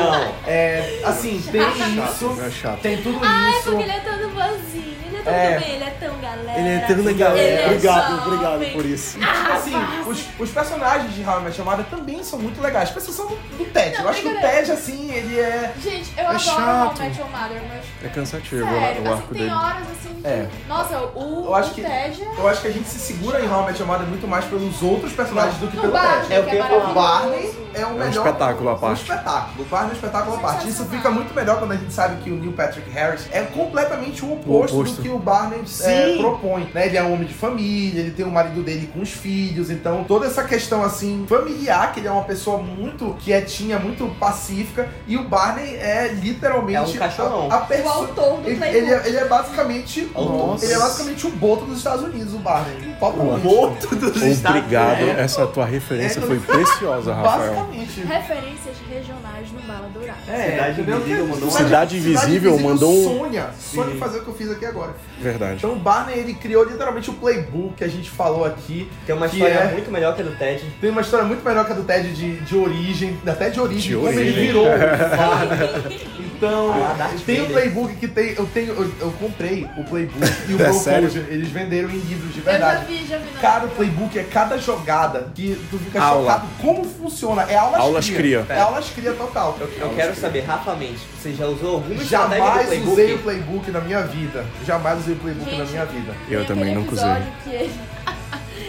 é, 0.46 1.00
assim, 1.04 1.42
tem 1.50 1.60
isso, 1.62 2.40
É 2.40 2.50
chato. 2.50 2.80
tem 2.80 3.02
tudo 3.02 3.18
Ai, 3.22 3.50
isso. 3.58 3.62
porque 3.64 3.82
ele 3.82 3.92
é 3.92 4.00
todo 4.00 4.33
ele 4.78 5.16
é 5.16 5.18
tudo 5.20 5.28
É. 5.30 5.58
bem, 5.58 5.70
ele 5.74 5.84
é 5.84 5.90
tão 5.90 6.18
galera. 6.18 6.58
Ele 6.60 6.68
é 6.68 6.78
tão 6.80 6.96
legal. 7.04 7.36
é 7.36 7.64
Obrigado, 7.66 8.16
jovem. 8.16 8.26
obrigado 8.34 8.72
por 8.72 8.86
isso. 8.86 9.18
Tipo 9.18 9.52
assim, 9.52 9.74
os, 10.06 10.24
os 10.38 10.50
personagens 10.50 11.14
de 11.14 11.22
How 11.28 11.40
I 11.40 11.42
Met 11.44 11.58
Your 11.60 11.70
Mother 11.70 11.84
também 11.86 12.22
são 12.24 12.38
muito 12.38 12.60
legais. 12.60 12.90
Com 12.90 12.98
exceção 12.98 13.26
do, 13.26 13.36
do 13.36 13.64
Ted. 13.72 13.96
Não, 13.96 14.04
eu 14.04 14.08
acho 14.10 14.20
que 14.22 14.28
o. 14.28 14.40
Ted, 14.40 14.72
assim, 14.72 15.12
ele 15.12 15.38
é. 15.40 15.72
Gente, 15.82 16.12
eu 16.16 16.22
É 16.24 16.26
adoro 16.26 16.38
chato. 16.40 16.58
How 17.00 17.04
I 17.04 17.08
Met 17.08 17.20
Your 17.20 17.30
Mother, 17.30 17.62
mas 17.68 17.84
É 18.04 18.08
cansativo 18.14 18.64
sério, 18.66 19.02
o 19.02 19.04
assim, 19.04 19.12
arco 19.12 19.34
tem 19.34 19.42
dele. 19.42 19.50
horas 19.54 19.82
assim 19.90 20.14
que... 20.14 20.26
É. 20.26 20.48
Nossa, 20.68 20.98
o, 21.00 21.44
Eu 21.46 21.54
acho 21.54 21.70
o 21.70 21.74
que- 21.74 21.82
Ted 21.82 22.22
é... 22.22 22.40
Eu 22.40 22.48
acho 22.48 22.60
que 22.62 22.68
a 22.68 22.72
gente 22.72 22.88
se 22.88 22.98
segura 22.98 23.40
em 23.40 23.48
How 23.48 23.62
I 23.62 23.66
Met 23.66 23.78
Your 23.80 23.88
Mother 23.90 24.06
muito 24.06 24.26
mais 24.28 24.44
pelos 24.46 24.82
outros 24.82 25.12
personagens 25.12 25.56
do 25.58 25.68
que 25.68 25.76
No 25.76 25.82
pelo 25.82 25.92
Barney, 25.92 26.20
Ted. 26.22 26.34
É 26.34 26.40
o 26.40 26.44
que 26.44 26.56
é. 26.56 26.64
O. 26.76 26.94
Barney 26.94 27.63
é 27.74 27.84
o 27.86 27.90
um 27.90 27.94
melhor. 27.94 28.10
espetáculo 28.26 28.68
à 28.70 28.74
Um 28.74 28.78
parte. 28.78 29.02
espetáculo. 29.02 29.62
O 29.64 29.64
Barney 29.64 29.88
é 29.88 29.92
um 29.92 29.94
espetáculo 29.96 30.36
à 30.36 30.38
parte. 30.38 30.68
Isso 30.68 30.84
fica 30.86 31.10
muito 31.10 31.34
melhor 31.34 31.58
quando 31.58 31.72
a 31.72 31.76
gente 31.76 31.92
sabe 31.92 32.22
que 32.22 32.30
o 32.30 32.36
Neil 32.36 32.52
Patrick 32.52 32.88
Harris 32.90 33.26
é 33.32 33.42
completamente 33.42 34.24
o 34.24 34.32
oposto, 34.34 34.76
O 34.76 34.80
oposto. 34.80 34.96
do 34.96 35.02
que 35.02 35.08
o 35.08 35.18
Barney 35.18 35.62
é, 35.82 36.16
propõe. 36.16 36.68
Né? 36.74 36.86
Ele 36.86 36.96
é 36.96 37.02
um 37.02 37.12
homem 37.14 37.26
de 37.26 37.34
família, 37.34 38.00
ele 38.00 38.10
tem 38.10 38.24
o 38.24 38.30
marido 38.30 38.62
dele 38.62 38.90
com 38.92 39.00
os 39.00 39.10
filhos. 39.10 39.70
Então, 39.70 40.04
toda 40.04 40.26
essa 40.26 40.44
questão 40.44 40.82
assim, 40.82 41.24
familiar, 41.28 41.92
que 41.92 42.00
ele 42.00 42.08
é 42.08 42.10
uma 42.10 42.24
pessoa 42.24 42.58
muito 42.58 43.14
quietinha, 43.20 43.78
muito 43.78 44.06
pacífica. 44.18 44.88
E 45.06 45.16
o 45.16 45.24
Barney 45.28 45.76
é 45.76 46.08
literalmente 46.08 46.74
É 46.92 46.96
um 46.96 46.98
cachorrão. 46.98 47.48
a, 47.50 47.54
a 47.56 47.58
O 47.62 47.66
pessoa. 47.66 47.94
autor 47.94 48.40
do 48.40 48.48
Ele, 48.48 48.64
ele 48.64 48.92
é, 48.92 49.02
ele 49.06 49.16
é 49.16 49.24
basicamente. 49.26 50.10
Nossa. 50.14 50.64
Ele 50.64 50.74
é 50.74 50.78
basicamente 50.78 51.26
o 51.26 51.30
boto 51.30 51.64
dos 51.64 51.78
Estados 51.78 52.04
Unidos, 52.04 52.34
o 52.34 52.38
Barney. 52.38 52.94
Totalmente. 52.98 53.44
Morto 53.44 53.94
dos 53.96 54.16
Estados 54.22 54.58
Obrigado. 54.60 55.00
Unidos. 55.02 55.18
Essa 55.20 55.46
tua 55.46 55.64
referência 55.64 56.18
É, 56.20 56.22
foi 56.22 56.38
preciosa, 56.38 57.14
Rafael. 57.14 57.63
Referências 58.06 58.78
regionais 58.88 59.43
Bala 59.66 59.88
Dourada. 59.92 60.18
É, 60.28 60.50
Cidade? 60.50 60.80
Invisível 60.80 61.26
mandou 61.26 61.48
uma- 61.48 61.58
Cidade 61.58 61.96
Invisível 61.96 62.58
mandou 62.60 62.92
um- 62.92 63.18
Sonha, 63.18 63.46
sonha 63.58 63.94
em 63.94 63.98
fazer 63.98 64.18
o 64.18 64.22
que 64.22 64.28
eu 64.28 64.34
fiz 64.34 64.50
aqui 64.50 64.64
agora. 64.66 64.92
Verdade. 65.20 65.54
Então 65.56 65.72
o 65.72 65.76
Barney, 65.76 66.18
ele 66.18 66.34
criou 66.34 66.64
literalmente 66.64 67.10
o 67.10 67.14
playbook 67.14 67.74
que 67.76 67.84
a 67.84 67.88
gente 67.88 68.10
falou 68.10 68.44
aqui. 68.44 68.88
Tem 69.06 69.14
uma 69.14 69.28
que 69.28 69.36
história 69.36 69.54
é- 69.54 69.72
muito 69.72 69.90
melhor 69.90 70.14
que 70.14 70.22
a 70.22 70.24
do 70.24 70.36
Ted. 70.36 70.64
Tem 70.80 70.90
uma 70.90 71.00
história 71.00 71.24
muito 71.26 71.44
melhor 71.44 71.64
que 71.66 71.72
a 71.72 71.74
do 71.74 71.82
Ted 71.84 72.12
de, 72.12 72.36
de 72.40 72.56
origem, 72.56 73.18
até 73.26 73.50
de 73.50 73.60
origem, 73.60 73.90
De 73.92 73.96
como 73.96 74.08
ele 74.08 74.20
origem. 74.20 74.46
virou. 74.46 74.66
então, 76.36 76.72
Ah, 76.74 77.10
tem 77.24 77.36
o 77.40 77.42
Vader. 77.42 77.52
playbook 77.52 77.94
que 77.96 78.08
tem. 78.08 78.34
Eu 78.36 78.46
tenho. 78.46 78.72
Eu, 78.74 78.92
eu 79.00 79.10
comprei 79.12 79.66
o 79.76 79.84
playbook 79.84 80.26
e 80.48 80.54
o 80.54 80.60
É 80.64 80.64
Bro 80.64 80.74
sério? 80.74 81.08
Code, 81.08 81.24
Eles 81.30 81.48
venderam 81.48 81.88
em 81.90 81.98
livros 81.98 82.32
de 82.32 82.38
Eu 82.40 82.44
já 82.44 82.50
verdade. 82.50 82.84
vi, 82.86 83.06
já 83.06 83.18
vi. 83.18 83.30
Cara, 83.40 83.64
o 83.66 83.68
playbook 83.70 84.18
é 84.18 84.24
cada 84.24 84.58
jogada 84.58 85.30
que 85.34 85.58
tu 85.70 85.78
fica 85.78 86.00
Aula. 86.02 86.32
chocado 86.32 86.48
como 86.60 86.84
funciona. 86.84 87.42
É 87.48 87.56
aulas, 87.56 87.80
Aulas 87.80 88.10
cria. 88.10 88.44
É 88.48 88.60
aulas 88.60 88.90
cria 88.90 89.12
total. 89.12 89.53
Eu, 89.60 89.70
eu 89.78 89.94
quero 89.94 90.14
saber, 90.14 90.40
Rafa 90.40 90.74
Mendes, 90.74 91.00
você 91.20 91.32
já 91.32 91.46
usou 91.46 91.74
alguma 91.76 91.94
estratégia 92.02 92.36
do 92.36 92.44
Jamais 92.46 92.66
Playbook? 92.66 92.92
usei 92.92 93.14
o 93.14 93.18
playbook 93.18 93.70
na 93.70 93.80
minha 93.80 94.02
vida. 94.02 94.44
Jamais 94.66 94.98
usei 95.00 95.14
o 95.14 95.18
playbook 95.18 95.50
Gente, 95.50 95.58
na 95.58 95.64
minha 95.66 95.84
vida. 95.86 96.14
Eu 96.28 96.38
Tem 96.40 96.48
também 96.48 96.64
aquele 96.64 96.80
nunca 96.80 96.92
usei. 96.94 97.10
episódio 97.10 97.32
que 97.44 97.50
ele- 97.50 97.80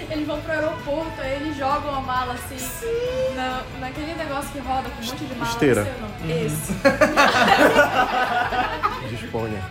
eles 0.12 0.28
vão 0.28 0.39
pro 0.41 0.52
aeroporto, 0.52 1.21
aí 1.21 1.32
eles 1.41 1.58
jogam 1.58 1.95
a 1.95 2.02
mala 2.02 2.34
assim, 2.34 3.36
na, 3.36 3.62
naquele 3.80 4.13
negócio 4.13 4.50
que 4.52 4.60
roda 4.60 4.84
com 4.89 5.02
um 5.02 5.06
monte 5.06 5.26
de 5.26 5.36
mala. 5.36 5.52
Esteira. 5.52 5.84
Não 5.84 5.91
sei 5.91 5.95
o 5.95 6.02
nome. 6.02 6.45
Esse. 6.45 6.74
Disponha. 9.10 9.62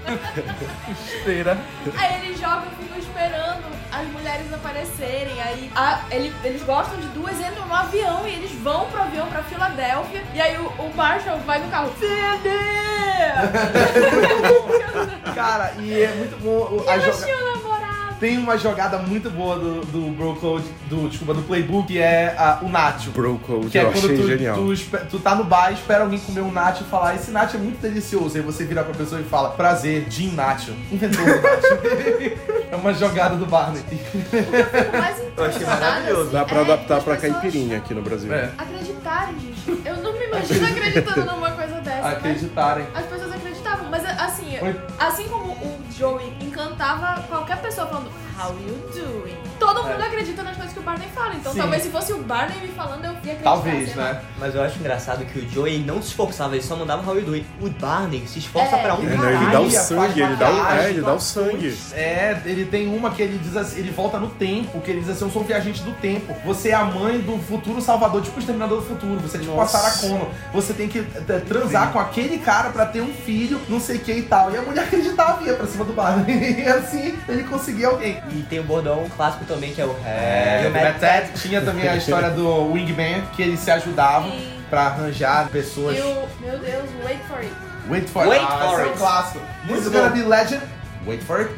Esteira. 1.17 1.59
Aí 1.97 2.25
eles 2.27 2.41
jogam 2.41 2.65
e 2.67 2.83
ficam 2.83 2.99
esperando 2.99 3.65
as 3.93 4.07
mulheres 4.09 4.34
aparecerem. 4.69 5.41
Aí 5.43 5.71
a- 5.77 6.01
ele- 6.11 6.35
eles 6.43 6.63
gostam 6.63 6.97
de 6.99 7.07
duas, 7.09 7.39
entram 7.39 7.67
no 7.67 7.75
avião 7.75 8.27
e 8.27 8.33
eles 8.33 8.51
vão 8.63 8.87
pro 8.87 9.03
avião 9.03 9.27
pra 9.29 9.43
Filadélfia. 9.43 10.23
E 10.35 10.41
aí 10.41 10.57
o, 10.59 10.67
o 10.67 10.93
Marshall 10.95 11.39
vai 11.41 11.59
no 11.61 11.69
carro. 11.71 11.91
Fede! 11.99 12.55
Cara, 15.35 15.75
e 15.79 16.03
é 16.03 16.09
muito 16.15 16.37
bom. 16.43 16.77
o- 16.77 16.85
A 16.89 16.97
Eu 16.97 17.03
Tem 18.25 18.39
uma 18.39 18.57
jogada 18.57 18.97
muito 18.97 19.29
boa 19.29 19.57
do, 19.59 19.83
do 19.85 20.11
Bro 20.17 20.37
Code, 20.37 20.65
do, 20.89 21.11
desculpa, 21.11 21.35
do 21.35 21.43
playbook, 21.43 21.89
que 21.89 21.99
é 21.99 22.35
a- 22.39 22.59
o 22.63 22.71
Nacho. 22.71 23.11
Bro 23.11 23.39
Code, 23.47 23.67
Que 23.69 23.79
é 23.79 23.83
eu 23.83 23.93
quando 23.93 24.05
achei 24.07 24.17
tu, 24.17 24.27
genial. 24.27 24.57
tu, 24.57 24.99
tu 25.11 25.19
tá 25.19 25.35
no 25.35 25.45
bar, 25.45 25.71
espera 25.75 26.05
alguém 26.05 26.19
comer 26.19 26.41
um 26.41 26.51
nacho 26.51 26.85
e 26.85 26.87
falar, 26.87 27.17
esse 27.17 27.31
nacho 27.31 27.57
é 27.59 27.61
muito 27.61 27.83
delicioso. 27.83 28.35
Aí 28.39 28.43
você 28.43 28.65
vira 28.65 28.83
pra 28.83 28.95
pessoa 28.95 29.21
e 29.21 29.25
fala, 29.25 29.51
prazer, 29.51 30.07
Jim 30.09 30.31
Nacho. 30.33 30.73
Inventor 30.91 31.23
do 31.23 31.43
nacho. 31.43 32.39
é 32.73 32.77
uma 32.77 32.95
jogada 32.95 33.37
do 33.37 33.45
Barney. 33.45 33.83
O 33.83 34.99
mais 34.99 35.19
Eu 35.37 35.45
achei 35.45 35.67
maravilhoso. 35.67 36.31
Dá 36.31 36.45
pra 36.47 36.57
é 36.57 36.61
adaptar 36.63 37.03
pra 37.03 37.17
pessoas 37.17 37.43
caipirinha 37.43 37.77
aqui 37.77 37.93
no 37.93 38.01
Brasil. 38.01 38.33
É. 38.33 38.51
Acreditarem, 38.57 39.35
gente. 39.39 39.87
Eu 39.87 39.97
não 39.99 40.15
me 40.15 40.25
imagino 40.25 40.65
acreditando 40.67 41.27
numa 41.27 41.51
coisa 41.51 41.75
dessa. 41.83 42.01
mas 42.03 42.13
Acreditarem. 42.17 42.87
As 42.95 43.05
pessoas 43.05 43.33
acreditavam, 43.35 43.91
mas 43.91 44.03
assim, 44.07 44.47
Oi. 44.63 44.77
assim 44.99 45.29
como 45.29 45.53
o 45.53 45.74
Joey 45.97 46.33
encantava 46.41 47.23
qualquer 47.23 47.61
pessoa 47.61 47.87
falando 47.87 48.11
How 48.37 48.51
you 48.67 48.77
doing? 48.93 49.37
Todo 49.61 49.85
mundo 49.85 50.03
acredita 50.03 50.43
nas 50.43 50.57
coisas 50.57 50.73
que 50.75 50.81
o 50.81 50.83
Barney 50.83 51.07
fala. 51.15 51.35
Então 51.37 51.53
Sim. 51.53 51.61
talvez 51.61 51.85
se 51.85 51.89
fosse 51.91 52.13
o 52.13 52.19
Barney 52.19 52.59
me 52.63 52.69
falando, 52.69 53.05
eu 53.05 53.13
ia 53.13 53.19
acreditar. 53.19 53.45
Talvez, 53.45 53.95
lá. 53.95 54.13
né? 54.15 54.21
Mas 54.41 54.55
eu 54.57 54.63
acho 54.63 54.79
engraçado 54.81 55.25
que 55.25 55.39
o 55.39 55.49
Joey 55.49 55.79
não 55.79 56.03
se 56.03 56.09
esforçava, 56.09 56.57
ele 56.57 56.65
só 56.65 56.75
mandava 56.75 57.09
How 57.09 57.17
you 57.17 57.25
doing. 57.25 57.47
O 57.61 57.71
Barney 57.71 58.27
se 58.27 58.41
esforça 58.41 58.75
É. 58.75 58.83
pra 58.83 58.95
um 58.97 59.07
É, 59.09 59.17
caralho. 59.17 59.37
ele 59.37 59.51
dá 59.53 59.61
o 59.61 59.71
sangue, 59.71 60.21
ele 60.21 60.37
dá 60.37 60.51
o, 60.51 60.67
é, 60.73 60.91
ele 60.91 61.01
dá 61.03 61.15
o 61.15 61.21
sangue. 61.21 61.79
É, 61.93 62.43
ele 62.45 62.65
tem 62.65 62.89
uma 62.89 63.11
que 63.13 63.23
ele 63.23 63.39
diz 63.39 63.57
assim, 63.57 63.79
ele 63.79 63.93
volta 63.93 64.19
no 64.19 64.29
tempo, 64.31 64.81
que 64.81 64.91
ele 64.91 64.99
diz 65.01 65.11
assim, 65.11 65.25
eu 65.27 65.31
sou 65.31 65.43
um 65.43 65.45
viajante 65.45 65.83
do 65.85 65.93
tempo. 65.93 66.35
Você 66.45 66.71
é 66.71 66.75
a 66.75 66.85
mãe 66.85 67.21
do 67.21 67.39
futuro 67.39 67.81
salvador, 67.81 68.21
tipo 68.21 68.37
o 68.37 68.41
Exterminador 68.41 68.81
do 68.81 68.87
Futuro. 68.87 69.21
Você 69.21 69.37
é 69.37 69.41
tipo 69.41 69.53
a 69.53 69.57
Nossa. 69.59 69.79
Sarah 69.79 69.97
Connor. 70.01 70.29
Você 70.53 70.73
tem 70.73 70.89
que 70.89 70.99
é, 70.99 71.39
transar 71.39 71.93
com 71.93 72.01
aquele 72.01 72.39
cara 72.39 72.71
pra 72.71 72.85
ter 72.85 73.01
um 73.01 73.15
filho, 73.15 73.61
não 73.69 73.79
sei 73.79 73.99
o 73.99 74.01
que 74.01 74.13
e 74.13 74.23
tal. 74.23 74.51
E 74.53 74.57
a 74.57 74.63
mulher 74.63 74.83
acreditava 74.87 75.41
ia 75.45 75.55
pra 75.55 75.69
cima 75.75 75.85
do 75.85 75.93
Barney. 75.93 76.55
E 76.65 76.69
assim, 76.69 77.19
ele 77.29 77.45
conseguia 77.45 77.89
alguém. 77.89 78.23
E 78.31 78.43
tem 78.49 78.61
o 78.61 78.65
bordão 78.65 79.07
clássico 79.17 79.45
também, 79.45 79.73
que 79.75 79.81
é 79.81 79.85
o 79.85 79.95
É, 80.05 80.71
o 80.97 81.01
Ted 81.01 81.33
tinha 81.41 81.61
também 81.61 81.89
a 81.89 81.97
história 81.97 82.31
do 82.31 82.73
Wingman, 82.73 83.23
que 83.35 83.43
eles 83.43 83.61
se 83.61 83.71
ajudavam 83.71 84.31
Sim. 84.31 84.65
pra 84.71 84.83
arranjar 84.83 85.49
pessoas. 85.49 85.99
E 85.99 86.01
o, 86.01 86.29
meu 86.41 86.59
Deus, 86.59 86.89
wait 87.05 87.21
for 87.29 87.39
it. 87.39 87.53
Wait 87.89 88.09
for 88.09 88.27
Wait 88.27 88.41
it. 88.41 88.47
Ah, 88.51 88.59
for 88.59 88.73
esse 88.73 88.81
é 88.81 88.85
um 88.87 88.89
it. 88.91 88.99
clássico. 88.99 89.39
Muito 89.65 89.75
This 89.77 89.87
is 89.87 89.93
gonna 89.93 90.09
bom. 90.09 90.17
be 90.17 90.23
legend. 90.23 90.63
Wait 91.07 91.23
for 91.23 91.41
it. 91.41 91.51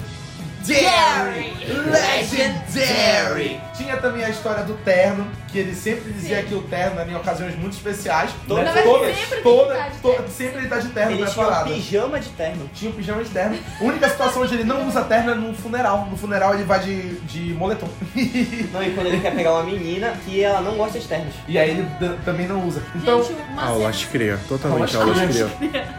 Dairy! 0.66 1.57
Legendary! 1.90 3.61
Tinha 3.76 3.96
também 3.98 4.24
a 4.24 4.31
história 4.31 4.64
do 4.64 4.74
terno, 4.79 5.26
que 5.48 5.59
ele 5.59 5.74
sempre 5.74 6.11
dizia 6.12 6.40
Sim. 6.40 6.46
que 6.48 6.55
o 6.55 6.62
terno 6.62 6.98
era 7.00 7.11
em 7.11 7.14
ocasiões 7.14 7.55
muito 7.57 7.74
especiais. 7.74 8.31
Todas-? 8.48 8.64
Na 8.64 8.72
verdade, 8.72 8.88
todas, 8.98 9.16
sempre 9.16 9.35
tem 9.35 9.42
toda, 9.42 9.64
que 9.66 9.72
estar 9.81 9.88
de 9.90 9.98
to- 9.98 10.11
terno. 10.12 10.29
sempre 10.31 10.59
ele 10.59 10.68
tá 10.68 10.79
de 10.79 10.88
terno 10.88 11.12
Ele 11.12 11.22
pra 11.22 11.31
tinha 11.31 11.46
um 11.46 11.64
pijama 11.64 12.20
de 12.20 12.29
terno. 12.31 12.70
Tinha 12.74 12.90
um 12.90 12.94
pijama 12.94 13.22
de 13.24 13.31
terno. 13.31 13.59
A 13.81 13.85
única 13.85 14.09
situação 14.09 14.42
onde 14.42 14.55
ele 14.55 14.64
não 14.64 14.88
usa 14.88 15.05
terno 15.05 15.31
é 15.31 15.35
no 15.35 15.55
funeral. 15.55 16.07
No 16.11 16.16
funeral 16.16 16.55
ele 16.55 16.64
vai 16.64 16.81
de, 16.81 17.02
de 17.20 17.52
moletom. 17.55 17.88
Não, 18.72 18.83
e 18.83 18.90
quando 18.90 19.07
ele 19.09 19.20
quer 19.20 19.35
pegar 19.35 19.52
uma 19.52 19.62
menina 19.64 20.12
que 20.24 20.42
ela 20.42 20.61
não 20.61 20.76
gosta 20.76 20.98
de 20.98 21.07
ternos. 21.07 21.35
e 21.46 21.59
aí 21.59 21.70
ele 21.70 21.87
também 22.24 22.46
não 22.46 22.66
usa. 22.66 22.83
Então, 22.94 23.22
gente, 23.22 23.37
Aulas 23.57 24.05
cria, 24.05 24.38
totalmente 24.48 24.96
Aulas 24.96 25.18
cria. 25.18 25.48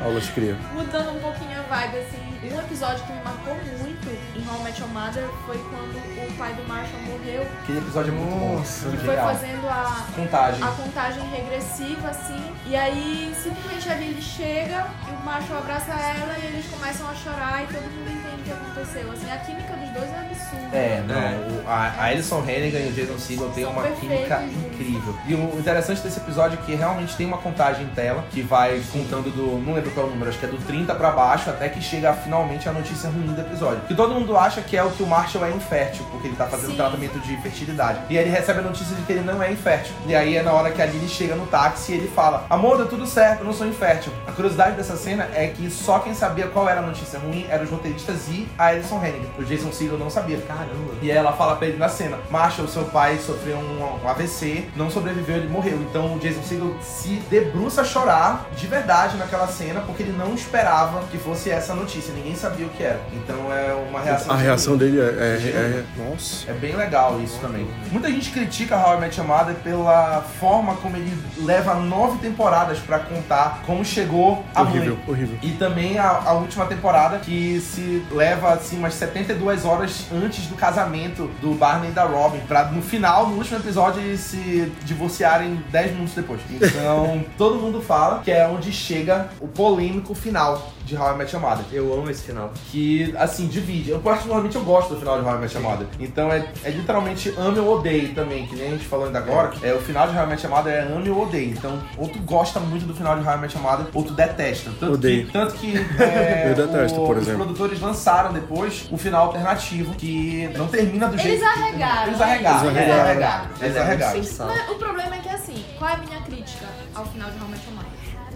Aulas 0.04 0.30
cria. 0.30 0.56
Mudando 0.74 1.16
um 1.16 1.20
pouquinho 1.20 1.60
a 1.60 1.76
vibe, 1.76 1.98
assim, 1.98 2.18
um 2.44 2.60
episódio 2.60 3.04
que 3.06 3.14
me 3.14 3.24
marcou 3.24 3.56
muito 3.80 4.08
em 4.36 4.48
How 4.48 4.60
I 4.60 4.64
Met 4.64 4.82
Your 4.82 4.90
Mother 4.92 5.28
foi 5.46 5.58
quando 5.58 5.98
o 5.98 6.38
pai 6.38 6.54
do 6.54 6.68
Marshall 6.68 7.02
morreu 7.02 7.48
aquele 7.64 7.80
episódio 7.80 8.14
é 8.14 8.16
muito 8.16 8.30
bom. 8.30 8.58
Nossa. 8.58 8.88
muito 8.88 9.02
e 9.02 9.06
foi 9.06 9.16
fazendo 9.16 9.68
a, 9.68 10.06
Contagem. 10.16 10.64
a 10.64 10.72
contagem 10.72 11.30
regressiva, 11.30 12.10
assim. 12.10 12.56
E 12.66 12.76
aí, 12.76 13.36
simplesmente 13.42 13.90
ali 13.90 14.08
ele 14.08 14.22
chega, 14.22 14.88
e 15.08 15.12
o 15.12 15.26
Marshall 15.26 15.58
abraça 15.60 15.92
ela 15.92 16.38
e 16.40 16.46
eles 16.46 16.66
começam 16.68 17.10
a 17.10 17.16
chorar 17.16 17.64
e 17.64 17.68
todo 17.68 17.84
mundo 17.84 18.17
que 18.48 18.54
aconteceu. 18.54 19.12
Assim, 19.12 19.32
a 19.32 19.38
química 19.38 19.74
dos 19.74 19.90
dois 19.90 20.12
é 20.12 20.20
absurda. 20.20 20.78
É, 20.78 21.04
não, 21.08 21.16
o- 21.16 21.70
a, 21.70 21.74
a 21.98 22.04
Alison 22.06 22.40
Hannigan 22.40 22.80
e 22.80 22.88
o 22.90 22.92
Jason 22.94 23.18
Segel 23.20 23.50
têm 23.50 23.66
uma 23.66 23.84
química 23.84 24.42
incrível. 24.44 25.16
E 25.28 25.34
o 25.36 25.60
interessante 25.60 26.02
desse 26.02 26.18
episódio 26.20 26.58
é 26.62 26.66
que 26.66 26.76
realmente 26.76 27.16
tem 27.16 27.26
uma 27.26 27.38
contagem 27.38 27.86
em 27.86 27.90
tela 27.90 28.24
que 28.32 28.42
vai 28.42 28.82
contando 28.92 29.30
do. 29.32 29.58
Não 29.66 29.74
lembro 29.74 29.92
qual 29.92 30.06
é 30.06 30.10
o 30.10 30.12
número, 30.12 30.30
acho 30.30 30.40
que 30.40 30.46
é 30.46 30.50
do 30.50 30.58
30 30.58 30.94
pra 30.96 31.12
baixo, 31.12 31.50
até 31.50 31.70
que 31.70 31.82
chega 31.82 32.14
finalmente 32.14 32.68
a 32.70 32.72
notícia 32.72 33.10
ruim 33.10 33.28
do 33.28 33.42
episódio. 33.42 33.82
Que 33.88 33.96
todo 33.96 34.14
mundo 34.14 34.38
acha 34.38 34.62
que 34.62 34.78
é 34.78 34.84
o 34.84 34.90
que 34.92 35.04
o 35.04 35.08
Marshall 35.08 35.46
é 35.46 35.52
infértil, 35.52 36.06
porque 36.12 36.28
ele 36.28 36.36
tá 36.36 36.46
fazendo 36.48 36.72
Sim. 36.72 36.78
tratamento 36.78 37.20
de 37.20 37.36
fertilidade. 37.42 38.00
E 38.10 38.18
aí 38.18 38.24
ele 38.26 38.32
recebe 38.34 38.60
a 38.60 38.64
notícia 38.64 38.96
de 38.96 39.02
que 39.04 39.12
ele 39.14 39.22
não 39.22 39.42
é 39.42 39.52
infértil. 39.52 39.94
E 40.06 40.16
aí 40.16 40.38
é 40.38 40.44
na 40.44 40.54
hora 40.54 40.72
que 40.72 40.82
a 40.82 40.86
Lily 40.86 41.08
chega 41.10 41.36
no 41.36 41.46
táxi 41.48 41.92
e 41.92 41.96
ele 41.96 42.08
fala: 42.08 42.46
Amor, 42.50 42.78
deu 42.78 42.88
tudo 42.88 43.06
certo, 43.06 43.40
eu 43.42 43.46
não 43.46 43.54
sou 43.54 43.68
infértil. 43.68 44.12
A 44.28 44.32
curiosidade 44.32 44.76
dessa 44.76 44.96
cena 44.96 45.28
é 45.34 45.48
que 45.48 45.70
só 45.70 46.00
quem 46.00 46.14
sabia 46.14 46.48
qual 46.48 46.68
era 46.70 46.80
a 46.80 46.84
notícia 46.84 47.20
ruim 47.20 47.46
eram 47.50 47.64
os 47.66 47.70
roteiristas 47.72 48.28
e 48.30 48.37
a 48.58 48.68
Alison 48.68 48.98
Hannigan. 48.98 49.30
O 49.40 49.44
Jason 49.44 49.72
Segel 49.72 49.98
não 49.98 50.10
sabia. 50.10 50.38
Caramba. 50.48 50.94
E 51.02 51.12
aí 51.12 51.18
ela 51.18 51.32
fala 51.34 51.56
pra 51.56 51.68
ele 51.68 51.78
na 51.78 51.90
cena. 51.90 52.18
Marshall, 52.30 52.68
seu 52.68 52.84
pai, 52.86 53.18
sofreu 53.18 53.58
um, 53.58 54.04
um 54.04 54.10
AVC, 54.10 54.68
não 54.76 54.90
sobreviveu, 54.90 55.38
ele 55.38 55.48
morreu. 55.50 55.78
Então 55.90 56.16
o 56.16 56.20
Jason 56.20 56.44
Segel 56.44 56.76
se 56.82 57.22
debruça 57.30 57.82
a 57.82 57.84
chorar 57.86 58.48
de 58.56 58.68
verdade 58.68 59.18
naquela 59.18 59.48
cena, 59.48 59.82
porque 59.82 60.04
ele 60.04 60.16
não 60.18 60.34
esperava 60.34 61.02
que 61.12 61.18
fosse 61.18 61.50
essa 61.50 61.74
notícia. 61.74 62.14
Ninguém 62.14 62.36
sabia 62.36 62.66
o 62.66 62.70
que 62.70 62.84
era. 62.84 63.00
Então 63.14 63.52
é 63.54 63.74
uma 63.90 64.00
reação. 64.02 64.34
A 64.34 64.38
reação 64.38 64.78
dele 64.78 65.00
é, 65.00 65.04
é- 65.04 65.48
é- 65.48 65.84
Nossa. 65.98 66.50
É 66.50 66.54
bem 66.54 66.76
legal 66.76 67.20
isso 67.22 67.40
também. 67.40 67.68
Muita 67.92 68.10
gente 68.10 68.32
critica 68.32 68.78
How 68.78 68.98
I 68.98 69.02
Met 69.02 69.18
Your 69.20 69.28
Mother 69.28 69.56
pela 69.56 70.22
forma 70.40 70.76
como 70.76 70.98
ele 70.98 71.16
leva 71.40 71.76
nove 71.76 72.18
temporadas 72.20 72.80
pra 72.80 73.00
contar 73.00 73.62
como 73.66 73.84
chegou 73.86 74.44
a 74.54 74.62
Horrível, 74.62 74.96
mãe. 74.96 75.04
horrível. 75.08 75.38
E 75.42 75.52
também 75.52 75.98
a, 75.98 76.10
a 76.10 76.34
última 76.34 76.66
temporada 76.66 77.18
que 77.20 77.60
se 77.62 78.04
leva 78.12 78.27
assim 78.34 78.78
umas 78.78 78.94
72 78.94 79.66
horas 79.66 80.06
antes 80.12 80.48
do 80.48 80.56
casamento 80.56 81.30
do 81.42 81.54
Barney 81.54 81.90
e 81.90 81.94
da 81.94 82.04
Robin, 82.04 82.40
pra 82.48 82.66
no 82.66 82.82
final, 82.82 83.28
no 83.28 83.38
último 83.38 83.58
episódio, 83.58 84.02
eles 84.02 84.20
se 84.20 84.72
divorciarem 84.84 85.64
10 85.72 85.92
minutos 85.92 86.14
depois. 86.14 86.42
Então, 86.50 87.24
todo 87.38 87.60
mundo 87.60 87.82
fala 87.82 88.22
que 88.24 88.32
é 88.32 88.48
onde 88.48 88.72
chega 88.72 89.30
o 89.40 89.48
polêmico 89.48 90.14
final 90.14 90.74
de 90.88 90.96
How 90.98 91.14
I 91.14 91.18
Met 91.18 91.36
Your 91.36 91.44
Mother 91.46 91.66
Eu 91.72 91.94
amo 91.94 92.10
esse 92.10 92.24
final. 92.24 92.52
que, 92.72 93.14
assim, 93.18 93.48
divide. 93.48 93.92
Eu 93.92 94.00
particularmente 94.00 94.56
eu 94.56 94.64
gosto 94.64 94.94
do 94.94 95.00
final 95.00 95.20
de 95.22 95.26
How 95.28 95.36
I 95.36 95.40
Met 95.40 95.54
Your 95.56 95.64
Mother. 95.64 95.88
Então 96.00 96.32
é, 96.32 96.48
é 96.64 96.70
literalmente 96.70 97.34
ame 97.38 97.60
ou 97.60 97.78
odeie 97.78 98.10
também, 98.10 98.48
que 98.48 98.56
nem 98.56 98.68
a 98.68 98.72
gente 98.72 98.86
falou 98.86 99.06
ainda 99.06 99.20
agora. 99.20 99.52
É, 99.62 99.74
o 99.74 99.80
final 99.82 100.08
de 100.08 100.18
How 100.18 100.24
I 100.24 100.28
Met 100.28 100.46
Your 100.46 100.56
Mother 100.56 100.74
é 100.74 100.80
ame 100.94 101.10
ou 101.10 101.24
odeie. 101.24 101.50
Então, 101.52 101.80
ou 101.98 102.08
tu 102.08 102.20
gosta 102.20 102.60
muito 102.60 102.86
do 102.88 102.96
final 102.96 103.20
de 103.20 103.28
How 103.28 103.36
I 103.36 103.38
Met 103.40 103.56
Your 103.56 103.64
Mother, 103.70 103.86
ou 103.94 104.04
tu 104.04 104.14
detesta. 104.14 104.72
Tanto 104.80 104.94
Odeio. 104.94 105.26
Que, 105.28 105.32
tanto 105.34 105.54
que 105.56 105.78
é, 106.02 106.52
Eu 106.52 106.56
detesto, 106.68 107.02
o- 107.02 107.06
por 107.06 107.18
os 107.18 107.24
exemplo. 107.24 107.44
produtores 107.46 107.80
lançaram 107.82 108.32
depois 108.34 108.88
o 108.92 108.98
final 108.98 109.26
alternativo, 109.28 109.94
que 109.96 110.50
não 110.56 110.68
termina 110.68 111.08
do 111.08 111.14
Eles 111.16 111.24
jeito... 111.24 111.40
que- 111.42 111.46
arregaram. 111.46 112.08
Eles 112.08 112.22
arregaram. 112.22 112.66
Eles 112.70 112.78
Eles 112.78 112.78
arregaram. 112.94 113.10
arregaram. 113.10 113.46
Mas 113.52 113.62
Eles 113.62 113.76
é 113.76 113.80
muito 113.86 114.04
arregaram. 114.04 114.20
Mas 114.48 114.70
o 114.70 114.76
problema 114.76 115.16
é 115.16 115.20
que 115.20 115.30
assim, 115.30 115.66
qual 115.78 115.92
é 115.92 115.94
a 115.96 115.98
minha 115.98 116.22
crítica 116.22 116.66
ao 116.96 117.06
final 117.06 117.30
de 117.30 117.38
How 117.40 117.48
I 117.48 117.52
Met 117.52 117.66
Your 117.66 117.76
Mother? 117.76 117.77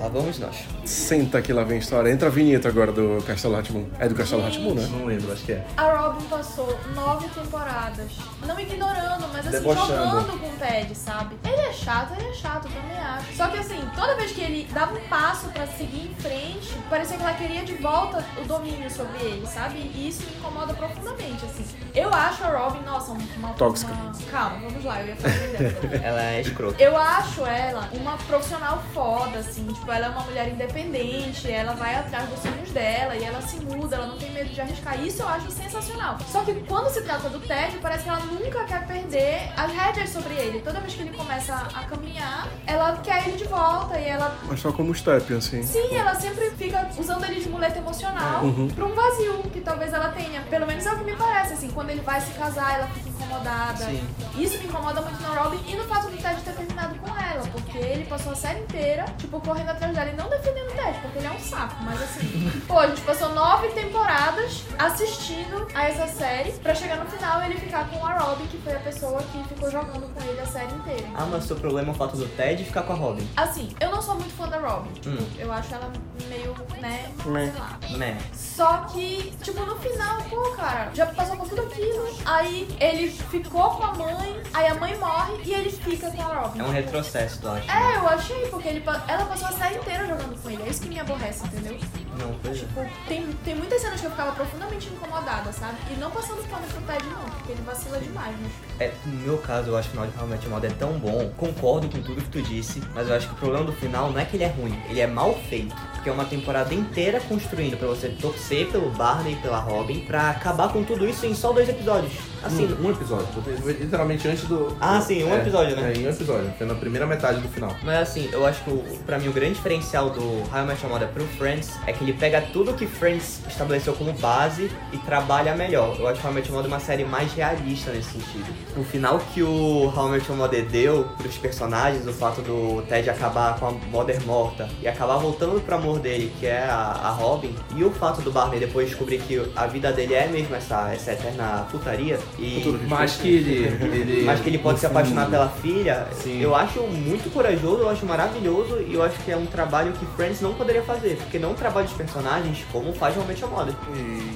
Lá 0.01 0.07
vamos 0.07 0.39
nós. 0.39 0.55
Senta 0.83 1.39
que 1.43 1.53
lá 1.53 1.63
vem 1.63 1.77
a 1.77 1.79
história. 1.79 2.09
Entra 2.09 2.27
a 2.27 2.31
vinheta 2.31 2.67
agora 2.67 2.91
do 2.91 3.23
Castelo 3.27 3.55
Hatboom. 3.55 3.85
É 3.99 4.09
do 4.09 4.15
Castelo 4.15 4.43
Hatboom, 4.43 4.73
né? 4.73 4.87
Não 4.91 5.05
lembro, 5.05 5.31
acho 5.31 5.43
que 5.43 5.51
é. 5.51 5.63
A 5.77 5.83
Robin 5.95 6.25
passou 6.25 6.75
nove 6.95 7.27
temporadas, 7.29 8.11
não 8.47 8.59
ignorando, 8.59 9.27
mas 9.31 9.41
assim, 9.45 9.51
Debochando. 9.51 9.87
jogando 9.93 10.39
com 10.39 10.47
o 10.47 10.51
Ted, 10.57 10.95
sabe? 10.95 11.37
Ele 11.43 11.61
é 11.61 11.71
chato, 11.71 12.13
ele 12.19 12.29
é 12.29 12.33
chato, 12.33 12.65
eu 12.67 12.71
também 12.81 12.97
acho. 12.97 13.35
Só 13.35 13.47
que 13.49 13.59
assim, 13.59 13.79
toda 13.95 14.15
vez 14.15 14.31
que 14.31 14.41
ele 14.41 14.67
dava 14.73 14.95
um 14.97 15.01
passo 15.07 15.49
pra 15.49 15.67
seguir 15.67 16.09
em 16.09 16.15
frente, 16.15 16.73
parecia 16.89 17.17
que 17.17 17.23
ela 17.23 17.33
queria 17.33 17.63
de 17.63 17.73
volta 17.75 18.25
o 18.41 18.45
domínio 18.47 18.89
sobre 18.89 19.19
ele, 19.19 19.45
sabe? 19.45 19.77
E 19.93 20.07
isso 20.09 20.23
me 20.23 20.35
incomoda 20.35 20.73
profundamente, 20.73 21.45
assim. 21.45 21.63
Eu 21.93 22.11
acho 22.11 22.43
a 22.43 22.47
Robin, 22.57 22.83
nossa, 22.85 23.11
uma... 23.11 23.49
Tóxica. 23.53 23.91
uma- 23.91 24.11
Calma, 24.31 24.59
vamos 24.67 24.83
lá, 24.83 25.01
eu 25.01 25.07
ia 25.09 25.15
falar 25.15 25.33
dela. 25.35 25.99
Ela 26.03 26.23
é 26.23 26.41
escrota. 26.41 26.81
Eu 26.81 26.95
acho 26.97 27.45
ela 27.45 27.89
uma 27.93 28.17
profissional 28.17 28.81
foda, 28.93 29.39
assim, 29.39 29.67
tipo, 29.67 29.90
ela 29.91 30.07
é 30.07 30.09
uma 30.09 30.21
mulher 30.21 30.47
independente, 30.49 31.51
ela 31.51 31.73
vai 31.73 31.95
atrás 31.95 32.27
dos 32.29 32.39
sonhos 32.39 32.69
dela 32.71 33.15
e 33.15 33.23
ela 33.23 33.41
se 33.41 33.57
muda, 33.57 33.95
ela 33.95 34.07
não 34.07 34.17
tem 34.17 34.31
medo 34.31 34.49
de 34.49 34.61
arriscar. 34.61 34.99
Isso 35.01 35.21
eu 35.21 35.27
acho 35.27 35.51
sensacional. 35.51 36.17
Só 36.31 36.43
que 36.43 36.53
quando 36.67 36.89
se 36.89 37.01
trata 37.01 37.29
do 37.29 37.39
Ted, 37.39 37.77
parece 37.81 38.03
que 38.03 38.09
ela 38.09 38.19
nunca 38.19 38.63
quer 38.65 38.85
perder 38.87 39.51
as 39.57 39.71
rédeas 39.71 40.09
sobre 40.09 40.33
ele. 40.35 40.61
Toda 40.61 40.79
vez 40.79 40.93
que 40.93 41.01
ele 41.01 41.15
começa 41.15 41.53
a 41.53 41.83
caminhar, 41.85 42.47
ela 42.65 42.97
quer 42.97 43.27
ele 43.27 43.37
de 43.37 43.45
volta 43.45 43.99
e 43.99 44.07
ela. 44.07 44.35
Mas 44.43 44.59
só 44.59 44.71
como 44.71 44.93
step, 44.93 45.33
assim. 45.33 45.63
Sim, 45.63 45.95
ela 45.95 46.15
sempre 46.15 46.49
fica 46.51 46.89
usando 46.97 47.23
ele 47.25 47.39
de 47.41 47.49
muleta 47.49 47.77
emocional 47.79 48.43
Uhum. 48.43 48.67
pra 48.69 48.85
um 48.85 48.93
vazio 48.93 49.43
que 49.51 49.61
talvez 49.61 49.93
ela 49.93 50.09
tenha. 50.09 50.41
Pelo 50.43 50.65
menos 50.67 50.85
é 50.85 50.91
o 50.93 50.97
que 50.97 51.03
me 51.03 51.15
parece, 51.15 51.53
assim, 51.53 51.69
quando 51.71 51.89
ele 51.89 52.01
vai 52.01 52.19
se 52.21 52.31
casar, 52.31 52.75
ela 52.75 52.87
fica 52.87 53.09
incomodada. 53.09 53.85
Sim. 53.85 54.07
Isso 54.37 54.57
me 54.59 54.65
incomoda 54.65 55.01
muito 55.01 55.21
na 55.21 55.29
Robin 55.29 55.59
e 55.67 55.75
no 55.75 55.83
fato 55.85 56.07
do 56.09 56.17
Ted 56.17 56.41
ter 56.41 56.53
terminado 56.53 56.95
com 56.95 57.09
ela, 57.17 57.43
porque 57.51 57.77
ele 57.77 58.05
passou 58.05 58.31
a 58.31 58.35
série 58.35 58.59
inteira, 58.61 59.05
tipo, 59.17 59.39
correndo 59.41 59.69
atrás 59.71 59.93
dela 59.93 60.09
e 60.09 60.15
não 60.15 60.29
defendendo 60.29 60.69
o 60.69 60.75
Ted, 60.75 60.99
porque 61.01 61.17
ele 61.19 61.27
é 61.27 61.31
um 61.31 61.39
saco, 61.39 61.75
mas 61.83 62.01
assim, 62.01 62.61
pô, 62.67 62.79
a 62.79 62.87
gente 62.87 63.01
passou 63.01 63.29
nove 63.29 63.69
temporadas 63.69 64.63
assistindo 64.77 65.67
a 65.73 65.85
essa 65.85 66.07
série 66.07 66.51
pra 66.53 66.73
chegar 66.75 66.97
no 66.97 67.05
final 67.05 67.41
e 67.41 67.45
ele 67.45 67.59
ficar 67.59 67.87
com 67.89 68.05
a 68.05 68.13
Robin, 68.17 68.45
que 68.47 68.57
foi 68.57 68.73
a 68.75 68.79
pessoa 68.79 69.21
que 69.23 69.43
ficou 69.47 69.69
jogando 69.71 70.13
com 70.13 70.21
ele 70.29 70.39
a 70.39 70.45
série 70.45 70.73
inteira. 70.73 71.07
Ah, 71.15 71.25
mas 71.25 71.45
seu 71.45 71.55
problema 71.55 71.89
é 71.89 71.91
o 71.91 71.95
fato 71.95 72.17
do 72.17 72.27
Ted 72.29 72.63
ficar 72.63 72.83
com 72.83 72.93
a 72.93 72.95
Robin. 72.95 73.27
Assim, 73.35 73.73
eu 73.79 73.89
não 73.89 74.01
sou 74.01 74.15
muito 74.15 74.33
fã 74.35 74.47
da 74.47 74.57
Robin. 74.57 74.91
Hum. 75.07 75.27
Eu 75.37 75.51
acho 75.51 75.73
ela 75.73 75.91
meio, 76.27 76.55
né, 76.79 77.11
Meh. 77.25 77.51
sei 77.51 77.59
lá. 77.59 77.97
Né? 77.97 78.17
Só 78.33 78.77
que, 78.91 79.33
tipo, 79.41 79.65
no 79.65 79.75
final, 79.77 80.21
pô, 80.29 80.51
cara, 80.51 80.89
já 80.93 81.05
passou 81.07 81.35
por 81.37 81.47
tudo 81.49 81.63
aquilo. 81.63 82.07
Aí 82.25 82.67
ele 82.79 83.09
ficou 83.09 83.71
com 83.71 83.83
a 83.83 83.93
mãe, 83.93 84.41
aí 84.53 84.67
a 84.67 84.75
mãe 84.75 84.97
morre 84.97 85.41
e 85.43 85.53
ele 85.53 85.69
fica 85.69 86.09
com 86.11 86.21
a 86.21 86.41
Robin. 86.41 86.59
É 86.59 86.63
um 86.63 86.71
retrocesso, 86.71 87.39
tu 87.41 87.49
acha? 87.49 87.71
É, 87.71 87.97
eu 87.97 88.07
achei, 88.07 88.47
porque 88.47 88.67
ele, 88.67 88.83
ela 89.07 89.25
passou 89.25 89.47
a 89.47 89.51
série 89.61 89.77
inteira 89.77 90.07
jogando 90.07 90.41
com 90.41 90.49
ele. 90.49 90.63
É 90.63 90.69
isso 90.69 90.81
que 90.81 90.89
me 90.89 90.99
aborrece, 90.99 91.45
entendeu? 91.45 91.77
Não, 92.17 92.33
pois 92.41 92.57
é. 92.57 92.59
Tipo, 92.59 92.85
tem, 93.07 93.27
tem 93.45 93.55
muitas 93.55 93.81
cenas 93.81 93.99
que 93.99 94.07
eu 94.07 94.11
ficava 94.11 94.31
profundamente 94.31 94.87
incomodada, 94.87 95.51
sabe? 95.53 95.77
E 95.91 95.99
não 95.99 96.09
passando 96.09 96.41
pano 96.49 96.65
pro 96.67 96.81
Ted, 96.81 97.05
não, 97.05 97.23
porque 97.29 97.51
ele 97.51 97.61
vacila 97.61 97.99
demais, 97.99 98.35
mas. 98.41 98.51
É, 98.79 98.91
no 99.05 99.13
meu 99.17 99.37
caso, 99.37 99.69
eu 99.69 99.77
acho 99.77 99.89
que 99.89 99.97
o 99.97 100.01
final 100.01 100.11
de 100.11 100.17
How 100.17 100.25
I 100.25 100.29
Met 100.29 100.45
Your 100.45 100.53
Mother 100.55 100.71
é 100.71 100.73
tão 100.73 100.93
bom. 100.93 101.31
Concordo 101.37 101.87
com 101.89 102.01
tudo 102.01 102.21
que 102.21 102.29
tu 102.29 102.41
disse, 102.41 102.81
mas 102.95 103.07
eu 103.07 103.15
acho 103.15 103.27
que 103.27 103.33
o 103.33 103.37
problema 103.37 103.65
do 103.65 103.73
final 103.73 104.11
não 104.11 104.19
é 104.19 104.25
que 104.25 104.35
ele 104.35 104.43
é 104.43 104.49
ruim, 104.49 104.81
ele 104.89 104.99
é 104.99 105.07
mal 105.07 105.35
feito. 105.47 105.75
Porque 106.01 106.09
é 106.09 106.13
uma 106.13 106.25
temporada 106.25 106.73
inteira 106.73 107.19
construindo 107.29 107.77
pra 107.77 107.87
você 107.87 108.09
torcer 108.09 108.65
pelo 108.71 108.89
Barney 108.89 109.33
e 109.33 109.35
pela 109.35 109.59
Robin 109.59 109.99
pra 109.99 110.31
acabar 110.31 110.73
com 110.73 110.83
tudo 110.83 111.07
isso 111.07 111.27
em 111.27 111.35
só 111.35 111.53
dois 111.53 111.69
episódios. 111.69 112.11
Assim, 112.43 112.65
um, 112.81 112.87
um 112.87 112.89
episódio. 112.89 113.27
Literalmente 113.63 114.27
antes 114.27 114.45
do. 114.45 114.75
Ah, 114.81 114.99
sim, 114.99 115.23
um 115.23 115.31
É, 115.31 115.37
episódio, 115.41 115.75
né? 115.75 115.93
É, 115.93 115.99
em 115.99 116.07
um 116.07 116.09
episódio. 116.09 116.51
Foi 116.57 116.65
na 116.65 116.73
primeira 116.73 117.05
metade 117.05 117.39
do 117.39 117.47
final. 117.49 117.75
Mas 117.83 117.99
assim, 117.99 118.27
eu 118.31 118.43
acho 118.47 118.63
que 118.63 118.71
o, 118.71 118.83
pra 119.05 119.19
mim 119.19 119.27
o 119.27 119.31
grande 119.31 119.53
diferencial 119.53 120.09
do 120.09 120.21
How 120.21 120.63
I 120.63 120.65
Met 120.65 120.81
Your 120.83 120.91
Mother 120.91 121.07
pro 121.09 121.23
Friends 121.37 121.69
é 121.85 121.93
que 121.93 122.03
ele 122.03 122.13
pega 122.13 122.41
tudo 122.51 122.73
que 122.73 122.87
Friends 122.87 123.41
estabeleceu 123.47 123.93
como 123.93 124.11
base 124.13 124.71
e 124.91 124.97
trabalha 124.97 125.55
melhor. 125.55 125.95
Eu 125.99 126.07
acho 126.07 126.19
que 126.19 126.25
How 126.25 126.31
I 126.31 126.35
Met 126.37 126.47
Your 126.47 126.57
Mother 126.57 126.71
é 126.71 126.73
uma 126.73 126.79
série 126.83 127.05
mais 127.05 127.31
realista 127.33 127.91
nesse 127.91 128.13
sentido. 128.13 128.51
O 128.75 128.83
final 128.83 129.19
que 129.35 129.43
o 129.43 129.93
How 129.95 130.07
I 130.07 130.11
Met 130.13 130.27
Your 130.27 130.37
Mother 130.39 130.65
deu 130.65 131.03
pros 131.19 131.37
personagens, 131.37 132.07
o 132.07 132.13
fato 132.13 132.41
do 132.41 132.81
Ted 132.89 133.07
acabar 133.07 133.59
com 133.59 133.67
a 133.67 133.71
Mother 133.71 134.19
morta 134.25 134.67
e 134.81 134.87
acabar 134.87 135.17
voltando 135.17 135.61
pro 135.61 135.75
amor 135.91 135.99
dele, 135.99 136.31
que 136.39 136.45
é 136.45 136.63
a, 136.63 136.75
a 137.03 137.09
Robin, 137.11 137.53
e 137.75 137.83
o 137.83 137.91
fato 137.91 138.21
do 138.21 138.31
Barney 138.31 138.59
depois 138.59 138.87
descobrir 138.87 139.19
que 139.19 139.41
a 139.55 139.67
vida 139.67 139.91
dele 139.91 140.13
é 140.13 140.27
mesmo 140.27 140.55
essa, 140.55 140.91
essa 140.93 141.11
eterna 141.11 141.67
putaria 141.69 142.17
e 142.39 142.63
Mas 142.87 143.17
que 143.17 143.27
ele. 143.27 143.65
ele 143.83 144.23
mas 144.23 144.39
que 144.39 144.49
ele 144.49 144.57
pode 144.57 144.79
se 144.79 144.85
apaixonar 144.85 145.29
pela 145.29 145.49
filha, 145.49 146.07
Sim. 146.13 146.41
eu 146.41 146.55
acho 146.55 146.81
muito 146.81 147.31
corajoso, 147.31 147.81
eu 147.81 147.89
acho 147.89 148.05
maravilhoso 148.05 148.79
e 148.87 148.93
eu 148.93 149.03
acho 149.03 149.17
que 149.19 149.31
é 149.31 149.37
um 149.37 149.45
trabalho 149.45 149.91
que 149.93 150.05
Friends 150.15 150.41
não 150.41 150.53
poderia 150.53 150.81
fazer, 150.83 151.17
porque 151.17 151.37
não 151.37 151.53
trabalha 151.53 151.85
os 151.85 151.93
personagens 151.93 152.65
como 152.71 152.93
faz 152.93 153.15
realmente 153.15 153.43
a 153.43 153.47
moda. 153.47 153.75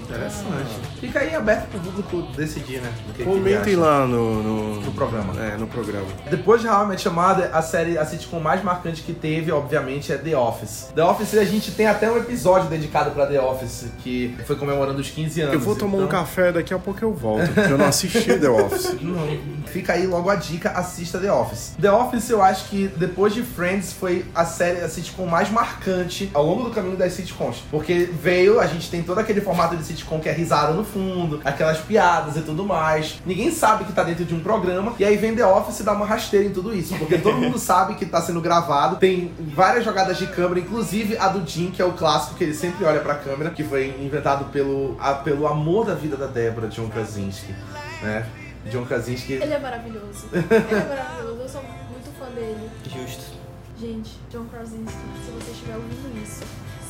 Interessante. 0.04 0.76
Fica 1.00 1.20
aí 1.20 1.36
aberto 1.36 1.70
pro 1.70 1.80
público 1.80 2.22
decidir, 2.36 2.82
né? 2.82 2.92
o 3.10 3.14
que 3.14 3.24
que 3.24 3.30
Comentem 3.30 3.74
acha. 3.74 3.80
lá 3.80 4.08
no, 4.08 4.44
no. 4.44 4.82
No 4.82 4.92
programa. 4.92 5.34
É, 5.42 5.58
no 5.58 5.68
programa. 5.68 6.06
Depois 6.30 6.62
de 6.62 6.68
Your 6.68 7.14
Mother, 7.14 7.50
a 7.54 7.62
série, 7.62 7.98
a 7.98 8.06
sitcom 8.06 8.40
mais 8.40 8.64
marcante 8.64 9.02
que 9.02 9.14
teve, 9.14 9.52
obviamente, 9.52 10.12
é 10.12 10.18
The 10.18 10.38
Office. 10.38 10.92
The 10.96 11.04
Office, 11.04 11.34
a 11.46 11.52
gente 11.52 11.72
tem 11.72 11.88
até 11.88 12.12
um 12.12 12.18
episódio 12.18 12.70
dedicado 12.70 13.12
pra 13.12 13.26
The 13.26 13.40
Office, 13.40 13.86
que 14.04 14.36
foi 14.46 14.56
comemorando 14.56 15.00
os 15.00 15.10
15 15.10 15.42
anos. 15.42 15.54
Eu 15.54 15.60
vou 15.60 15.76
tomar 15.76 15.98
um 15.98 16.06
então- 16.06 16.20
café, 16.20 16.52
daqui 16.52 16.74
a 16.74 16.80
pouco 16.80 17.04
eu 17.04 17.14
volto, 17.14 17.48
porque 17.54 17.72
eu 17.72 17.78
não 17.78 17.86
assisti 17.86 18.38
The 18.40 18.50
Office. 18.50 18.96
Não, 19.06 19.28
fica 19.68 19.94
aí 19.94 20.08
logo 20.08 20.30
a 20.30 20.36
dica, 20.36 20.72
assista 20.72 21.20
The 21.20 21.32
Office. 21.32 21.74
The 21.80 21.92
Office 21.92 22.30
eu 22.30 22.42
acho 22.42 22.70
que 22.70 22.88
depois 22.88 23.34
de 23.34 23.44
Friends 23.44 23.94
foi 23.94 24.26
a 24.34 24.44
série, 24.46 24.82
a 24.82 24.90
sitcom 24.90 25.26
mais 25.28 25.50
marcante 25.52 26.30
ao 26.34 26.44
longo 26.46 26.64
do 26.64 26.72
caminho 26.72 26.98
das 26.98 27.14
sitcoms. 27.14 27.58
Porque 27.70 28.10
veio, 28.22 28.60
a 28.60 28.66
gente 28.66 28.90
tem 28.90 29.04
todo 29.04 29.20
aquele 29.20 29.42
formato 29.42 29.76
de 29.76 29.84
sitcom 29.84 30.20
que 30.20 30.28
é 30.28 30.32
risada 30.32 30.74
no 30.74 30.84
fundo, 30.84 31.40
aquelas 31.46 31.78
piadas 31.80 32.36
e 32.36 32.42
tudo 32.42 32.66
mais. 32.66 33.22
Ninguém 33.26 33.52
sabe 33.52 33.84
que 33.86 33.94
tá 33.94 34.04
dentro 34.04 34.26
de 34.26 34.34
um 34.34 34.40
programa, 34.40 34.94
e 34.98 35.06
aí 35.06 35.18
vem 35.18 35.36
The 35.36 35.46
Office 35.46 35.80
e 35.80 35.84
dá 35.84 35.94
uma 35.94 36.06
rasteira 36.06 36.46
em 36.46 36.52
tudo 36.52 36.76
isso. 36.76 36.96
Porque 36.96 37.18
todo 37.18 37.38
mundo 37.38 37.60
sabe 37.60 37.96
que 37.96 38.06
tá 38.06 38.22
sendo 38.22 38.42
gravado, 38.42 38.96
tem 38.96 39.32
várias 39.54 39.86
jogadas 39.86 40.18
de 40.18 40.28
câmera, 40.28 40.60
inclusive 40.60 41.18
a 41.18 41.28
do 41.40 41.48
Jim, 41.50 41.72
que 41.72 41.82
é 41.82 41.86
o 41.86 41.94
clássico 41.94 42.36
que 42.36 42.44
ele 42.44 42.54
sempre 42.54 42.84
olha 42.86 43.00
pra 43.02 43.16
câmera, 43.16 43.50
que 43.52 43.64
foi 43.64 43.88
inventado 44.00 44.46
pelo, 44.52 44.98
a- 45.00 45.14
pelo 45.16 45.48
amor 45.48 45.86
da 45.86 45.94
vida 45.94 46.16
da 46.18 46.28
Débora, 46.28 46.68
John 46.68 46.90
Krasinski, 46.90 47.54
né? 48.02 48.28
John 48.72 48.86
Krasinski 48.86 49.34
Ele 49.34 49.54
é 49.54 49.60
maravilhoso. 49.60 50.28
Ele 50.34 50.46
é 50.50 50.86
maravilhoso, 50.90 51.42
eu 51.42 51.50
sou 51.50 51.62
muito 51.64 52.12
fã 52.18 52.26
dele. 52.34 52.70
Justo. 52.86 53.36
Gente, 53.80 54.12
John 54.32 54.46
Krasinski, 54.46 54.92
se 55.26 55.32
você 55.32 55.52
estiver 55.52 55.76
ouvindo 55.76 56.24
isso, 56.24 56.42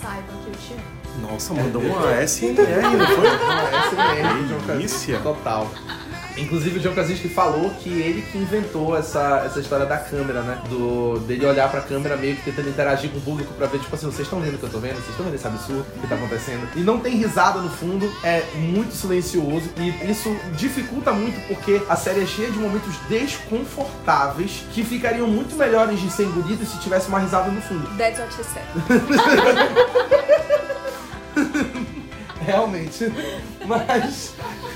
Saiba 0.01 0.27
que 0.43 0.49
eu 0.49 0.55
te 0.55 0.73
amo. 0.73 1.05
Nossa, 1.31 1.53
mandou 1.53 1.81
uma 1.81 2.27
SMR, 2.27 2.97
não 2.97 3.07
foi? 3.07 3.27
Essa 3.27 4.01
é 4.01 4.33
o 4.33 4.47
John 4.47 4.67
Delícia. 4.67 5.19
Total. 5.19 5.71
Inclusive 6.37 6.79
o 6.79 6.81
John 6.81 6.93
Krasinski 6.93 7.29
falou 7.29 7.69
que 7.81 7.89
ele 7.89 8.21
que 8.21 8.37
inventou 8.37 8.97
essa, 8.97 9.43
essa 9.45 9.59
história 9.59 9.85
da 9.85 9.97
câmera, 9.97 10.41
né? 10.41 10.59
Do, 10.67 11.19
dele 11.19 11.45
olhar 11.45 11.69
pra 11.71 11.81
câmera 11.81 12.17
meio 12.17 12.35
que 12.35 12.43
tentando 12.43 12.69
interagir 12.69 13.09
com 13.09 13.19
o 13.19 13.21
público 13.21 13.53
pra 13.53 13.67
ver, 13.67 13.79
tipo 13.79 13.95
assim, 13.95 14.05
vocês 14.05 14.27
estão 14.27 14.41
vendo 14.41 14.55
o 14.55 14.57
que 14.57 14.65
eu 14.65 14.69
tô 14.69 14.79
vendo? 14.79 14.95
Vocês 14.95 15.09
estão 15.11 15.25
vendo 15.25 15.35
esse 15.35 15.47
absurdo 15.47 15.85
que 16.01 16.07
tá 16.07 16.15
acontecendo? 16.15 16.67
E 16.75 16.81
não 16.81 16.99
tem 16.99 17.15
risada 17.15 17.59
no 17.59 17.69
fundo, 17.69 18.11
é 18.23 18.43
muito 18.55 18.93
silencioso 18.93 19.69
e 19.77 20.11
isso 20.11 20.35
dificulta 20.57 21.13
muito 21.13 21.39
porque 21.47 21.81
a 21.87 21.95
série 21.95 22.23
é 22.23 22.25
cheia 22.25 22.51
de 22.51 22.57
momentos 22.57 22.95
desconfortáveis 23.07 24.65
que 24.73 24.83
ficariam 24.83 25.27
muito 25.27 25.55
melhores 25.55 26.01
de 26.01 26.09
ser 26.09 26.23
engolidos 26.23 26.67
se 26.67 26.79
tivesse 26.79 27.07
uma 27.07 27.19
risada 27.19 27.49
no 27.49 27.61
fundo. 27.61 27.87
That's 27.97 28.19
what 28.19 28.33
she 28.33 28.43
said. 28.43 28.65
Realmente. 32.45 33.11
Mas. 33.65 34.33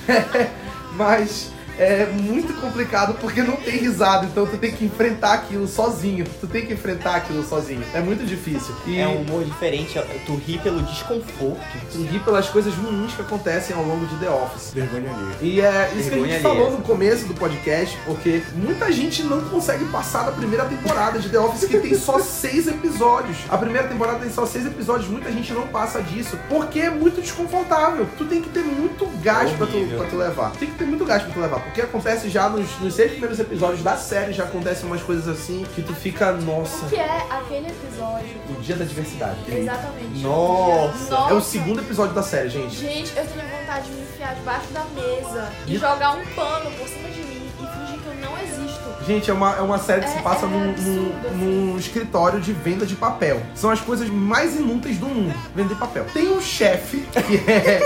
mas 0.93 1.51
é 1.80 2.05
muito 2.07 2.53
complicado 2.59 3.15
porque 3.19 3.41
não 3.41 3.55
tem 3.55 3.77
risada, 3.77 4.25
então 4.25 4.45
tu 4.45 4.57
tem 4.57 4.71
que 4.71 4.84
enfrentar 4.86 5.34
aquilo 5.34 5.67
sozinho. 5.67 6.25
Tu 6.41 6.47
tem 6.47 6.65
que 6.65 6.73
enfrentar 6.73 7.15
aquilo 7.15 7.43
sozinho. 7.43 7.82
É 7.93 8.01
muito 8.01 8.25
difícil. 8.25 8.75
E 8.86 8.99
É 8.99 9.07
um 9.07 9.21
humor 9.21 9.43
diferente, 9.43 9.99
tu 10.25 10.36
ri 10.36 10.57
pelo 10.59 10.82
desconforto. 10.82 11.59
tu 11.91 12.03
ri 12.03 12.19
pelas 12.19 12.49
coisas 12.49 12.73
ruins 12.75 13.13
que 13.13 13.21
acontecem 13.21 13.75
ao 13.75 13.84
longo 13.84 14.05
de 14.05 14.15
The 14.17 14.30
Office. 14.30 14.71
Vergonha 14.73 15.09
alheia. 15.11 15.36
E 15.41 15.61
é 15.61 15.91
isso 15.95 16.03
que 16.03 16.07
a 16.07 16.09
Vergonha 16.11 16.34
gente 16.34 16.41
falou 16.41 16.71
no 16.71 16.77
começo 16.80 17.25
do 17.25 17.34
podcast, 17.34 17.97
porque 18.05 18.43
muita 18.55 18.91
gente 18.91 19.23
não 19.23 19.41
consegue 19.41 19.86
passar 19.86 20.23
da 20.23 20.32
primeira 20.32 20.65
temporada 20.65 21.17
de 21.19 21.30
The 21.30 21.39
Office, 21.39 21.67
que 21.67 21.80
tem 21.80 21.95
só 21.95 22.19
seis 22.19 22.67
episódios. 22.67 23.38
A 23.49 23.57
primeira 23.57 23.88
temporada 23.88 24.19
tem 24.19 24.30
só 24.30 24.45
seis 24.45 24.65
episódios, 24.65 25.09
muita 25.09 25.32
gente 25.32 25.53
não 25.53 25.67
passa 25.67 26.01
disso, 26.01 26.38
porque 26.49 26.80
é 26.80 26.89
muito 26.89 27.21
desconfortável. 27.21 28.07
Tu 28.17 28.25
tem 28.25 28.41
que 28.41 28.49
ter 28.49 28.63
muito 28.63 29.05
gás 29.21 29.49
pra 29.51 29.65
tu, 29.65 29.77
pra 29.97 30.05
tu 30.07 30.17
levar. 30.17 30.51
Tem 30.51 30.69
que 30.69 30.75
ter 30.77 30.86
muito 30.86 31.05
gás 31.05 31.23
pra 31.23 31.32
tu 31.32 31.39
levar, 31.39 31.59
porque 31.70 31.82
acontece 31.82 32.30
já 32.30 32.49
nos, 32.49 32.67
nos 32.80 32.93
seis 32.95 33.11
primeiros 33.11 33.39
episódios 33.39 33.82
da 33.84 33.95
série, 33.95 34.34
já 34.34 34.43
acontecem 34.43 34.86
umas 34.86 35.01
coisas 35.01 35.28
assim, 35.28 35.65
que 35.76 35.82
tu 35.82 35.93
fica, 35.93 36.32
nossa, 36.34 36.86
O 36.86 36.89
que 36.89 36.95
é 36.95 37.22
aquele 37.30 37.67
episódio? 37.67 38.36
o 38.57 38.61
dia 38.61 38.76
da 38.76 38.86
diversidade. 38.86 39.38
Exatamente. 39.47 40.20
Nossa. 40.22 41.13
É 41.13 41.17
o 41.32 41.36
Nossa. 41.36 41.49
segundo 41.51 41.80
episódio 41.82 42.13
da 42.15 42.24
série, 42.24 42.49
gente. 42.49 42.76
Gente, 42.76 43.11
eu 43.15 43.26
tenho 43.26 43.47
vontade 43.59 43.86
de 43.86 43.91
me 43.93 44.01
enfiar 44.01 44.36
debaixo 44.36 44.67
da 44.74 44.84
mesa 44.95 45.49
e 45.67 45.76
E- 45.76 45.78
jogar 45.78 46.11
um 46.17 46.26
pano 46.36 46.72
por 46.72 46.88
cima 46.88 47.09
de 47.09 47.20
mim 47.22 47.49
e 47.59 47.61
fingir 47.61 47.99
que 47.99 48.07
eu 48.07 48.15
não 48.15 48.38
existo. 48.39 48.80
Gente, 49.05 49.30
é 49.30 49.34
uma, 49.34 49.55
é 49.55 49.61
uma 49.61 49.78
série 49.78 50.01
que 50.01 50.09
se 50.09 50.17
É- 50.17 50.22
passa 50.22 50.45
é 50.45 50.49
num, 50.49 50.70
absurdo, 50.72 50.99
num- 50.99 51.28
assim. 51.30 51.38
num 51.38 51.78
escritório 51.78 52.39
de 52.41 52.51
venda 52.53 52.86
de 52.86 52.95
papel. 52.95 53.41
São 53.55 53.70
as 53.70 53.80
coisas 53.80 54.09
mais 54.09 54.55
inúteis 54.55 54.97
do 54.97 55.05
mundo, 55.07 55.34
vender 55.55 55.76
papel. 55.76 56.05
Tem 56.13 56.30
um 56.30 56.41
chefe, 56.41 57.07
que 57.11 57.51
é 57.51 57.80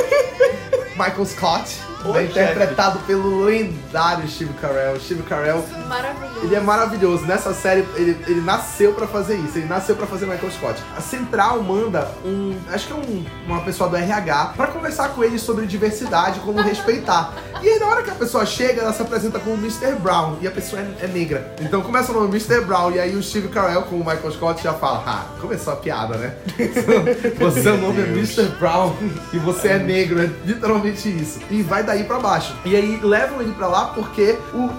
Michael 0.95 1.25
Scott, 1.25 1.77
Oi, 2.05 2.13
né, 2.23 2.29
interpretado 2.29 2.99
pelo 2.99 3.43
lendário 3.45 4.27
Steve 4.27 4.53
Carell. 4.55 4.99
Steve 4.99 5.23
Carell, 5.23 5.63
Maravilhoso. 5.87 6.39
ele 6.45 6.55
é 6.55 6.59
maravilhoso. 6.59 7.25
Nessa 7.25 7.53
série, 7.53 7.85
ele, 7.95 8.17
ele 8.27 8.41
nasceu 8.41 8.93
pra 8.93 9.07
fazer 9.07 9.35
isso. 9.35 9.57
Ele 9.57 9.67
nasceu 9.67 9.95
pra 9.95 10.05
fazer 10.05 10.25
Michael 10.25 10.51
Scott. 10.51 10.81
A 10.97 11.01
Central 11.01 11.61
manda 11.63 12.07
um, 12.25 12.57
acho 12.71 12.87
que 12.87 12.93
é 12.93 12.95
um- 12.95 13.25
uma 13.47 13.61
pessoa 13.61 13.89
do 13.89 13.95
RH, 13.95 14.53
pra 14.57 14.67
conversar 14.67 15.09
com 15.09 15.23
ele 15.23 15.39
sobre 15.39 15.65
diversidade, 15.65 16.39
como 16.41 16.59
respeitar. 16.63 17.33
E 17.61 17.69
aí, 17.69 17.79
na 17.79 17.87
hora 17.87 18.03
que 18.03 18.09
a 18.09 18.15
pessoa 18.15 18.45
chega, 18.45 18.81
ela 18.81 18.91
se 18.91 19.01
apresenta 19.01 19.39
como 19.39 19.55
Mr. 19.55 19.95
Brown. 19.95 20.37
E 20.41 20.47
a 20.47 20.51
pessoa 20.51 20.81
é, 20.81 21.05
é 21.05 21.07
negra. 21.07 21.55
Então 21.61 21.81
começa 21.81 22.11
o 22.11 22.15
nome 22.15 22.27
Mr. 22.27 22.61
Brown. 22.65 22.91
E 22.91 22.99
aí 22.99 23.15
o 23.15 23.23
Steve 23.23 23.47
Carell, 23.47 23.83
com 23.83 23.95
o 23.95 23.99
Michael 23.99 24.31
Scott, 24.31 24.61
já 24.61 24.73
fala: 24.73 25.03
Ah, 25.07 25.25
começou 25.39 25.71
a 25.73 25.75
piada, 25.77 26.17
né? 26.17 26.33
Você, 27.39 27.69
o 27.69 27.77
nome 27.77 28.01
é 28.01 28.05
Mr. 28.05 28.43
Brown 28.59 28.93
e 29.31 29.37
você 29.37 29.69
é 29.69 29.77
negro. 29.79 30.21
É 30.21 30.29
literalmente 30.45 31.07
isso. 31.09 31.39
E 31.49 31.61
vai 31.61 31.83
daí 31.93 32.03
pra 32.03 32.19
baixo. 32.19 32.55
E 32.65 32.75
aí 32.75 32.99
levam 33.03 33.41
ele 33.41 33.51
pra 33.53 33.67
lá 33.67 33.85
porque 33.87 34.37
o, 34.53 34.69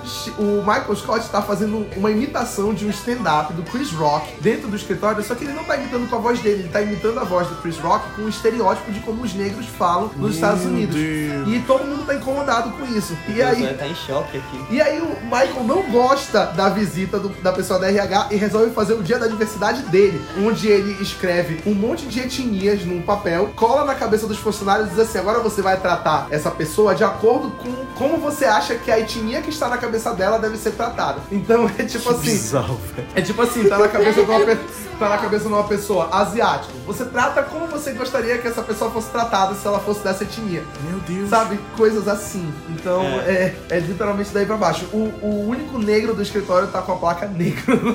o 0.43 0.59
Michael 0.67 0.97
Scott 0.97 1.29
tá 1.31 1.41
fazendo 1.41 1.87
uma 1.97 2.11
imitação 2.11 2.75
de 2.75 2.85
um 2.87 2.91
stand-up 2.91 3.53
do 3.53 3.63
Chris 3.63 3.93
Rock 3.93 4.35
dentro 4.41 4.69
do 4.69 4.77
escritório. 4.77 5.23
Só 5.23 5.35
que 5.35 5.45
ele 5.45 5.53
não 5.53 5.65
tá 5.65 5.77
imitando 5.77 6.09
com 6.09 6.17
a 6.17 6.19
voz 6.19 6.41
dele, 6.41 6.61
ele 6.63 6.69
tá 6.69 6.81
imitando 6.83 7.21
a 7.21 7.25
voz 7.25 7.47
do 7.49 7.55
Chris 7.57 7.79
Rock 7.79 8.05
com 8.17 8.23
o 8.23 8.29
estereótipo 8.29 8.91
de 8.91 9.01
como 9.01 9.23
os 9.23 9.33
negros 9.35 9.67
falam 9.67 10.11
nos 10.17 10.35
Estados 10.35 10.65
Unidos. 10.65 10.95
Deus. 10.97 11.49
E 11.49 11.61
todo 11.67 11.85
mundo 11.85 12.05
tá 12.07 12.15
incomodado 12.15 12.71
com 12.73 12.85
isso. 12.87 13.17
E 13.29 13.41
aí. 13.43 13.75
tá 13.75 13.87
em 13.87 13.95
choque 13.95 14.39
aqui. 14.39 14.65
E 14.71 14.81
aí 14.81 15.01
o 15.01 15.25
Michael 15.25 15.63
não 15.65 15.83
gosta 15.91 16.47
da 16.47 16.69
visita 16.69 17.19
do- 17.19 17.29
da 17.43 17.53
pessoa 17.53 17.79
da 17.79 17.89
RH 17.89 18.29
e 18.33 18.37
resolve 18.37 18.71
fazer 18.73 18.95
o 18.95 19.03
dia 19.03 19.19
da 19.19 19.27
diversidade 19.29 19.83
dele, 19.83 20.21
onde 20.45 20.69
ele 20.69 21.01
escreve 21.03 21.61
um 21.67 21.75
monte 21.75 22.07
de 22.07 22.21
etnias 22.21 22.85
num 22.85 23.03
papel, 23.03 23.51
cola 23.55 23.85
na 23.85 23.95
cabeça 23.95 24.27
dos 24.27 24.39
funcionários 24.39 24.89
e 24.89 24.91
diz 24.91 24.99
assim: 24.99 25.19
agora 25.19 25.39
você 25.41 25.63
vai 25.63 25.77
tratar 25.81 26.27
essa 26.31 26.51
pessoa 26.51 26.95
de 26.95 27.04
acordo 27.05 27.51
com 27.53 27.85
como 27.95 28.17
você 28.19 28.45
acha 28.45 28.75
que 28.75 28.91
a 28.91 28.99
etnia 28.99 29.41
que 29.41 29.51
está 29.51 29.69
na 29.69 29.79
cabeça 29.79 30.13
dela 30.13 30.39
deve 30.39 30.57
ser 30.57 30.73
tratada. 30.73 31.21
Então 31.31 31.71
é 31.79 31.85
tipo 31.85 32.11
assim. 32.11 32.23
Bizarro. 32.33 32.81
É 33.15 33.21
tipo 33.23 33.41
assim, 33.43 33.69
tá 33.69 33.79
na 33.79 33.89
cabeça 33.89 34.23
de 34.25 34.31
uma 34.31 34.35
É 34.41 34.45
pe- 34.47 34.55
muito 34.57 34.85
tá 34.99 35.09
na 35.09 35.19
cabeça 35.19 35.43
de 35.47 35.53
uma 35.53 35.65
pessoa 35.65 36.09
asiática. 36.13 36.73
Você 36.87 37.05
trata 37.05 37.43
como 37.43 37.67
você 37.67 37.93
gostaria 37.93 38.39
que 38.39 38.47
essa 38.47 38.63
pessoa 38.63 38.91
fosse 38.91 39.11
tratada 39.11 39.55
se 39.55 39.67
ela 39.67 39.81
fosse 39.81 40.01
dessa 40.05 40.23
etnia. 40.25 40.63
Meu 40.89 41.01
Deus. 41.01 41.29
Sabe? 41.31 41.59
Coisas 41.77 42.07
assim. 42.09 42.53
Então 42.71 43.03
é, 43.03 43.55
é, 43.71 43.79
literalmente 43.81 44.31
daí 44.33 44.47
pra 44.47 44.57
baixo. 44.57 44.87
O, 44.93 45.11
o 45.23 45.49
único 45.49 45.79
negro 45.79 46.15
do 46.15 46.23
escritório 46.23 46.69
tá 46.69 46.81
com 46.83 46.93
a 46.93 46.97
placa 46.97 47.27
negro. 47.27 47.95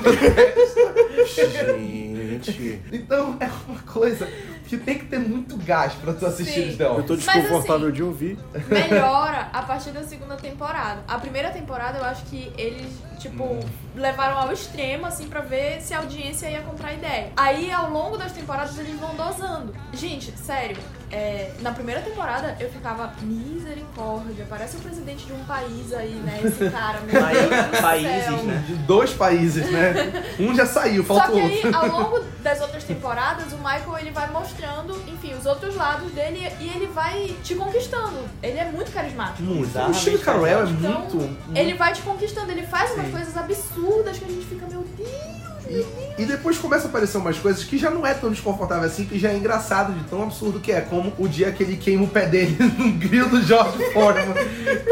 Gente. 1.26 2.80
então 2.92 3.36
é 3.40 3.48
uma 3.68 3.80
coisa 3.80 4.26
que 4.70 4.78
tem 4.78 4.98
que 4.98 5.06
ter 5.06 5.18
muito 5.18 5.56
gás 5.56 5.92
pra 5.94 6.12
tu 6.12 6.24
assistir 6.24 6.70
Sim. 6.70 6.76
The 6.76 6.84
Eu 6.84 7.02
tô 7.02 7.14
Mas, 7.14 7.24
desconfortável 7.24 7.88
assim, 7.88 7.96
de 7.96 8.02
ouvir. 8.04 8.38
melhora 8.68 9.48
a 9.52 9.62
partir 9.62 9.90
da 9.90 10.04
segunda 10.04 10.36
temporada. 10.36 11.02
A 11.08 11.18
primeira 11.18 11.50
temporada 11.50 11.98
eu 11.98 12.04
acho 12.04 12.24
que 12.26 12.52
eles, 12.56 12.86
tipo, 13.18 13.58
levaram 13.96 14.38
ao 14.38 14.52
extremo, 14.52 15.06
assim, 15.06 15.28
pra 15.28 15.40
ver 15.40 15.80
se 15.80 15.92
a 15.92 15.98
audiência 15.98 16.48
ia 16.48 16.60
comprar 16.62 16.90
a 16.90 16.94
ideia. 16.94 17.32
Aí, 17.36 17.72
ao 17.72 17.90
longo 17.90 18.16
das 18.16 18.30
temporadas, 18.30 18.78
eles 18.78 18.98
vão 19.00 19.14
dosando. 19.16 19.74
Gente, 19.92 20.32
sério, 20.38 20.76
é, 21.10 21.52
na 21.60 21.72
primeira 21.72 22.00
temporada 22.02 22.56
eu 22.60 22.70
ficava, 22.70 23.12
misericórdia, 23.22 24.46
parece 24.48 24.76
o 24.76 24.80
presidente 24.80 25.26
de 25.26 25.32
um 25.32 25.44
país 25.44 25.92
aí, 25.92 26.14
né? 26.14 26.40
Esse 26.44 26.70
cara, 26.70 27.00
meu 27.00 27.20
Deus 27.20 27.66
do 27.66 27.82
países, 27.82 28.24
céu. 28.24 28.36
né? 28.44 28.64
De 28.66 28.74
dois 28.74 29.12
países, 29.12 29.70
né? 29.70 29.94
Um 30.38 30.54
já 30.54 30.66
saiu, 30.66 31.04
Só 31.04 31.14
falta 31.14 31.32
que 31.32 31.40
outro. 31.40 31.68
aí, 31.68 31.74
ao 31.74 31.86
longo 31.88 32.20
das 32.42 32.60
outras 32.60 32.84
temporadas, 32.84 33.52
o 33.52 33.56
Michael 33.56 33.98
ele 33.98 34.10
vai 34.12 34.30
mostrando, 34.30 34.59
enfim, 35.06 35.34
os 35.34 35.46
outros 35.46 35.74
lados 35.76 36.10
dele 36.12 36.40
e 36.60 36.68
ele 36.68 36.86
vai 36.88 37.36
te 37.42 37.54
conquistando. 37.54 38.18
Ele 38.42 38.58
é 38.58 38.70
muito 38.70 38.92
carismático. 38.92 39.42
Muito. 39.42 39.78
O 39.78 39.94
Steve 39.94 40.18
Carell 40.18 40.66
é 40.66 40.70
Então, 40.70 41.00
muito. 41.00 41.16
muito- 41.16 41.56
Ele 41.58 41.74
vai 41.74 41.92
te 41.92 42.02
conquistando, 42.02 42.50
ele 42.52 42.66
faz 42.66 42.90
umas 42.92 43.06
Sim. 43.06 43.12
coisas 43.12 43.36
absurdas 43.36 44.18
que 44.18 44.24
a 44.24 44.28
gente 44.28 44.46
fica, 44.46 44.66
meu 44.66 44.82
Deus. 44.96 45.49
E, 45.70 46.22
e 46.22 46.24
depois 46.26 46.58
começa 46.58 46.86
a 46.86 46.88
aparecer 46.88 47.16
umas 47.18 47.38
coisas 47.38 47.62
que 47.64 47.78
já 47.78 47.90
não 47.90 48.04
é 48.04 48.12
tão 48.12 48.28
desconfortável 48.30 48.84
assim, 48.84 49.04
que 49.04 49.18
já 49.18 49.30
é 49.30 49.36
engraçado 49.36 49.92
de 49.92 50.02
tão 50.08 50.22
absurdo 50.24 50.58
que 50.58 50.72
é. 50.72 50.80
Como 50.80 51.12
o 51.18 51.28
dia 51.28 51.52
que 51.52 51.62
ele 51.62 51.76
queima 51.76 52.04
o 52.04 52.08
pé 52.08 52.26
dele 52.26 52.56
no 52.76 52.90
grill 52.92 53.28
do 53.28 53.40
George 53.42 53.78
Foreman. 53.92 54.34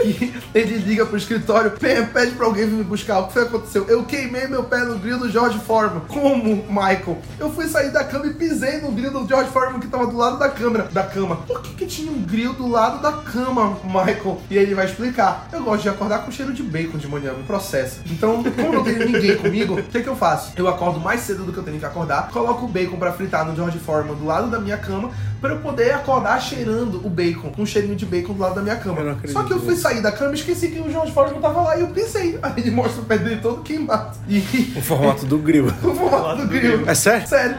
que 0.02 0.32
ele 0.54 0.76
liga 0.78 1.04
pro 1.04 1.16
escritório, 1.16 1.72
"Pe- 1.72 2.02
pede 2.12 2.32
pra 2.32 2.46
alguém 2.46 2.66
vir 2.66 2.76
me 2.76 2.84
buscar. 2.84 3.18
O 3.20 3.26
que 3.26 3.32
foi 3.32 3.42
que 3.42 3.48
aconteceu? 3.56 3.84
Eu 3.88 4.04
queimei 4.04 4.46
meu 4.46 4.64
pé 4.64 4.78
no 4.84 4.98
grill 4.98 5.18
do 5.18 5.30
George 5.30 5.58
Foreman. 5.60 6.00
Como, 6.08 6.64
Michael? 6.68 7.18
Eu 7.38 7.50
fui 7.52 7.66
sair 7.66 7.90
da 7.90 8.04
cama 8.04 8.26
e 8.26 8.34
pisei 8.34 8.80
no 8.80 8.92
grill 8.92 9.10
do 9.10 9.26
George 9.26 9.50
Foreman 9.50 9.80
que 9.80 9.88
tava 9.88 10.06
do 10.06 10.16
lado 10.16 10.38
da 10.38 10.48
câmera, 10.48 10.84
da 10.92 11.02
cama. 11.02 11.36
Por 11.46 11.60
que, 11.62 11.74
que 11.74 11.86
tinha 11.86 12.10
um 12.12 12.22
grill 12.22 12.52
do 12.52 12.68
lado 12.68 13.02
da 13.02 13.12
cama, 13.12 13.78
Michael? 13.84 14.40
E 14.50 14.56
ele 14.56 14.74
vai 14.74 14.86
explicar. 14.86 15.48
Eu 15.52 15.62
gosto 15.62 15.82
de 15.82 15.88
acordar 15.88 16.20
com 16.24 16.30
cheiro 16.30 16.52
de 16.52 16.62
bacon 16.62 16.98
de 16.98 17.08
manhã, 17.08 17.32
me 17.32 17.42
processa. 17.42 18.00
Então, 18.06 18.42
como 18.44 18.72
não 18.72 18.84
tem 18.84 18.98
ninguém 18.98 19.36
comigo, 19.36 19.74
o 19.74 19.82
que, 19.82 20.02
que 20.02 20.08
eu 20.08 20.16
faço? 20.16 20.52
Eu 20.56 20.67
acordo 20.68 21.00
mais 21.00 21.20
cedo 21.20 21.44
do 21.44 21.52
que 21.52 21.58
eu 21.58 21.62
tenho 21.62 21.78
que 21.78 21.84
acordar, 21.84 22.28
coloco 22.30 22.64
o 22.64 22.68
bacon 22.68 22.96
pra 22.96 23.12
fritar 23.12 23.44
no 23.44 23.54
George 23.54 23.78
Foreman 23.78 24.14
do 24.14 24.24
lado 24.24 24.50
da 24.50 24.58
minha 24.58 24.76
cama, 24.76 25.10
pra 25.40 25.50
eu 25.50 25.58
poder 25.58 25.92
acordar 25.92 26.40
cheirando 26.40 27.04
o 27.04 27.08
bacon, 27.10 27.50
com 27.50 27.62
um 27.62 27.66
cheirinho 27.66 27.94
de 27.96 28.04
bacon 28.06 28.32
do 28.32 28.40
lado 28.40 28.54
da 28.56 28.62
minha 28.62 28.74
Eu 28.74 28.80
cama. 28.80 29.02
não 29.02 29.12
acredito 29.12 29.32
Só 29.32 29.42
que 29.44 29.52
eu 29.52 29.60
fui 29.60 29.76
sair 29.76 30.00
da 30.02 30.10
cama 30.12 30.32
e 30.32 30.34
esqueci 30.34 30.68
que 30.68 30.80
o 30.80 30.90
George 30.90 31.12
Foreman 31.12 31.40
tava 31.40 31.60
lá 31.62 31.76
e 31.76 31.80
eu 31.80 31.88
pisei. 31.88 32.38
Aí 32.42 32.52
ele 32.58 32.70
mostra 32.70 33.00
o 33.02 33.04
pé 33.04 33.18
dele 33.18 33.40
todo 33.40 33.62
queimado. 33.62 34.16
E 34.28 34.38
O 34.76 34.80
formato 34.82 35.26
do 35.26 35.38
grill. 35.38 35.66
o 35.82 35.94
formato 35.94 36.42
do 36.42 36.48
grill. 36.48 36.88
É 36.88 36.94
sério? 36.94 37.26
Sério. 37.26 37.56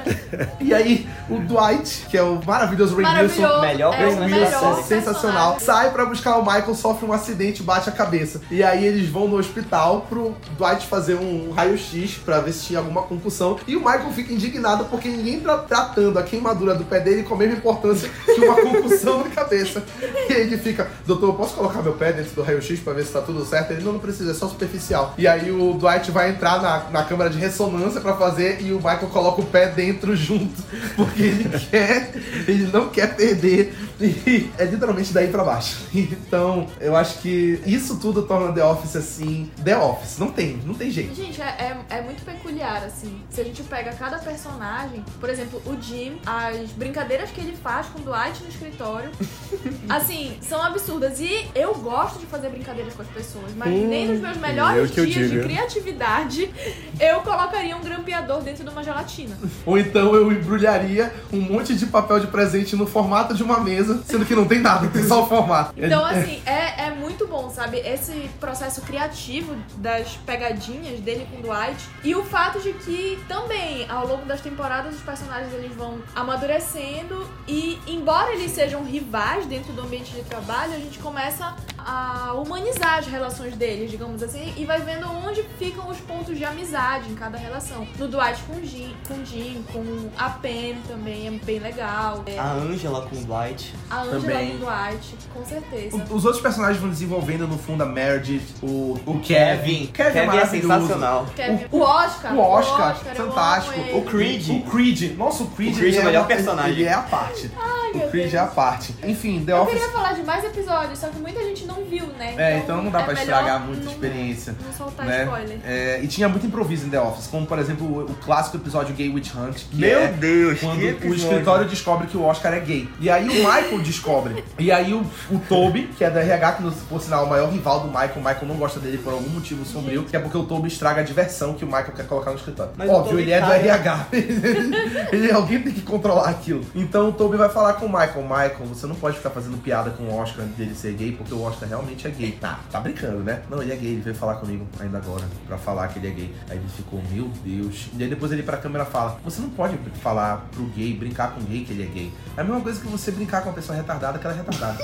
E 0.60 0.74
aí, 0.74 1.08
o 1.30 1.38
Dwight, 1.40 2.06
que 2.10 2.18
é 2.18 2.22
o 2.24 2.40
maravilhoso 2.46 2.96
Ray 2.96 3.24
Wilson, 3.24 3.42
Maravilhoso. 3.42 3.62
melhor 3.62 3.94
é 3.94 3.98
o 3.98 4.00
personagem 4.00 4.30
da 4.30 4.46
melhor 4.46 4.74
série. 4.76 4.84
sensacional. 4.88 5.54
personagem. 5.54 5.60
Sai 5.66 5.92
pra 5.92 6.06
buscar 6.06 6.38
o 6.38 6.46
Michael, 6.46 6.76
sofre 6.76 7.06
um 7.06 7.14
acidente, 7.14 7.64
bate 7.64 7.90
a 7.90 7.92
cabeça. 7.92 8.42
E 8.52 8.64
aí 8.64 8.86
eles 8.86 9.10
vão 9.10 9.28
no 9.28 9.38
hospital 9.38 10.06
pro 10.10 10.36
Dwight 10.58 10.86
fazer 10.88 11.16
um 11.16 11.52
raio-x 11.52 12.16
pra 12.24 12.40
ver 12.40 12.54
se 12.54 12.66
tinha 12.68 12.80
alguma 12.80 13.02
concussão. 13.04 13.58
E 13.68 13.76
o 13.76 13.80
Michael 13.80 14.12
fica 14.12 14.34
indignado 14.34 14.86
porque 14.86 15.10
ninguém 15.10 15.40
tá 15.40 15.58
tratando 15.58 16.18
a 16.20 16.24
queimadura 16.24 16.76
do 16.76 16.84
pé 16.86 17.00
dele 17.00 17.24
com 17.24 17.34
a 17.34 17.38
mesma 17.38 17.56
importância 17.70 18.10
que 18.26 18.42
uma 18.42 18.56
concussão 18.56 19.24
na 19.24 19.30
cabeça. 19.30 19.84
E 20.30 20.34
ele 20.34 20.58
fica, 20.58 20.90
doutor, 21.06 21.28
eu 21.28 21.34
posso 21.34 21.56
colocar 21.56 21.82
meu 21.82 21.94
pé 21.94 22.12
dentro 22.12 22.32
do 22.34 22.42
raio-x 22.42 22.80
pra 22.80 22.94
ver 22.94 23.06
se 23.06 23.14
tá 23.14 23.22
tudo 23.22 23.46
certo? 23.46 23.72
Ele 23.72 23.84
não, 23.84 23.94
não 23.94 24.00
precisa, 24.00 24.32
é 24.32 24.34
só 24.34 24.48
superficial. 24.48 25.14
E 25.18 25.28
aí 25.28 25.52
o 25.52 25.74
Dwight 25.74 26.10
vai 26.12 26.32
entrar 26.32 26.62
na, 26.62 26.90
na 26.90 27.04
câmara 27.04 27.30
de 27.30 27.38
ressonância 27.38 28.02
pra 28.02 28.16
fazer 28.16 28.62
e 28.62 28.72
o 28.72 28.78
Michael 28.78 29.10
coloca 29.12 29.42
o 29.42 29.46
pé 29.46 29.68
dentro 29.68 30.16
junto, 30.16 30.64
porque 30.96 31.22
ele 31.22 31.60
quer, 31.70 32.14
ele 32.48 32.70
não 32.72 32.90
quer 32.90 33.16
perder. 33.16 33.74
E 34.02 34.50
é 34.58 34.64
literalmente 34.64 35.12
daí 35.14 35.28
pra 35.28 35.44
baixo. 35.44 35.78
Então, 35.94 36.68
eu 36.80 36.96
acho 36.96 37.20
que 37.20 37.62
isso 37.66 37.98
tudo 37.98 38.22
torna 38.24 38.54
The 38.54 38.64
Office 38.64 38.96
assim. 38.96 39.52
The 39.64 39.78
Office. 39.78 40.18
Não 40.18 40.32
tem, 40.32 40.58
não 40.66 40.74
tem 40.74 40.90
jeito. 40.90 41.14
Gente, 41.14 41.42
é, 41.42 41.46
é, 41.90 41.98
é 41.98 42.02
muito 42.02 42.24
peculiar, 42.24 42.84
assim. 42.84 43.22
Se 43.30 43.42
a 43.42 43.44
gente 43.44 43.62
pega 43.64 43.92
cada 43.94 44.18
personagem, 44.20 45.04
por 45.20 45.30
exemplo, 45.30 45.62
o 45.66 45.82
Jim, 45.82 46.20
as 46.26 46.70
brincadeiras 46.72 47.30
que 47.32 47.42
ele 47.42 47.58
faz 47.62 47.88
com 47.88 48.00
o 48.00 48.02
Dwight 48.02 48.42
no 48.44 48.50
escritório, 48.50 49.10
assim, 49.90 50.38
são 50.42 50.62
absurdas. 50.62 51.20
E 51.20 51.48
eu 51.56 51.74
gosto 51.76 52.20
de 52.20 52.26
fazer 52.26 52.50
brincadeiras 52.50 52.94
com 52.94 53.02
as 53.02 53.08
pessoas, 53.10 53.52
mas 53.56 53.70
Hum, 53.70 53.88
nem 53.88 54.08
nos 54.08 54.20
meus 54.20 54.36
eu 54.36 54.42
melhores 54.42 54.98
eu 54.98 55.06
dias 55.06 55.30
de 55.30 55.40
criatividade 55.42 56.50
eu 57.00 57.22
colocaria 57.22 57.76
um 57.76 57.82
grampeador 57.82 58.42
dentro 58.42 58.64
de 58.64 58.70
uma 58.70 58.84
gelatina. 58.84 59.38
Ou 59.66 59.78
então 59.78 60.16
eu 60.16 60.32
embrulharia 60.32 61.14
um 61.32 61.40
monte 61.40 61.76
de 61.76 61.86
papel 61.86 62.20
de 62.20 62.28
presente 62.28 62.76
no 62.76 62.86
formato 62.88 63.34
de 63.34 63.44
uma 63.44 63.60
mesa, 63.60 64.02
sendo 64.06 64.26
que 64.26 64.36
não 64.36 64.46
tem 64.46 64.60
nada, 64.60 64.88
tem 64.88 65.04
só 65.04 65.24
o 65.24 65.28
formato. 65.28 65.74
Então, 65.78 66.04
assim, 66.06 66.42
é, 66.46 66.88
é 66.88 66.92
muito 66.92 67.28
bom, 67.28 67.50
sabe? 67.50 67.78
Esse 67.78 68.30
processo 68.40 68.82
criativo 68.82 69.56
das 69.78 70.18
pegadinhas 70.26 71.00
dele 71.00 71.28
com 71.32 71.38
o 71.40 71.42
Dwight. 71.42 71.88
E 72.04 72.16
o 72.16 72.24
fato 72.24 72.60
de 72.60 72.74
que 72.74 73.20
também, 73.28 73.86
ao 73.90 74.08
longo 74.08 74.26
das 74.26 74.42
temporadas, 74.42 74.96
os 74.96 75.02
personagens 75.02 75.54
eles 75.54 75.74
vão 75.76 76.00
amadurecendo. 76.16 77.28
E, 77.52 77.82
embora 77.88 78.32
eles 78.32 78.52
sejam 78.52 78.84
rivais 78.84 79.48
dentro 79.48 79.74
do 79.74 79.82
ambiente 79.82 80.12
de 80.12 80.22
trabalho, 80.22 80.74
a 80.74 80.80
gente 80.80 81.00
começa 81.00 81.56
a 81.86 82.34
humanizar 82.34 83.00
as 83.00 83.08
relações 83.08 83.56
deles, 83.56 83.90
digamos 83.92 84.22
assim. 84.24 84.54
E 84.58 84.66
vai 84.66 84.80
vendo 84.82 85.08
onde 85.12 85.44
ficam 85.58 85.88
os 85.90 85.98
pontos 86.00 86.38
de 86.38 86.44
amizade 86.46 87.10
em 87.10 87.16
cada 87.16 87.38
relação. 87.38 87.88
No 87.98 88.08
Dwight 88.08 88.42
com 88.44 88.54
o 88.54 88.66
Jim, 88.66 88.96
com, 89.08 89.14
o 89.16 89.26
Jim, 89.26 89.64
com 89.72 90.10
a 90.18 90.30
Pen 90.30 90.78
também 90.88 91.28
é 91.28 91.32
bem 91.32 91.60
legal. 91.60 92.24
É, 92.26 92.38
A 92.38 92.52
Angela 92.54 93.02
com 93.08 93.16
o 93.16 93.26
Dwight. 93.26 93.74
a 93.90 94.02
Angela 94.02 94.22
também. 94.22 94.50
com 94.50 94.56
o 94.56 94.60
Dwight, 94.70 95.16
com 95.34 95.46
certeza. 95.46 95.98
O- 96.10 96.16
Os 96.16 96.26
outros 96.26 96.42
personagens 96.42 96.80
vão 96.80 96.90
desenvolvendo 96.90 97.48
no 97.48 97.58
fundo 97.58 97.84
a 97.84 97.86
Meredith, 97.86 98.44
o, 98.62 99.00
O 99.06 99.20
Kevin. 99.20 99.88
Kevin, 99.88 100.18
é 100.20 100.24
é 100.24 100.26
maravilhoso. 100.26 100.74
sensacional. 100.74 101.26
Kevin- 101.36 101.66
o 101.72 101.80
Oscar. 101.82 102.34
O 102.36 102.40
Oscar, 102.40 102.98
eu 103.08 103.16
fantástico. 103.28 103.76
amo 103.80 103.90
ele. 103.90 103.98
O 104.00 104.02
Creed. 104.04 104.50
O 104.50 104.62
Creed. 104.70 105.18
Nossa, 105.18 105.44
o 105.44 105.48
Creed, 105.48 105.76
O 105.76 105.78
Creed 105.80 105.96
é 105.96 106.00
o 106.02 106.04
melhor 106.06 106.22
uma- 106.22 106.28
personagem. 106.28 106.72
Ele 106.72 106.84
é 106.86 106.94
a 106.94 107.02
parte. 107.02 107.50
O 107.98 108.10
Deus. 108.12 108.34
é 108.34 108.38
a 108.38 108.46
parte. 108.48 108.96
Enfim, 109.04 109.44
The 109.46 109.52
Eu 109.52 109.58
Office. 109.62 109.74
queria 109.74 109.90
falar 109.92 110.14
de 110.14 110.24
mais 110.24 110.44
episódios, 110.44 111.00
só 111.00 111.08
que 111.10 111.20
muita 111.20 111.42
gente 111.44 111.66
não 111.66 111.84
viu, 111.84 112.06
né? 112.18 112.34
É, 112.38 112.58
então 112.58 112.82
não 112.84 112.92
dá 112.92 113.02
é 113.02 113.04
pra 113.04 113.14
estragar 113.14 113.60
muito 113.62 113.82
a 113.82 113.86
não- 113.86 113.92
experiência. 113.92 114.56
Não 114.66 114.74
soltar 114.74 115.06
né? 115.06 115.24
spoiler. 115.24 115.60
É, 115.66 116.00
e 116.04 116.08
tinha 116.08 116.28
muito 116.30 116.46
improviso 116.46 116.86
em 116.86 116.90
The 116.90 117.00
Office, 117.02 117.28
como 117.28 117.46
por 117.46 117.60
exemplo 117.60 117.86
o, 117.88 118.12
o 118.12 118.16
clássico 118.16 118.58
episódio 118.58 118.94
Gay 118.96 119.10
Witch 119.10 119.34
Hunt, 119.36 119.64
que 119.70 119.78
Meu 119.78 120.00
é 120.00 120.08
Deus, 120.08 120.60
quando 120.60 120.80
que 120.80 121.08
o 121.08 121.14
escritório 121.16 121.68
descobre 121.68 122.08
que 122.08 122.18
o 122.18 122.24
Oscar 122.24 122.54
é 122.54 122.60
gay. 122.60 122.90
E 123.00 123.10
aí 123.10 123.26
o 123.28 123.34
Michael 123.34 123.80
descobre. 123.80 124.44
E 124.58 124.72
aí 124.72 124.94
o, 124.94 125.02
o 125.32 125.40
Toby, 125.48 125.90
que 125.98 126.04
é 126.04 126.10
da 126.10 126.20
RH, 126.22 126.52
que 126.54 126.64
por 126.90 127.02
sinal 127.02 127.24
é 127.24 127.26
o 127.26 127.30
maior 127.30 127.50
rival 127.52 127.82
do 127.82 127.88
Michael, 127.88 128.12
o 128.16 128.20
Michael 128.20 128.46
não 128.48 128.56
gosta 128.56 128.80
dele 128.80 128.98
por 128.98 129.14
algum 129.14 129.30
motivo 129.30 129.66
sombrio, 129.66 130.04
que 130.04 130.16
é 130.16 130.20
porque 130.20 130.38
o 130.38 130.44
Toby 130.44 130.68
estraga 130.68 131.02
a 131.02 131.04
diversão 131.04 131.54
que 131.54 131.64
o 131.64 131.68
Michael 131.68 131.94
quer 131.96 132.06
colocar 132.08 132.32
no 132.32 132.38
escritório. 132.38 132.72
Mas 132.76 132.90
Óbvio, 132.90 133.20
ele 133.20 133.32
é 133.32 133.40
do 133.42 133.48
tá- 133.48 133.56
RH. 133.58 134.08
ele, 135.12 135.32
alguém 135.32 135.62
tem 135.62 135.74
que 135.74 135.82
controlar 135.82 136.30
aquilo. 136.30 136.62
Então 136.76 137.10
o 137.10 137.12
Toby 137.12 137.38
vai 137.38 137.50
falar 137.50 137.74
com 137.80 137.86
o 137.86 137.90
Michael, 137.90 138.22
Michael, 138.22 138.66
você 138.66 138.86
não 138.86 138.96
pode 138.96 139.18
ficar 139.18 139.30
fazendo 139.30 139.58
piada 139.58 139.90
com 139.92 140.04
o 140.04 140.16
Oscar 140.16 140.46
dele 140.46 140.76
ser 140.76 140.94
gay, 140.94 141.14
porque 141.14 141.34
o 141.34 141.42
Oscar 141.42 141.68
realmente 141.68 142.06
é 142.06 142.12
gay. 142.12 142.34
Tá, 142.34 142.60
tá 142.72 142.80
brincando, 142.80 143.20
né? 143.20 143.42
Não, 143.50 143.62
ele 143.62 143.72
é 143.72 143.76
gay, 143.76 143.92
ele 143.94 144.02
veio 144.02 144.16
falar 144.16 144.36
comigo 144.36 144.68
ainda 144.80 144.98
agora, 144.98 145.24
pra 145.48 145.58
falar 145.58 145.88
que 145.88 146.00
ele 146.00 146.08
é 146.08 146.12
gay. 146.12 146.36
Aí 146.50 146.58
ele 146.58 146.68
ficou, 146.76 147.02
meu 147.10 147.32
Deus. 147.44 147.90
E 147.98 148.04
aí 148.04 148.10
depois 148.10 148.32
ele 148.32 148.44
pra 148.44 148.58
câmera 148.58 148.86
fala, 148.86 149.20
você 149.24 149.42
não 149.42 149.50
pode 149.50 149.78
falar 150.02 150.48
pro 150.52 150.66
gay, 150.66 150.94
brincar 150.94 151.34
com 151.34 151.42
o 151.42 151.44
gay 151.44 151.64
que 151.64 151.72
ele 151.72 151.84
é 151.84 151.88
gay. 151.88 152.14
É 152.38 152.42
a 152.42 152.44
mesma 152.44 152.62
coisa 152.62 152.80
que 152.80 152.88
você 152.88 153.12
brincar 153.12 153.42
com 153.42 153.50
uma 153.50 153.56
pessoa 153.56 153.76
retardada 153.78 154.20
que 154.20 154.26
ela 154.26 154.36
é 154.36 154.38
retardada. 154.38 154.78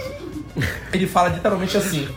ele 0.93 1.07
fala 1.07 1.29
literalmente 1.29 1.77
assim, 1.77 2.07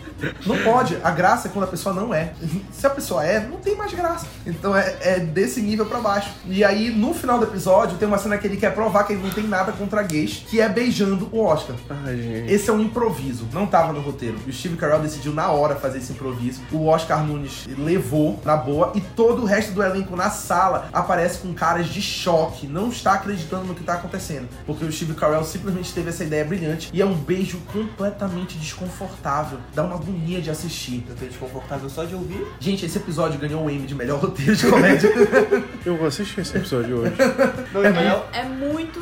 não 0.47 0.57
pode, 0.59 0.97
a 1.03 1.11
graça 1.11 1.49
é 1.49 1.51
quando 1.51 1.65
a 1.65 1.69
pessoa 1.69 1.95
não 1.95 2.15
é. 2.15 2.33
Se 2.73 2.87
a 2.87 2.91
pessoa 2.91 3.25
é, 3.25 3.41
não 3.41 3.59
tem 3.59 3.77
mais 3.77 3.93
graça. 3.93 4.27
Então 4.47 4.77
é, 4.77 4.97
é 5.01 5.21
desse 5.21 5.61
nível 5.61 5.87
pra 5.87 5.99
baixo. 5.99 6.31
E 6.47 6.65
aí, 6.65 6.91
no 6.91 7.13
final 7.15 7.39
do 7.39 7.45
episódio, 7.45 7.99
tem 7.99 8.07
uma 8.07 8.19
cena 8.19 8.39
que 8.39 8.47
ele 8.47 8.57
quer 8.57 8.75
provar 8.75 9.05
que 9.05 9.13
ele 9.13 9.23
não 9.23 9.31
tem 9.31 9.47
nada 9.47 9.73
contra 9.73 10.03
gays, 10.03 10.45
que 10.49 10.61
é 10.61 10.68
beijando 10.69 11.29
o 11.33 11.45
Oscar. 11.45 11.77
Ai, 12.05 12.17
gente. 12.17 12.53
Esse 12.53 12.71
é 12.71 12.73
um 12.73 12.81
improviso, 12.81 13.47
não 13.53 13.67
tava 13.67 13.93
no 13.93 14.01
roteiro. 14.01 14.39
E 14.47 14.51
o 14.51 14.53
Steve 14.53 14.77
Carell 14.77 15.01
decidiu 15.01 15.33
na 15.33 15.51
hora 15.51 15.77
fazer 15.77 15.99
esse 15.99 16.13
improviso. 16.13 16.61
O 16.73 16.87
Oscar 16.87 17.25
Nunes 17.25 17.67
levou 17.77 18.41
na 18.45 18.57
boa 18.57 18.93
e 18.95 19.01
todo 19.01 19.43
o 19.43 19.45
resto 19.45 19.73
do 19.73 19.83
elenco 19.83 20.17
na 20.17 20.31
sala 20.31 20.89
aparece 20.93 21.39
com 21.39 21.53
caras 21.55 21.87
de 21.87 22.01
choque, 22.03 22.67
não 22.67 22.89
está 22.89 23.15
acreditando 23.15 23.65
no 23.65 23.75
que 23.75 23.83
tá 23.85 23.95
acontecendo. 23.95 24.49
Porque 24.67 24.85
o 24.85 24.93
Steve 24.93 25.15
Carell 25.15 25.45
simplesmente 25.45 25.93
teve 25.93 26.09
essa 26.11 26.25
ideia 26.25 26.45
brilhante 26.45 26.91
e 26.93 27.01
é 27.01 27.07
um 27.07 27.15
beijo 27.15 27.59
completamente 27.73 28.57
desconfortável. 28.59 29.59
Dá 29.75 29.85
uma 29.85 29.97
agonia 29.97 30.41
de 30.41 30.51
assistir. 30.51 31.05
Eu 31.09 31.17
tô 31.17 31.25
desconfortável 31.25 31.89
só 31.89 32.05
de 32.05 32.15
ouvir. 32.15 32.47
Gente, 32.61 32.87
esse 32.87 32.99
episódio 32.99 33.39
ganhou 33.39 33.65
o 33.65 33.71
Emmy 33.71 33.87
de 33.87 33.95
melhor 33.95 34.19
roteiro 34.21 34.55
de 34.55 34.67
comédia. 34.67 35.11
Eu 35.85 35.97
vou 35.97 36.07
assistir 36.07 36.41
esse 36.41 36.57
episódio 36.57 36.99
hoje. 36.99 37.15
Não, 37.73 37.81
o 37.81 37.85
melhor, 37.85 38.29
É 38.33 38.45
muito 38.45 39.01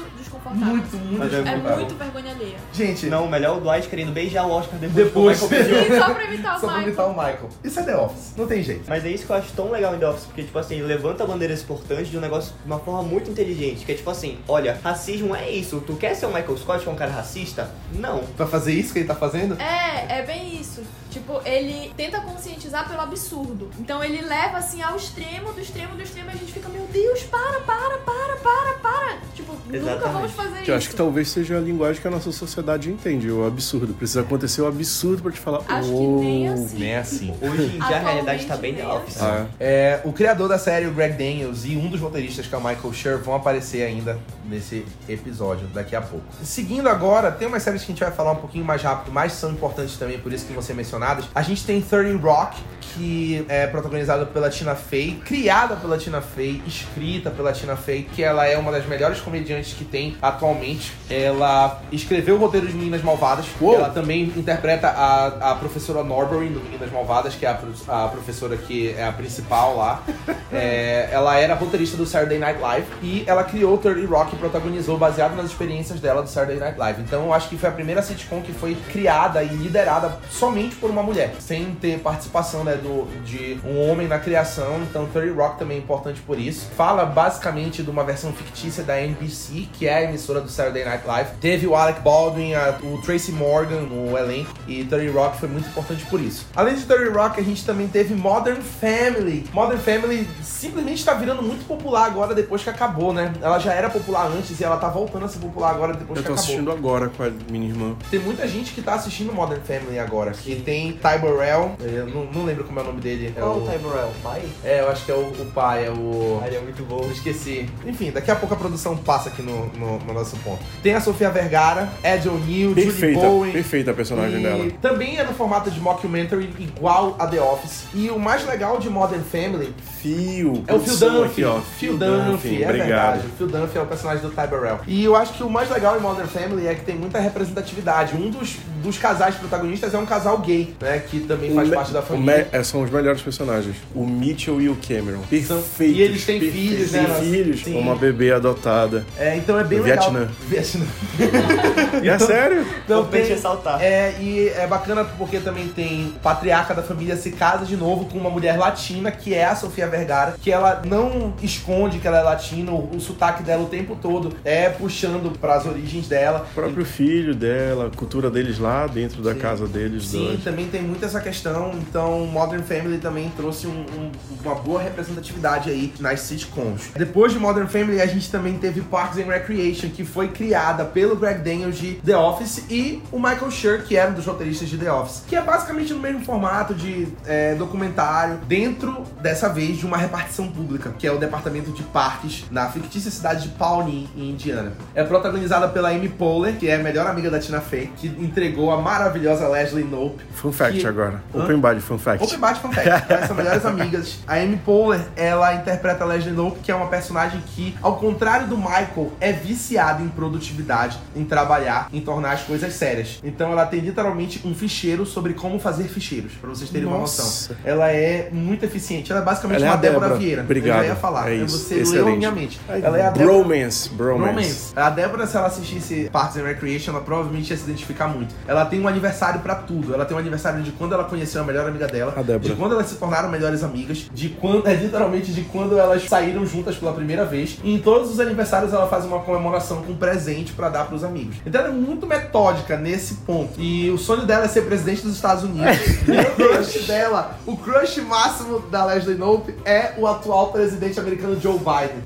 desconfortável. 0.54 0.76
muito, 0.76 0.96
muito 0.96 1.18
Mas 1.18 1.32
é 1.32 1.36
É 1.36 1.42
desconfortável. 1.42 1.76
muito 1.84 1.94
vergonha 1.96 2.32
alheia. 2.32 2.56
Gente, 2.72 3.06
não, 3.06 3.24
o 3.24 3.30
melhor 3.30 3.56
é 3.56 3.58
o 3.58 3.60
Dwight 3.60 3.88
querendo 3.88 4.12
beijar 4.12 4.46
o 4.46 4.50
Oscar 4.50 4.78
depois. 4.78 5.40
Depois. 5.40 5.42
E 5.68 5.96
só 5.98 6.14
pra 6.14 6.24
imitar 6.24 6.56
o 6.56 6.60
só 6.60 6.66
pra 6.66 6.76
Michael. 6.78 6.86
imitar 6.88 7.06
o 7.06 7.10
Michael. 7.10 7.48
Isso 7.64 7.80
é 7.80 7.82
The 7.82 7.96
Office, 7.96 8.32
não 8.36 8.46
tem 8.46 8.62
jeito. 8.62 8.84
Mas 8.88 9.04
é 9.04 9.10
isso 9.10 9.26
que 9.26 9.30
eu 9.32 9.36
acho 9.36 9.52
tão 9.52 9.70
legal 9.70 9.94
em 9.94 9.98
The 9.98 10.08
Office, 10.08 10.24
porque, 10.26 10.42
tipo 10.42 10.58
assim, 10.58 10.80
levanta 10.82 11.26
bandeiras 11.26 11.62
importantes 11.62 12.08
de 12.08 12.16
um 12.16 12.20
negócio 12.20 12.52
de 12.60 12.66
uma 12.66 12.78
forma 12.78 13.02
muito 13.02 13.30
inteligente. 13.30 13.84
Que 13.84 13.92
é 13.92 13.94
tipo 13.94 14.10
assim, 14.10 14.38
olha, 14.48 14.78
racismo 14.82 15.34
é 15.34 15.50
isso. 15.50 15.82
Tu 15.86 15.94
quer 15.94 16.14
ser 16.14 16.26
o 16.26 16.28
Michael 16.28 16.56
Scott, 16.58 16.82
que 16.82 16.88
é 16.88 16.92
um 16.92 16.96
cara 16.96 17.10
racista? 17.12 17.70
Não. 17.92 18.20
Pra 18.36 18.46
fazer 18.46 18.72
isso 18.72 18.92
que 18.92 19.00
ele 19.00 19.08
tá 19.08 19.14
fazendo? 19.14 19.56
É, 19.60 20.18
é 20.20 20.22
bem 20.22 20.60
isso. 20.60 20.82
Tipo, 21.16 21.40
ele 21.46 21.90
tenta 21.96 22.20
conscientizar 22.20 22.86
pelo 22.86 23.00
absurdo. 23.00 23.70
Então 23.78 24.04
ele 24.04 24.20
leva 24.20 24.58
assim 24.58 24.82
ao 24.82 24.96
extremo, 24.96 25.50
do 25.50 25.60
extremo, 25.60 25.94
do 25.94 26.02
extremo, 26.02 26.28
e 26.28 26.34
a 26.34 26.36
gente 26.36 26.52
fica, 26.52 26.68
meu 26.68 26.86
Deus, 26.92 27.22
para, 27.22 27.60
para, 27.60 27.96
para, 27.98 28.36
para, 28.36 28.72
para. 28.82 29.16
Tipo, 29.34 29.52
nunca 29.64 29.76
Exatamente. 29.78 30.12
vamos 30.12 30.32
fazer 30.32 30.56
Que 30.56 30.62
isso. 30.62 30.70
eu 30.72 30.76
acho 30.76 30.88
que 30.90 30.94
talvez 30.96 31.30
seja 31.30 31.56
a 31.56 31.60
linguagem 31.60 32.02
que 32.02 32.06
a 32.06 32.10
nossa 32.10 32.30
sociedade 32.30 32.90
entende, 32.90 33.30
o 33.30 33.46
absurdo. 33.46 33.94
Precisa 33.94 34.20
acontecer 34.20 34.60
o 34.60 34.66
absurdo 34.66 35.22
pra 35.22 35.32
te 35.32 35.40
falar. 35.40 35.62
Acho 35.66 35.88
que 35.88 35.94
"Oh". 35.94 36.20
nem 36.20 36.48
assim. 36.50 36.78
Nem 36.78 36.96
assim. 36.96 37.34
Hoje 37.40 37.62
em 37.62 37.78
dia 37.80 37.96
a 37.96 37.98
realidade 37.98 38.44
tá 38.44 38.56
bem 38.58 38.74
The 38.74 38.82
Atualmente, 38.82 39.06
Office. 39.08 39.22
Ah, 39.22 39.46
É, 39.58 40.00
o 40.04 40.12
criador 40.12 40.48
da 40.48 40.58
série, 40.58 40.86
o 40.86 40.92
Greg 40.92 41.14
Daniels, 41.14 41.64
e 41.64 41.76
um 41.76 41.88
dos 41.88 41.98
roteiristas, 42.00 42.46
que 42.46 42.54
é 42.54 42.58
o 42.58 42.60
Michael 42.62 42.92
Schur, 42.92 43.18
vão 43.22 43.34
aparecer 43.34 43.82
ainda 43.86 44.18
nesse 44.44 44.84
episódio 45.08 45.66
daqui 45.68 45.96
a 45.96 46.02
pouco. 46.02 46.26
Seguindo 46.44 46.88
agora, 46.90 47.30
tem 47.32 47.48
umas 47.48 47.62
séries 47.62 47.82
que 47.82 47.90
a 47.90 47.94
gente 47.94 48.04
vai 48.04 48.12
falar 48.12 48.32
um 48.32 48.36
pouquinho 48.36 48.64
mais 48.66 48.82
rápido, 48.82 49.10
mas 49.12 49.32
são 49.32 49.50
importantes 49.50 49.96
também, 49.96 50.18
por 50.18 50.30
isso 50.32 50.44
que 50.46 50.52
vão 50.52 50.62
ser 50.62 50.74
mencionadas. 51.06 51.26
A 51.34 51.42
gente 51.42 51.64
tem 51.64 51.80
30 51.80 52.18
Rock, 52.18 52.60
que 52.96 53.44
é 53.48 53.66
protagonizada 53.66 54.24
pela 54.24 54.48
Tina 54.48 54.74
Fey, 54.74 55.20
criada 55.24 55.76
pela 55.76 55.98
Tina 55.98 56.22
Fey, 56.22 56.62
escrita 56.66 57.30
pela 57.30 57.52
Tina 57.52 57.76
Fey, 57.76 58.02
que 58.04 58.22
ela 58.22 58.46
é 58.46 58.56
uma 58.56 58.72
das 58.72 58.86
melhores 58.86 59.20
comediantes 59.20 59.74
que 59.74 59.84
tem 59.84 60.16
atualmente. 60.22 60.92
Ela 61.10 61.82
escreveu 61.92 62.36
o 62.36 62.38
roteiro 62.38 62.66
de 62.66 62.72
Meninas 62.72 63.02
Malvadas. 63.02 63.44
Ela 63.60 63.90
também 63.90 64.24
interpreta 64.36 64.88
a, 64.88 65.52
a 65.52 65.54
professora 65.56 66.02
Norbury 66.02 66.48
no 66.48 66.60
Meninas 66.60 66.90
Malvadas, 66.90 67.34
que 67.34 67.44
é 67.44 67.50
a, 67.50 68.04
a 68.04 68.08
professora 68.08 68.56
que 68.56 68.94
é 68.96 69.04
a 69.04 69.12
principal 69.12 69.76
lá. 69.76 70.02
É, 70.52 71.08
ela 71.10 71.36
era 71.36 71.54
roteirista 71.54 71.96
do 71.96 72.06
Saturday 72.06 72.38
Night 72.38 72.60
Live 72.60 72.86
e 73.02 73.24
ela 73.26 73.42
criou 73.42 73.74
o 73.74 73.78
30 73.78 74.06
Rock 74.06 74.34
e 74.34 74.38
protagonizou 74.38 74.96
baseado 74.96 75.34
nas 75.34 75.46
experiências 75.46 75.98
dela 76.00 76.22
do 76.22 76.28
Saturday 76.28 76.58
Night 76.58 76.78
Live. 76.78 77.02
Então 77.02 77.24
eu 77.24 77.34
acho 77.34 77.48
que 77.48 77.58
foi 77.58 77.68
a 77.68 77.72
primeira 77.72 78.00
sitcom 78.00 78.40
que 78.40 78.52
foi 78.52 78.76
criada 78.90 79.42
e 79.42 79.48
liderada 79.48 80.16
somente 80.30 80.76
por 80.76 80.92
uma 80.96 81.02
mulher, 81.02 81.34
sem 81.40 81.74
ter 81.80 81.98
participação 82.00 82.64
né, 82.64 82.74
do, 82.76 83.06
de 83.24 83.58
um 83.64 83.88
homem 83.90 84.08
na 84.08 84.18
criação. 84.18 84.80
Então 84.88 85.06
30 85.06 85.34
Rock 85.34 85.58
também 85.58 85.76
é 85.76 85.80
importante 85.80 86.20
por 86.22 86.38
isso. 86.38 86.68
Fala 86.76 87.04
basicamente 87.04 87.82
de 87.82 87.90
uma 87.90 88.04
versão 88.04 88.32
fictícia 88.32 88.82
da 88.82 89.00
NBC, 89.00 89.68
que 89.72 89.86
é 89.86 89.94
a 89.94 90.02
emissora 90.04 90.40
do 90.40 90.48
Saturday 90.48 90.84
Night 90.84 91.06
Live. 91.06 91.30
Teve 91.40 91.66
o 91.66 91.74
Alec 91.74 92.00
Baldwin, 92.00 92.54
a- 92.54 92.78
o 92.82 93.00
Tracy 93.02 93.32
Morgan 93.32 93.80
no 93.82 94.16
elenco 94.16 94.52
e 94.66 94.84
30 94.84 95.12
Rock 95.12 95.38
foi 95.38 95.48
muito 95.48 95.68
importante 95.68 96.04
por 96.06 96.20
isso. 96.20 96.46
Além 96.54 96.74
de 96.74 96.84
30 96.84 97.10
Rock, 97.12 97.40
a 97.40 97.44
gente 97.44 97.64
também 97.64 97.88
teve 97.88 98.14
Modern 98.14 98.60
Family. 98.60 99.44
Modern 99.52 99.78
Family 99.80 100.26
simplesmente 100.42 101.04
tá 101.04 101.14
virando 101.14 101.42
muito 101.42 101.66
popular 101.66 102.06
agora 102.06 102.34
depois 102.34 102.62
que 102.62 102.70
acabou, 102.70 103.12
né? 103.12 103.32
Ela 103.42 103.58
já 103.58 103.72
era 103.72 103.90
popular 103.90 104.26
antes 104.26 104.58
e 104.58 104.64
ela 104.64 104.76
tá 104.76 104.88
voltando 104.88 105.24
a 105.24 105.28
ser 105.28 105.38
popular 105.38 105.70
agora 105.70 105.92
depois 105.94 106.16
eu 106.18 106.22
que 106.22 106.28
tô 106.28 106.32
acabou. 106.32 106.42
assistindo 106.44 106.70
agora 106.70 107.08
com 107.08 107.22
a 107.22 107.30
minha 107.50 107.68
irmã. 107.68 107.94
Tem 108.10 108.20
muita 108.20 108.46
gente 108.48 108.72
que 108.72 108.80
tá 108.82 108.94
assistindo 108.94 109.32
Modern 109.32 109.60
Family 109.62 109.98
agora. 109.98 110.32
Que 110.32 110.56
tem 110.56 110.85
Ty 110.92 111.18
Burrell, 111.20 111.72
eu 111.80 112.06
não, 112.06 112.24
não 112.26 112.44
lembro 112.44 112.64
como 112.64 112.78
é 112.78 112.82
o 112.82 112.86
nome 112.86 113.00
dele. 113.00 113.32
É 113.36 113.40
Qual 113.40 113.56
o... 113.56 113.64
o 113.64 113.68
Ty 113.70 113.78
Burrell? 113.78 114.10
Pai? 114.22 114.42
É, 114.64 114.80
eu 114.80 114.90
acho 114.90 115.04
que 115.04 115.10
é 115.12 115.14
o, 115.14 115.20
o 115.28 115.46
pai, 115.54 115.86
é 115.86 115.90
o. 115.90 116.42
Ele 116.46 116.56
é 116.56 116.60
muito 116.60 116.82
bom. 116.84 117.00
Eu 117.02 117.12
esqueci. 117.12 117.68
Enfim, 117.86 118.10
daqui 118.10 118.30
a 118.30 118.36
pouco 118.36 118.54
a 118.54 118.56
produção 118.56 118.96
passa 118.96 119.28
aqui 119.28 119.42
no, 119.42 119.66
no, 119.74 119.98
no 119.98 120.12
nosso 120.12 120.36
ponto. 120.38 120.62
Tem 120.82 120.94
a 120.94 121.00
Sofia 121.00 121.30
Vergara, 121.30 121.88
Ed 122.02 122.28
O'Neill, 122.28 122.70
Julie 122.70 122.84
Perfeita, 122.86 123.20
Bowen. 123.20 123.52
perfeita 123.52 123.90
a 123.90 123.94
personagem 123.94 124.40
e 124.40 124.42
dela. 124.42 124.70
também 124.80 125.18
é 125.18 125.24
no 125.24 125.32
formato 125.32 125.70
de 125.70 125.80
mockumentary, 125.80 126.50
igual 126.58 127.16
a 127.18 127.26
The 127.26 127.40
Office. 127.40 127.84
E 127.94 128.08
o 128.10 128.18
mais 128.18 128.46
legal 128.46 128.78
de 128.78 128.88
Modern 128.90 129.22
Family 129.22 129.74
Fio. 130.00 130.64
é 130.66 130.74
o 130.74 130.80
Phil 130.80 130.96
Dunphy. 130.96 131.24
aqui, 131.26 131.44
ó. 131.44 131.60
Phil 131.60 131.96
Dunphy, 131.98 132.62
é 132.62 132.66
obrigado. 132.66 132.86
verdade. 132.88 133.26
O 133.26 133.30
Phil 133.36 133.46
Dunphy 133.46 133.78
é 133.78 133.82
o 133.82 133.86
personagem 133.86 134.22
do 134.22 134.30
Ty 134.30 134.46
Burrell. 134.48 134.78
E 134.86 135.04
eu 135.04 135.16
acho 135.16 135.32
que 135.34 135.42
o 135.42 135.50
mais 135.50 135.70
legal 135.70 135.96
em 135.96 136.00
Modern 136.00 136.28
Family 136.28 136.66
é 136.66 136.74
que 136.74 136.84
tem 136.84 136.94
muita 136.96 137.18
representatividade. 137.18 138.14
Um 138.16 138.30
dos, 138.30 138.56
dos 138.82 138.98
casais 138.98 139.34
protagonistas 139.36 139.94
é 139.94 139.98
um 139.98 140.06
casal 140.06 140.38
gay, 140.38 140.65
né? 140.80 140.98
Que 141.10 141.20
também 141.20 141.54
faz 141.54 141.66
O 141.66 141.70
me- 141.70 141.76
parte 141.76 141.92
da 141.92 142.00
o 142.00 142.02
família. 142.02 142.48
me- 142.52 142.58
é, 142.58 142.62
são 142.62 142.82
os 142.82 142.90
melhores 142.90 143.20
personagens. 143.22 143.76
O 143.94 144.06
Mitchell 144.06 144.60
e 144.60 144.68
o 144.68 144.76
Cameron. 144.76 145.20
São- 145.46 145.56
Perfeitos. 145.60 145.96
e 145.96 146.00
eles 146.02 146.24
têm 146.24 146.40
filhos, 146.40 146.92
né, 146.92 147.04
Têm 147.04 147.30
filhos. 147.30 147.62
Sim. 147.64 147.78
Uma 147.78 147.94
bebê 147.96 148.32
adotada. 148.32 149.04
É, 149.18 149.36
então 149.36 149.58
é 149.58 149.64
bem 149.64 149.80
legal. 149.80 150.10
Vietnã. 150.10 150.28
Vietnã. 150.48 150.84
E 152.02 152.08
é 152.08 152.18
sério? 152.18 152.66
Então 152.84 153.00
Importante 153.00 153.22
tem- 153.26 153.34
ressaltar. 153.34 153.82
É, 153.82 154.14
e 154.20 154.48
é 154.50 154.66
bacana 154.66 155.04
porque 155.04 155.38
também 155.38 155.66
tem 155.68 156.08
o 156.16 156.18
patriarca 156.20 156.74
da 156.74 156.82
família 156.82 157.16
se 157.16 157.30
casa 157.30 157.64
de 157.64 157.76
novo 157.76 158.04
com 158.06 158.18
uma 158.18 158.30
mulher 158.30 158.58
latina, 158.58 159.10
que 159.10 159.32
é 159.34 159.44
a 159.44 159.54
Sofia 159.56 159.86
Vergara, 159.88 160.36
que 160.40 160.50
ela 160.52 160.82
não 160.86 161.34
esconde 161.42 161.98
que 161.98 162.06
ela 162.06 162.18
é 162.18 162.22
latina, 162.22 162.70
o, 162.72 162.96
o 162.96 163.00
sotaque 163.00 163.42
dela 163.42 163.62
o 163.62 163.66
tempo 163.66 163.96
todo 164.00 164.34
é 164.44 164.68
puxando 164.68 165.36
pras 165.38 165.66
origens 165.66 166.06
dela. 166.06 166.46
O 166.50 166.54
próprio 166.54 166.84
filho 166.84 167.34
dela, 167.34 167.90
a 167.92 167.96
cultura 167.96 168.30
deles 168.30 168.58
lá 168.58 168.86
dentro 168.86 169.22
da 169.22 169.32
Sim. 169.32 169.38
casa 169.40 169.66
deles 169.66 170.04
Sim, 170.08 170.24
dois. 170.26 170.46
Também 170.56 170.68
tem 170.70 170.82
muito 170.82 171.04
essa 171.04 171.20
questão. 171.20 171.72
Então, 171.74 172.20
Modern 172.26 172.62
Family 172.62 172.96
também 172.96 173.30
trouxe 173.36 173.66
um- 173.66 173.70
um- 173.94 174.10
uma 174.42 174.54
boa 174.54 174.80
representatividade 174.80 175.68
aí 175.68 175.92
nas 176.00 176.20
sitcoms. 176.20 176.90
Depois 176.96 177.30
de 177.32 177.38
Modern 177.38 177.66
Family, 177.68 178.00
a 178.00 178.06
gente 178.06 178.30
também 178.30 178.54
teve 178.56 178.80
Parks 178.80 179.18
and 179.18 179.26
Recreation, 179.30 179.90
que 179.90 180.02
foi 180.02 180.28
criada 180.28 180.84
pelo 180.86 181.14
Greg 181.14 181.40
Daniels 181.42 181.76
de 181.76 181.96
The 181.96 182.16
Office 182.16 182.64
e 182.70 183.02
o 183.12 183.18
Michael 183.18 183.50
Schur, 183.50 183.82
que 183.82 183.96
era 183.96 184.10
um 184.10 184.14
dos 184.14 184.24
roteiristas 184.24 184.68
de 184.70 184.78
The 184.78 184.90
Office. 184.90 185.24
Que 185.28 185.36
é 185.36 185.42
basicamente 185.42 185.92
no 185.92 186.00
mesmo 186.00 186.24
formato 186.24 186.72
de 186.74 187.06
é, 187.26 187.54
documentário, 187.54 188.38
dentro, 188.48 189.04
dessa 189.20 189.48
vez, 189.50 189.76
de 189.76 189.84
uma 189.84 189.98
repartição 189.98 190.48
pública, 190.48 190.94
que 190.98 191.06
é 191.06 191.12
o 191.12 191.18
departamento 191.18 191.70
de 191.72 191.82
parques 191.82 192.44
na 192.50 192.70
fictícia 192.70 193.10
cidade 193.10 193.42
de 193.42 193.48
Pawnee, 193.50 194.08
em 194.16 194.30
Indiana. 194.30 194.72
É 194.94 195.04
protagonizada 195.04 195.68
pela 195.68 195.90
Amy 195.90 196.08
Poehler, 196.08 196.56
que 196.56 196.66
é 196.68 196.76
a 196.76 196.78
melhor 196.78 197.06
amiga 197.06 197.30
da 197.30 197.38
Tina 197.38 197.60
Fey, 197.60 197.90
que 197.96 198.06
entregou 198.06 198.70
a 198.72 198.80
maravilhosa 198.80 199.46
Leslie 199.48 199.84
Knope. 199.84 200.24
Fun 200.46 200.52
fact 200.52 200.78
que- 200.80 200.86
agora. 200.86 201.22
Hã? 201.34 201.42
Open 201.42 201.58
Body 201.58 201.80
Fun 201.80 201.98
Fact. 201.98 202.24
Open 202.24 202.38
Bate 202.38 202.60
Fun 202.60 202.72
Fact, 202.72 202.88
elas 203.12 203.26
são 203.26 203.36
melhores 203.36 203.64
amigas. 203.66 204.18
A 204.26 204.34
Amy 204.36 204.56
Poehler, 204.58 205.06
ela 205.16 205.54
interpreta 205.54 206.04
a 206.04 206.06
Leslie 206.06 206.32
Knope, 206.34 206.60
que 206.60 206.70
é 206.70 206.74
uma 206.74 206.86
personagem 206.86 207.42
que, 207.54 207.76
ao 207.82 207.96
contrário 207.96 208.46
do 208.46 208.56
Michael, 208.56 209.12
é 209.20 209.32
viciada 209.32 210.02
em 210.02 210.08
produtividade, 210.08 210.98
em 211.14 211.24
trabalhar, 211.24 211.88
em 211.92 212.00
tornar 212.00 212.32
as 212.32 212.42
coisas 212.42 212.72
sérias. 212.74 213.18
Então 213.24 213.50
ela 213.52 213.66
tem 213.66 213.80
literalmente 213.80 214.40
um 214.44 214.54
ficheiro 214.54 215.04
sobre 215.06 215.34
como 215.34 215.58
fazer 215.58 215.84
ficheiros, 215.84 216.32
pra 216.40 216.48
vocês 216.50 216.70
terem 216.70 216.86
uma 216.86 216.98
Nossa. 216.98 217.22
noção. 217.22 217.56
Ela 217.64 217.90
é 217.90 218.28
muito 218.32 218.64
eficiente, 218.64 219.10
ela 219.10 219.20
é 219.20 219.24
basicamente 219.24 219.58
Ela 219.58 219.66
é 219.66 219.70
uma 219.70 219.76
Débora 219.76 220.00
Débora. 220.00 220.18
Vieira. 220.20 220.42
Obrigado. 220.42 220.78
Eu 220.78 220.82
já 220.84 220.88
ia 220.90 220.96
falar, 220.96 221.30
É 221.30 221.34
isso. 221.36 221.58
você 221.58 221.74
leu 221.74 221.82
Excelente. 221.82 222.12
a 222.14 222.16
minha 222.16 222.30
mente. 222.30 222.60
Ela 222.68 222.98
é 222.98 223.06
a 223.06 223.10
Débora 223.10 223.24
Bromance. 223.42 223.88
Bromance. 223.90 224.28
Romance. 224.30 224.72
A 224.76 224.90
Débora, 224.90 225.26
se 225.26 225.36
ela 225.36 225.46
assistisse 225.46 226.08
Parks 226.12 226.36
and 226.36 226.44
Recreation, 226.44 226.92
ela 226.92 227.00
provavelmente 227.00 227.50
ia 227.50 227.56
se 227.56 227.64
identificar 227.64 228.08
muito. 228.08 228.34
Ela 228.46 228.64
tem 228.66 228.80
um 228.80 228.86
aniversário 228.88 229.40
pra 229.40 229.54
tudo. 229.54 229.94
Ela 229.94 230.04
tem 230.04 230.16
um 230.16 230.20
aniversário 230.20 230.35
de 230.62 230.72
quando 230.72 230.94
ela 230.94 231.04
conheceu 231.04 231.42
a 231.42 231.44
melhor 231.44 231.68
amiga 231.68 231.86
dela, 231.86 232.14
de 232.40 232.54
quando 232.54 232.72
elas 232.72 232.86
se 232.86 232.96
tornaram 232.96 233.28
melhores 233.28 233.62
amigas, 233.62 234.08
de 234.12 234.28
quando, 234.28 234.66
é 234.66 234.74
literalmente 234.74 235.32
de 235.32 235.42
quando 235.42 235.78
elas 235.78 236.04
saíram 236.04 236.46
juntas 236.46 236.76
pela 236.76 236.92
primeira 236.92 237.24
vez. 237.24 237.58
E 237.62 237.74
em 237.74 237.78
todos 237.78 238.10
os 238.10 238.20
aniversários 238.20 238.72
ela 238.72 238.86
faz 238.86 239.04
uma 239.04 239.20
comemoração 239.20 239.82
com 239.82 239.92
um 239.92 239.96
presente 239.96 240.52
pra 240.52 240.68
dar 240.68 240.86
pros 240.86 241.04
amigos. 241.04 241.36
Então 241.44 241.60
ela 241.60 241.70
é 241.70 241.72
muito 241.72 242.06
metódica 242.06 242.76
nesse 242.76 243.14
ponto. 243.16 243.60
E 243.60 243.90
o 243.90 243.98
sonho 243.98 244.24
dela 244.26 244.44
é 244.44 244.48
ser 244.48 244.62
presidente 244.62 245.02
dos 245.02 245.14
Estados 245.14 245.44
Unidos. 245.44 245.66
e 246.06 246.20
o 246.20 246.34
crush 246.34 246.86
dela, 246.86 247.38
o 247.46 247.56
crush 247.56 247.98
máximo 247.98 248.60
da 248.70 248.84
Leslie 248.84 249.16
Knope 249.16 249.54
é 249.64 249.94
o 249.98 250.06
atual 250.06 250.52
presidente 250.52 250.98
americano 250.98 251.40
Joe 251.40 251.58
Biden. 251.58 252.02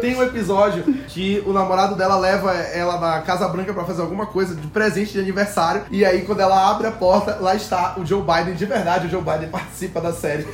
Tem 0.00 0.16
um 0.16 0.22
episódio 0.22 0.82
que 1.08 1.42
o 1.46 1.52
namorado 1.52 1.94
dela 1.94 2.16
leva 2.16 2.52
ela 2.52 2.98
na 2.98 3.20
Casa 3.20 3.46
Branca 3.48 3.72
pra 3.72 3.84
fazer 3.84 4.02
alguma 4.02 4.26
coisa 4.26 4.54
de 4.54 4.66
presente 4.68 5.12
de 5.12 5.20
aniversário. 5.20 5.82
E 5.90 6.04
aí, 6.04 6.22
quando 6.22 6.40
ela 6.40 6.70
abre 6.70 6.86
a 6.86 6.90
porta, 7.02 7.38
lá 7.40 7.56
está 7.56 7.96
o 7.98 8.06
Joe 8.06 8.22
Biden 8.22 8.54
de 8.54 8.64
verdade. 8.64 9.08
O 9.08 9.10
Joe 9.10 9.20
Biden 9.20 9.48
participa 9.48 10.00
da 10.00 10.12
série. 10.12 10.46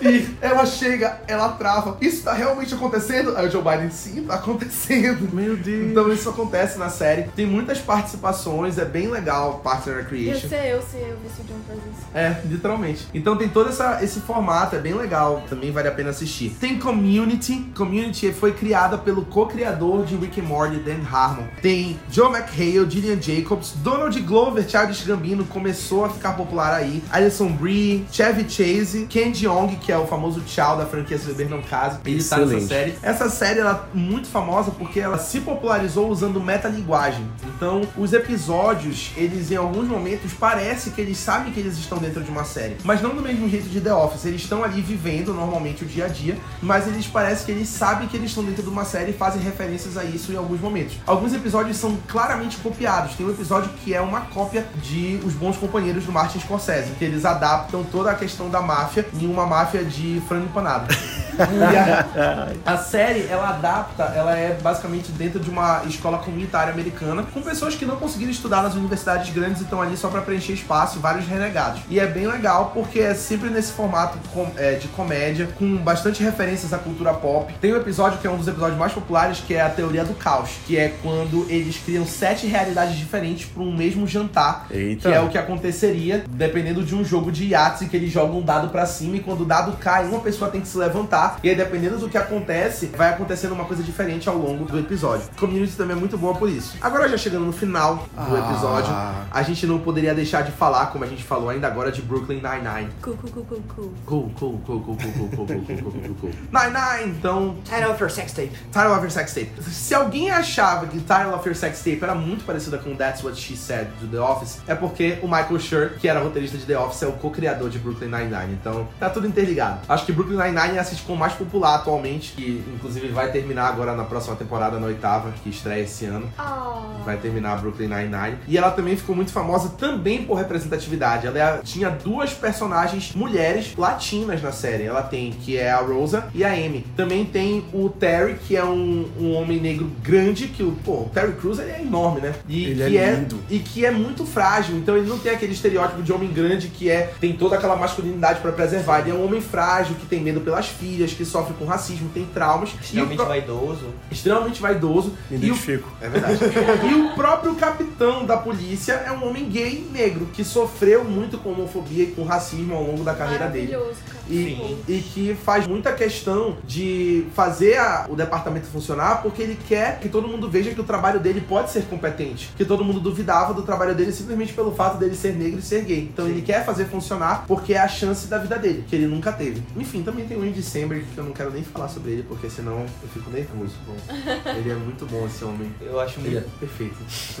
e, 0.00 0.08
e 0.08 0.36
ela 0.40 0.64
chega, 0.64 1.20
ela 1.28 1.50
trava. 1.50 1.98
Isso 2.00 2.24
tá 2.24 2.32
realmente 2.32 2.72
acontecendo? 2.72 3.36
Aí 3.36 3.46
o 3.46 3.50
Joe 3.50 3.62
Biden, 3.62 3.90
sim, 3.90 4.24
tá 4.24 4.36
acontecendo. 4.36 5.28
Meu 5.30 5.58
Deus. 5.58 5.90
Então 5.90 6.10
isso 6.10 6.30
acontece 6.30 6.78
na 6.78 6.88
série. 6.88 7.24
Tem 7.36 7.44
muitas 7.44 7.78
participações, 7.78 8.78
é 8.78 8.84
bem 8.86 9.08
legal 9.08 9.60
Parks 9.62 9.88
and 9.88 9.90
Ia 9.90 9.96
Recreation. 9.98 10.48
ser 10.48 10.66
eu 10.68 10.80
se 10.80 10.96
eu 10.96 11.18
visse 11.22 11.42
o 11.42 11.44
John 11.44 11.60
fazer 11.68 11.82
isso. 11.90 12.06
É, 12.14 12.40
literalmente. 12.46 13.06
Então 13.12 13.36
tem 13.36 13.50
todo 13.50 13.68
essa, 13.68 14.02
esse 14.02 14.20
formato, 14.20 14.74
é 14.74 14.78
bem 14.78 14.94
legal, 14.94 15.42
também 15.50 15.70
vale 15.70 15.88
a 15.88 15.92
pena 15.92 16.08
assistir. 16.08 16.56
Tem 16.58 16.78
Community. 16.78 17.70
Community 17.76 18.32
foi 18.32 18.52
criada 18.54 18.96
pelo 18.96 19.26
co-criador 19.26 20.06
de 20.06 20.16
Rick 20.16 20.40
and 20.40 20.44
Morty, 20.44 20.76
Dan 20.76 21.04
Harmon. 21.12 21.44
Tem 21.60 22.00
Joe 22.10 22.34
McHale, 22.34 22.88
Gillian 22.88 23.20
Jacobs, 23.20 23.74
Donald 23.82 24.18
Glover, 24.22 24.66
Childish 24.66 25.09
Gambino 25.10 25.44
começou 25.44 26.04
a 26.04 26.08
ficar 26.08 26.32
popular 26.34 26.72
aí. 26.72 27.02
Alison 27.10 27.48
Brie, 27.48 28.06
Chevy 28.12 28.48
Chase, 28.48 29.06
Ken 29.08 29.34
Jeong, 29.34 29.76
que 29.76 29.90
é 29.90 29.98
o 29.98 30.06
famoso 30.06 30.42
Chow 30.46 30.76
da 30.76 30.86
franquia 30.86 31.18
Se 31.18 31.26
Beber 31.26 31.48
Não 31.48 31.62
Casa. 31.62 32.00
Ele 32.04 32.22
tá 32.22 32.38
nessa 32.38 32.54
Excelente. 32.54 32.68
série. 32.68 32.94
Essa 33.02 33.28
série 33.28 33.60
ela 33.60 33.88
é 33.92 33.96
muito 33.96 34.28
famosa 34.28 34.70
porque 34.70 35.00
ela 35.00 35.18
se 35.18 35.40
popularizou 35.40 36.08
usando 36.08 36.40
metalinguagem. 36.40 37.26
Então, 37.56 37.82
os 37.96 38.12
episódios, 38.12 39.10
eles 39.16 39.50
em 39.50 39.56
alguns 39.56 39.88
momentos 39.88 40.32
parece 40.32 40.90
que 40.90 41.00
eles 41.00 41.18
sabem 41.18 41.52
que 41.52 41.58
eles 41.58 41.76
estão 41.76 41.98
dentro 41.98 42.22
de 42.22 42.30
uma 42.30 42.44
série, 42.44 42.76
mas 42.84 43.02
não 43.02 43.14
do 43.14 43.20
mesmo 43.22 43.48
jeito 43.48 43.68
de 43.68 43.80
The 43.80 43.92
Office. 43.92 44.24
Eles 44.24 44.42
estão 44.42 44.62
ali 44.62 44.80
vivendo 44.80 45.34
normalmente 45.34 45.84
o 45.84 45.86
dia 45.86 46.04
a 46.04 46.08
dia, 46.08 46.36
mas 46.62 46.86
eles 46.86 47.06
parecem 47.06 47.46
que 47.46 47.52
eles 47.52 47.68
sabem 47.68 48.06
que 48.06 48.16
eles 48.16 48.30
estão 48.30 48.44
dentro 48.44 48.62
de 48.62 48.68
uma 48.68 48.84
série 48.84 49.10
e 49.10 49.14
fazem 49.14 49.42
referências 49.42 49.96
a 49.96 50.04
isso 50.04 50.32
em 50.32 50.36
alguns 50.36 50.60
momentos. 50.60 50.96
Alguns 51.06 51.34
episódios 51.34 51.76
são 51.76 51.96
claramente 52.06 52.56
copiados. 52.58 53.14
Tem 53.16 53.26
um 53.26 53.30
episódio 53.30 53.70
que 53.84 53.92
é 53.94 54.00
uma 54.00 54.20
cópia 54.22 54.66
de 54.82 54.99
Os 55.24 55.34
Bons 55.34 55.56
Companheiros 55.56 56.04
do 56.04 56.12
Martin 56.12 56.40
Scorsese, 56.40 56.92
que 56.98 57.04
eles 57.04 57.24
adaptam 57.24 57.84
toda 57.84 58.10
a 58.10 58.14
questão 58.14 58.48
da 58.48 58.60
máfia 58.60 59.06
em 59.14 59.26
uma 59.26 59.46
máfia 59.46 59.84
de 59.84 60.22
frango 60.28 60.46
empanado. 60.46 60.94
E 61.40 62.66
a, 62.66 62.74
a 62.74 62.76
série, 62.76 63.26
ela 63.26 63.48
adapta, 63.48 64.02
ela 64.14 64.36
é 64.36 64.58
basicamente 64.60 65.10
dentro 65.12 65.40
de 65.40 65.48
uma 65.48 65.82
escola 65.86 66.18
comunitária 66.18 66.70
americana, 66.70 67.22
com 67.22 67.40
pessoas 67.40 67.74
que 67.74 67.86
não 67.86 67.96
conseguiram 67.96 68.30
estudar 68.30 68.62
nas 68.62 68.74
universidades 68.74 69.32
grandes 69.32 69.60
e 69.60 69.64
estão 69.64 69.80
ali 69.80 69.96
só 69.96 70.08
pra 70.08 70.20
preencher 70.20 70.52
espaço, 70.52 71.00
vários 71.00 71.26
renegados. 71.26 71.80
E 71.88 71.98
é 71.98 72.06
bem 72.06 72.26
legal 72.26 72.72
porque 72.74 73.00
é 73.00 73.14
sempre 73.14 73.48
nesse 73.48 73.72
formato 73.72 74.18
é, 74.56 74.74
de 74.74 74.88
comédia, 74.88 75.48
com 75.58 75.76
bastante 75.78 76.22
referências 76.22 76.72
à 76.74 76.78
cultura 76.78 77.14
pop. 77.14 77.52
Tem 77.60 77.72
um 77.72 77.76
episódio 77.76 78.18
que 78.18 78.26
é 78.26 78.30
um 78.30 78.36
dos 78.36 78.48
episódios 78.48 78.78
mais 78.78 78.92
populares, 78.92 79.40
que 79.40 79.54
é 79.54 79.62
a 79.62 79.70
teoria 79.70 80.04
do 80.04 80.14
caos, 80.14 80.50
que 80.66 80.76
é 80.76 80.94
quando 81.02 81.46
eles 81.48 81.78
criam 81.78 82.06
sete 82.06 82.46
realidades 82.46 82.96
diferentes 82.96 83.46
para 83.46 83.62
um 83.62 83.74
mesmo 83.74 84.06
jantar, 84.06 84.66
Eita. 84.70 84.89
Que 84.96 85.08
é 85.08 85.20
o 85.20 85.28
que 85.28 85.38
aconteceria 85.38 86.24
dependendo 86.30 86.82
de 86.82 86.94
um 86.94 87.04
jogo 87.04 87.30
de 87.30 87.46
Yahtzee 87.48 87.88
que 87.88 87.96
eles 87.96 88.10
jogam 88.10 88.38
um 88.38 88.42
dado 88.42 88.68
pra 88.68 88.86
cima 88.86 89.16
e 89.16 89.20
quando 89.20 89.42
o 89.42 89.44
dado 89.44 89.76
cai, 89.78 90.04
uma 90.06 90.20
pessoa 90.20 90.50
tem 90.50 90.60
que 90.60 90.68
se 90.68 90.76
levantar 90.78 91.38
e 91.42 91.48
aí 91.48 91.54
dependendo 91.56 91.98
do 91.98 92.08
que 92.08 92.18
acontece, 92.18 92.86
vai 92.96 93.10
acontecendo 93.10 93.52
uma 93.52 93.64
coisa 93.64 93.82
diferente 93.82 94.28
ao 94.28 94.36
longo 94.36 94.64
do 94.64 94.78
episódio. 94.78 95.28
Community 95.38 95.76
também 95.76 95.96
é 95.96 95.98
muito 96.00 96.16
boa 96.18 96.34
por 96.34 96.48
isso. 96.48 96.76
Agora 96.80 97.08
já 97.08 97.16
chegando 97.16 97.44
no 97.46 97.52
final 97.52 97.96
do 97.96 98.36
Ah. 98.36 98.50
episódio, 98.50 98.92
a 99.30 99.42
gente 99.42 99.66
não 99.66 99.78
poderia 99.78 100.14
deixar 100.14 100.42
de 100.42 100.52
falar, 100.52 100.86
como 100.86 101.04
a 101.04 101.06
gente 101.06 101.22
falou 101.22 101.48
ainda 101.48 101.66
agora, 101.66 101.90
de 101.92 102.02
Brooklyn 102.02 102.40
Nine-Nine. 102.42 102.90
Cu, 103.02 103.16
cu, 103.16 103.28
cu. 103.30 103.60
Cool, 104.06 104.30
cool, 104.38 104.60
cool, 104.66 104.80
cool, 104.80 104.96
cool, 104.96 104.96
cool, 104.96 105.12
cool, 105.12 105.46
cool, 105.46 105.46
cool, 105.46 105.92
cool, 105.92 106.14
cool. 106.20 106.30
Nine-Nine, 106.52 107.16
então 107.18 107.56
Title 107.64 107.90
of 107.90 108.00
your 108.00 108.10
sex 108.10 108.32
tape. 108.32 108.52
Title 108.72 108.92
of 108.92 109.00
Your 109.00 109.10
Sex 109.10 109.34
Tape. 109.34 109.50
Se 109.62 109.94
alguém 109.94 110.30
achava 110.30 110.86
que 110.86 110.98
Title 111.00 111.34
of 111.34 111.46
Your 111.48 111.54
Sex 111.56 111.78
Tape 111.78 111.98
era 112.02 112.14
muito 112.14 112.44
parecida 112.44 112.78
com 112.78 112.94
That's 112.94 113.22
What 113.24 113.38
She 113.38 113.56
Said 113.56 113.88
do 114.00 114.06
The 114.08 114.18
Office, 114.20 114.58
é 114.70 114.74
porque 114.76 115.18
o 115.22 115.26
Michael 115.26 115.58
Schur, 115.58 115.90
que 116.00 116.08
era 116.08 116.20
roteirista 116.20 116.56
de 116.56 116.64
The 116.64 116.78
Office, 116.78 117.02
é 117.02 117.06
o 117.08 117.12
co-criador 117.12 117.68
de 117.68 117.78
Brooklyn 117.78 118.08
Nine-Nine. 118.08 118.52
Então, 118.60 118.86
tá 118.98 119.10
tudo 119.10 119.26
interligado. 119.26 119.80
Acho 119.88 120.06
que 120.06 120.12
Brooklyn 120.12 120.36
Nine-Nine 120.36 120.76
é 120.76 120.80
a 120.80 120.84
sitcom 120.84 121.16
mais 121.16 121.32
popular 121.32 121.74
atualmente, 121.76 122.32
que 122.36 122.62
inclusive 122.74 123.08
vai 123.08 123.30
terminar 123.32 123.66
agora 123.68 123.94
na 123.94 124.04
próxima 124.04 124.36
temporada, 124.36 124.78
na 124.78 124.86
oitava, 124.86 125.32
que 125.42 125.50
estreia 125.50 125.82
esse 125.82 126.04
ano. 126.06 126.30
Ah, 126.38 126.76
Vai 127.04 127.16
terminar 127.16 127.54
a 127.54 127.56
Brooklyn 127.56 127.88
Nine-Nine. 127.88 128.36
E 128.46 128.56
ela 128.58 128.70
também 128.70 128.94
ficou 128.96 129.16
muito 129.16 129.32
famosa 129.32 129.70
também 129.70 130.22
por 130.24 130.34
representatividade. 130.34 131.26
Ela 131.26 131.38
é- 131.38 131.58
tinha 131.64 131.88
duas 131.90 132.32
personagens 132.34 133.14
mulheres 133.14 133.74
latinas 133.76 134.42
na 134.42 134.52
série. 134.52 134.84
Ela 134.84 135.02
tem, 135.02 135.30
que 135.32 135.56
é 135.56 135.70
a 135.70 135.78
Rosa 135.80 136.24
e 136.34 136.44
a 136.44 136.52
Amy. 136.52 136.86
Também 136.96 137.24
tem 137.24 137.64
o 137.72 137.88
Terry, 137.88 138.34
que 138.46 138.54
é 138.56 138.64
um, 138.64 139.08
um 139.18 139.34
homem 139.34 139.58
negro 139.58 139.90
grande, 140.02 140.46
que 140.48 140.62
o, 140.62 140.72
pô, 140.84 141.02
o 141.04 141.10
Terry 141.12 141.32
Crews 141.32 141.58
ele 141.58 141.70
é 141.70 141.80
enorme, 141.80 142.20
né? 142.20 142.34
E 142.48 142.64
Ele 142.66 142.90
que 142.90 142.98
é 142.98 143.12
lindo. 143.14 143.40
E 143.48 143.58
que 143.58 143.84
é 143.86 143.90
muito 143.90 144.24
frágil. 144.26 144.59
Então 144.68 144.96
ele 144.96 145.08
não 145.08 145.18
tem 145.18 145.32
aquele 145.32 145.52
estereótipo 145.52 146.02
de 146.02 146.12
homem 146.12 146.30
grande 146.32 146.68
que 146.68 146.90
é 146.90 147.12
tem 147.20 147.32
toda 147.34 147.56
aquela 147.56 147.76
masculinidade 147.76 148.40
pra 148.40 148.52
preservar. 148.52 149.00
Ele 149.00 149.10
é 149.10 149.14
um 149.14 149.24
homem 149.24 149.40
frágil, 149.40 149.94
que 149.96 150.06
tem 150.06 150.20
medo 150.20 150.40
pelas 150.40 150.66
filhas, 150.66 151.12
que 151.12 151.24
sofre 151.24 151.54
com 151.54 151.64
racismo, 151.64 152.10
tem 152.12 152.24
traumas. 152.26 152.70
E 152.70 152.74
o 152.74 152.80
Extremamente 152.80 153.16
pro- 153.16 153.26
vaidoso. 153.26 153.84
extremamente 154.10 154.60
vaidoso. 154.60 155.12
Me 155.30 155.36
E 155.36 155.40
o 155.40 155.44
identifico. 155.46 155.90
é 156.00 156.08
verdade. 156.08 156.38
e 156.90 156.94
o 156.94 157.14
próprio 157.14 157.54
capitão 157.54 158.24
da 158.26 158.36
polícia 158.36 158.92
é 158.94 159.12
um 159.12 159.26
homem 159.28 159.48
gay 159.48 159.86
negro 159.92 160.26
que 160.32 160.44
sofreu 160.44 161.04
muito 161.04 161.38
com 161.38 161.50
homofobia 161.52 162.04
e 162.04 162.06
com 162.08 162.24
racismo 162.24 162.74
ao 162.74 162.82
longo 162.84 163.04
da 163.04 163.14
carreira 163.14 163.46
dele. 163.48 163.72
cara. 163.72 164.19
E, 164.30 164.44
Sim. 164.44 164.78
e 164.88 164.98
que 165.00 165.34
faz 165.44 165.66
muita 165.66 165.92
questão 165.92 166.56
de 166.64 167.26
fazer 167.34 167.76
a- 167.78 168.06
o 168.08 168.14
departamento 168.14 168.66
funcionar 168.66 169.22
porque 169.22 169.42
ele 169.42 169.58
quer 169.68 169.98
que 169.98 170.08
todo 170.08 170.28
mundo 170.28 170.48
veja 170.48 170.70
que 170.72 170.80
o 170.80 170.84
trabalho 170.84 171.18
dele 171.20 171.40
pode 171.40 171.70
ser 171.70 171.82
competente. 171.84 172.50
Que 172.56 172.64
todo 172.64 172.84
mundo 172.84 173.00
duvidava 173.00 173.52
do 173.52 173.62
trabalho 173.62 173.94
dele 173.94 174.12
simplesmente 174.12 174.52
pelo 174.52 174.72
fato 174.72 174.98
dele 174.98 175.14
ser 175.16 175.34
negro 175.34 175.58
e 175.58 175.62
ser 175.62 175.84
gay. 175.84 176.08
Então 176.12 176.26
ele 176.28 176.42
quer 176.42 176.64
fazer 176.64 176.84
funcionar 176.86 177.44
porque 177.46 177.74
é 177.74 177.78
a 177.78 177.88
chance 177.88 178.26
da 178.28 178.38
vida 178.38 178.56
dele, 178.58 178.84
que 178.88 178.94
ele 178.96 179.06
nunca 179.06 179.32
teve. 179.32 179.62
Enfim, 179.76 180.02
também 180.02 180.26
tem 180.26 180.36
o 180.36 180.42
Andy 180.42 180.62
Samberg 180.62 181.04
que 181.12 181.18
eu 181.18 181.24
não 181.24 181.32
quero 181.32 181.50
nem 181.50 181.62
falar 181.64 181.88
sobre 181.88 182.12
ele 182.12 182.22
porque 182.22 182.48
senão 182.48 182.80
eu 183.02 183.08
fico 183.12 183.30
nervoso. 183.30 183.74
Bom, 183.86 183.96
ele 184.56 184.70
é 184.70 184.74
muito 184.74 185.04
bom 185.06 185.26
esse 185.26 185.44
homem. 185.44 185.70
Eu 185.80 185.98
acho 185.98 186.20
Ele 186.20 186.36
é 186.36 186.40
muito, 186.40 186.58
perfeito. 186.58 186.96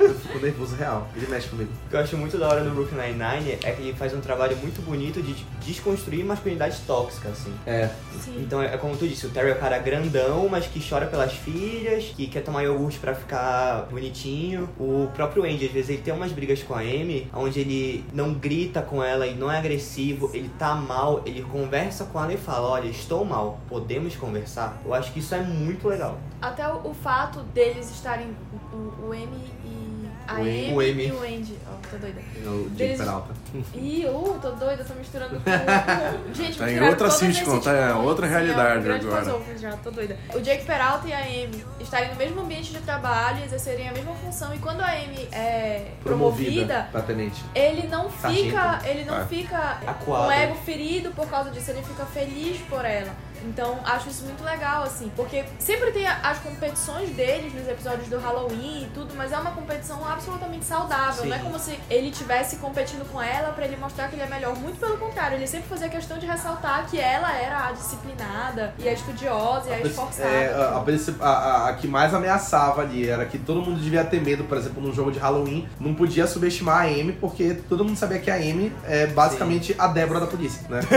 eu 0.00 0.14
fico 0.14 0.38
nervoso 0.38 0.76
real. 0.76 1.08
Ele 1.16 1.26
mexe 1.28 1.48
comigo. 1.48 1.70
o 1.86 1.90
que 1.90 1.96
eu 1.96 2.00
acho 2.00 2.16
muito 2.16 2.38
da 2.38 2.48
hora 2.48 2.62
do 2.62 2.70
Brooklyn 2.70 2.98
Nine-Nine 3.00 3.58
é 3.62 3.72
que 3.72 3.82
ele 3.82 3.94
faz 3.94 4.14
um 4.14 4.20
trabalho 4.20 4.56
muito 4.58 4.80
bonito 4.82 5.22
de 5.22 5.34
desconstruir 5.88 6.24
masculinidade 6.24 6.78
tóxica, 6.86 7.28
assim. 7.30 7.52
É. 7.66 7.88
Sim. 8.20 8.36
Então 8.40 8.62
é 8.62 8.76
como 8.76 8.96
tu 8.96 9.06
disse, 9.06 9.26
o 9.26 9.30
Terry 9.30 9.50
é 9.50 9.52
o 9.52 9.58
cara 9.58 9.78
grandão, 9.78 10.48
mas 10.48 10.66
que 10.66 10.86
chora 10.86 11.06
pelas 11.06 11.32
filhas, 11.32 12.04
que 12.16 12.26
quer 12.26 12.42
tomar 12.42 12.62
iogurte 12.62 12.98
pra 12.98 13.14
ficar 13.14 13.86
bonitinho. 13.90 14.68
O 14.78 15.08
próprio 15.14 15.44
Andy, 15.44 15.66
às 15.66 15.72
vezes, 15.72 15.90
ele 15.90 16.02
tem 16.02 16.12
umas 16.12 16.32
brigas 16.32 16.62
com 16.62 16.74
a 16.74 16.80
Amy, 16.80 17.30
onde 17.34 17.60
ele 17.60 18.04
não 18.12 18.34
grita 18.34 18.82
com 18.82 19.02
ela 19.02 19.26
e 19.26 19.34
não 19.34 19.50
é 19.50 19.58
agressivo, 19.58 20.30
ele 20.34 20.50
tá 20.58 20.74
mal, 20.74 21.22
ele 21.24 21.42
conversa 21.42 22.04
com 22.04 22.22
ela 22.22 22.32
e 22.32 22.36
fala, 22.36 22.68
olha, 22.68 22.88
estou 22.88 23.24
mal, 23.24 23.58
podemos 23.68 24.14
conversar? 24.16 24.80
Eu 24.84 24.92
acho 24.94 25.12
que 25.12 25.20
isso 25.20 25.34
é 25.34 25.40
muito 25.42 25.88
legal. 25.88 26.18
Até 26.40 26.66
o, 26.68 26.88
o 26.90 26.94
fato 26.94 27.40
deles 27.54 27.90
estarem 27.90 28.28
o, 28.72 29.06
o 29.08 29.14
M 29.14 29.28
e 29.64 30.08
a 30.26 30.34
O 30.34 30.40
Amy. 30.42 30.50
Amy, 30.68 30.72
O 30.72 30.80
Amy. 30.80 31.06
e 31.08 31.12
o 31.12 31.22
Andy. 31.22 31.58
Ó, 31.66 31.88
tô 31.90 31.96
doida. 31.96 32.20
O 32.46 32.64
Jake 32.70 32.76
Deles- 32.76 32.98
Peralta. 32.98 33.34
Ih, 33.74 34.06
uh, 34.06 34.38
tô 34.40 34.50
doida, 34.52 34.84
tô 34.84 34.94
misturando 34.94 35.40
com. 35.40 35.50
Gente, 36.34 36.58
Tá 36.58 36.70
em 36.70 36.80
outra 36.80 37.10
sitcom, 37.10 37.58
tá? 37.60 37.72
É 37.72 37.92
outra 37.94 38.26
realidade 38.26 38.88
é 38.88 38.94
agora. 38.94 39.42
já, 39.56 39.72
tô 39.78 39.90
doida. 39.90 40.16
O 40.34 40.40
Jake 40.40 40.64
Peralta 40.64 41.08
e 41.08 41.12
a 41.12 41.18
Amy 41.20 41.64
estarem 41.80 42.10
no 42.10 42.16
mesmo 42.16 42.40
ambiente 42.42 42.72
de 42.72 42.80
trabalho, 42.80 43.42
exercerem 43.44 43.88
a 43.88 43.92
mesma 43.92 44.14
função, 44.14 44.54
e 44.54 44.58
quando 44.58 44.80
a 44.82 44.90
Amy 44.90 45.28
é 45.32 45.92
promovida, 46.02 46.88
tenente. 47.06 47.42
ele 47.54 47.86
não 47.88 48.10
fica, 48.10 48.60
Sargento. 48.62 48.86
ele 48.86 49.04
não 49.04 49.16
Ah. 49.16 49.26
fica 49.26 49.58
Acuado. 49.86 50.22
com 50.24 50.28
o 50.28 50.30
ego 50.30 50.54
ferido 50.64 51.10
por 51.12 51.26
causa 51.28 51.50
disso, 51.50 51.70
ele 51.70 51.82
fica 51.82 52.04
feliz 52.06 52.58
por 52.68 52.84
ela. 52.84 53.10
Então, 53.44 53.78
acho 53.84 54.08
isso 54.08 54.24
muito 54.24 54.42
legal, 54.44 54.82
assim, 54.82 55.10
porque 55.16 55.44
sempre 55.58 55.90
tem 55.92 56.06
a- 56.06 56.18
as 56.22 56.38
competições 56.38 57.10
deles 57.10 57.52
nos 57.54 57.66
episódios 57.68 58.08
do 58.08 58.18
Halloween 58.18 58.84
e 58.84 58.90
tudo, 58.94 59.14
mas 59.16 59.32
é 59.32 59.36
uma 59.38 59.50
competição 59.52 60.06
absolutamente 60.06 60.64
saudável. 60.64 61.22
Sim. 61.22 61.28
Não 61.28 61.36
é 61.36 61.40
como 61.40 61.58
se 61.58 61.78
ele 61.90 62.08
estivesse 62.08 62.56
competindo 62.56 63.08
com 63.10 63.20
ela 63.22 63.52
pra 63.52 63.64
ele 63.64 63.76
mostrar 63.76 64.08
que 64.08 64.14
ele 64.16 64.22
é 64.22 64.26
melhor. 64.28 64.54
Muito 64.56 64.78
pelo 64.78 64.96
contrário, 64.98 65.36
ele 65.36 65.46
sempre 65.46 65.68
fazia 65.68 65.88
questão 65.88 66.18
de 66.18 66.26
ressaltar 66.26 66.86
que 66.90 66.98
ela 67.00 67.32
era 67.32 67.68
a 67.68 67.72
disciplinada 67.72 68.74
e 68.78 68.88
a 68.88 68.92
estudiosa 68.92 69.68
e 69.70 69.72
a 69.74 69.80
esforçada. 69.80 70.28
É, 70.28 70.54
a, 70.54 70.68
a 70.78 70.84
a- 71.20 71.28
a- 71.28 71.68
a 71.68 71.74
que 71.74 71.86
mais 71.88 72.12
ameaçava 72.14 72.82
ali 72.82 73.08
era 73.08 73.24
que 73.24 73.38
todo 73.38 73.60
mundo 73.62 73.80
devia 73.80 74.04
ter 74.04 74.20
medo, 74.20 74.44
por 74.44 74.56
exemplo, 74.58 74.82
num 74.82 74.92
jogo 74.92 75.10
de 75.12 75.18
Halloween, 75.18 75.68
não 75.80 75.94
podia 75.94 76.26
subestimar 76.26 76.82
a 76.82 76.84
Amy, 76.86 77.12
porque 77.12 77.54
todo 77.68 77.84
mundo 77.84 77.96
sabia 77.96 78.18
que 78.18 78.30
a 78.30 78.34
Amy 78.36 78.72
é 78.84 79.06
basicamente 79.06 79.74
a 79.78 79.86
Débora 79.88 80.20
da 80.20 80.26
polícia, 80.26 80.62
né? 80.68 80.80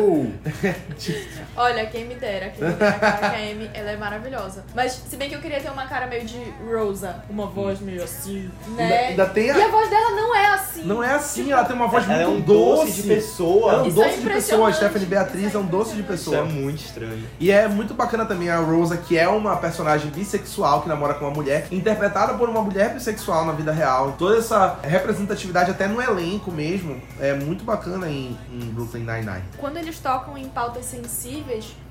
Oh! 0.00 0.26
Olha, 1.56 1.86
quem 1.86 2.06
me 2.06 2.14
dera, 2.14 2.50
quem 2.50 2.64
me 2.68 2.74
dera, 2.74 2.98
a 3.22 3.36
Amy, 3.36 3.70
ela 3.74 3.90
é 3.90 3.96
maravilhosa. 3.96 4.64
Mas, 4.74 4.92
se 5.08 5.16
bem 5.16 5.28
que 5.28 5.34
eu 5.34 5.40
queria 5.40 5.60
ter 5.60 5.70
uma 5.70 5.86
cara 5.86 6.06
meio 6.06 6.24
de 6.24 6.38
Rosa, 6.70 7.16
uma 7.28 7.46
voz 7.46 7.80
meio 7.80 8.02
assim, 8.02 8.50
Ainda, 8.66 8.82
né? 8.82 9.06
ainda 9.08 9.26
tem 9.26 9.46
E 9.46 9.50
a... 9.50 9.66
a 9.66 9.68
voz 9.68 9.90
dela 9.90 10.10
não 10.10 10.34
é 10.36 10.46
assim. 10.46 10.84
Não 10.84 11.02
é 11.04 11.14
assim, 11.14 11.52
ela 11.52 11.64
tem 11.64 11.76
uma 11.76 11.88
voz 11.88 12.04
ela 12.08 12.22
é 12.22 12.26
muito 12.26 12.52
um 12.52 12.54
doce, 12.56 12.92
de 12.92 13.00
Ela 13.02 13.12
é 13.12 13.16
pessoa. 13.16 13.82
um 13.82 13.86
Isso 13.88 14.00
é 14.00 14.04
doce 14.04 14.20
de 14.20 14.26
pessoa, 14.30 14.68
a. 14.68 14.72
Stephanie 14.72 15.06
Beatriz 15.06 15.54
é 15.54 15.56
é 15.56 15.60
um 15.60 15.66
doce 15.66 15.94
de 15.94 16.00
Isso 16.02 16.08
é 16.12 16.12
pessoa. 16.16 16.44
muito 16.44 16.78
estranho. 16.84 17.26
E 17.38 17.50
é 17.50 17.68
muito 17.68 17.92
bacana 17.94 18.24
também 18.24 18.48
a 18.50 18.58
Rosa, 18.58 18.96
que 18.96 19.18
é 19.18 19.28
uma 19.28 19.56
personagem 19.56 20.10
bissexual 20.10 20.82
que 20.82 20.88
namora 20.88 21.14
com 21.14 21.24
uma 21.24 21.34
mulher, 21.34 21.66
interpretada 21.70 22.34
por 22.34 22.48
uma 22.48 22.62
mulher 22.62 22.94
bissexual 22.94 23.44
na 23.44 23.52
vida 23.52 23.72
real. 23.72 24.12
Toda 24.18 24.38
essa 24.38 24.78
representatividade, 24.82 25.70
até 25.70 25.86
no 25.86 26.00
elenco 26.00 26.50
mesmo, 26.50 27.00
é 27.20 27.34
muito 27.34 27.64
bacana 27.64 28.08
em, 28.08 28.38
em 28.52 28.58
Brooklyn 28.70 29.04
Nine-Nine. 29.04 29.42
Quando 29.58 29.76
eles 29.76 29.98
tocam 29.98 30.36
em 30.38 30.48
pautas 30.48 30.84
sensíveis, 30.86 31.19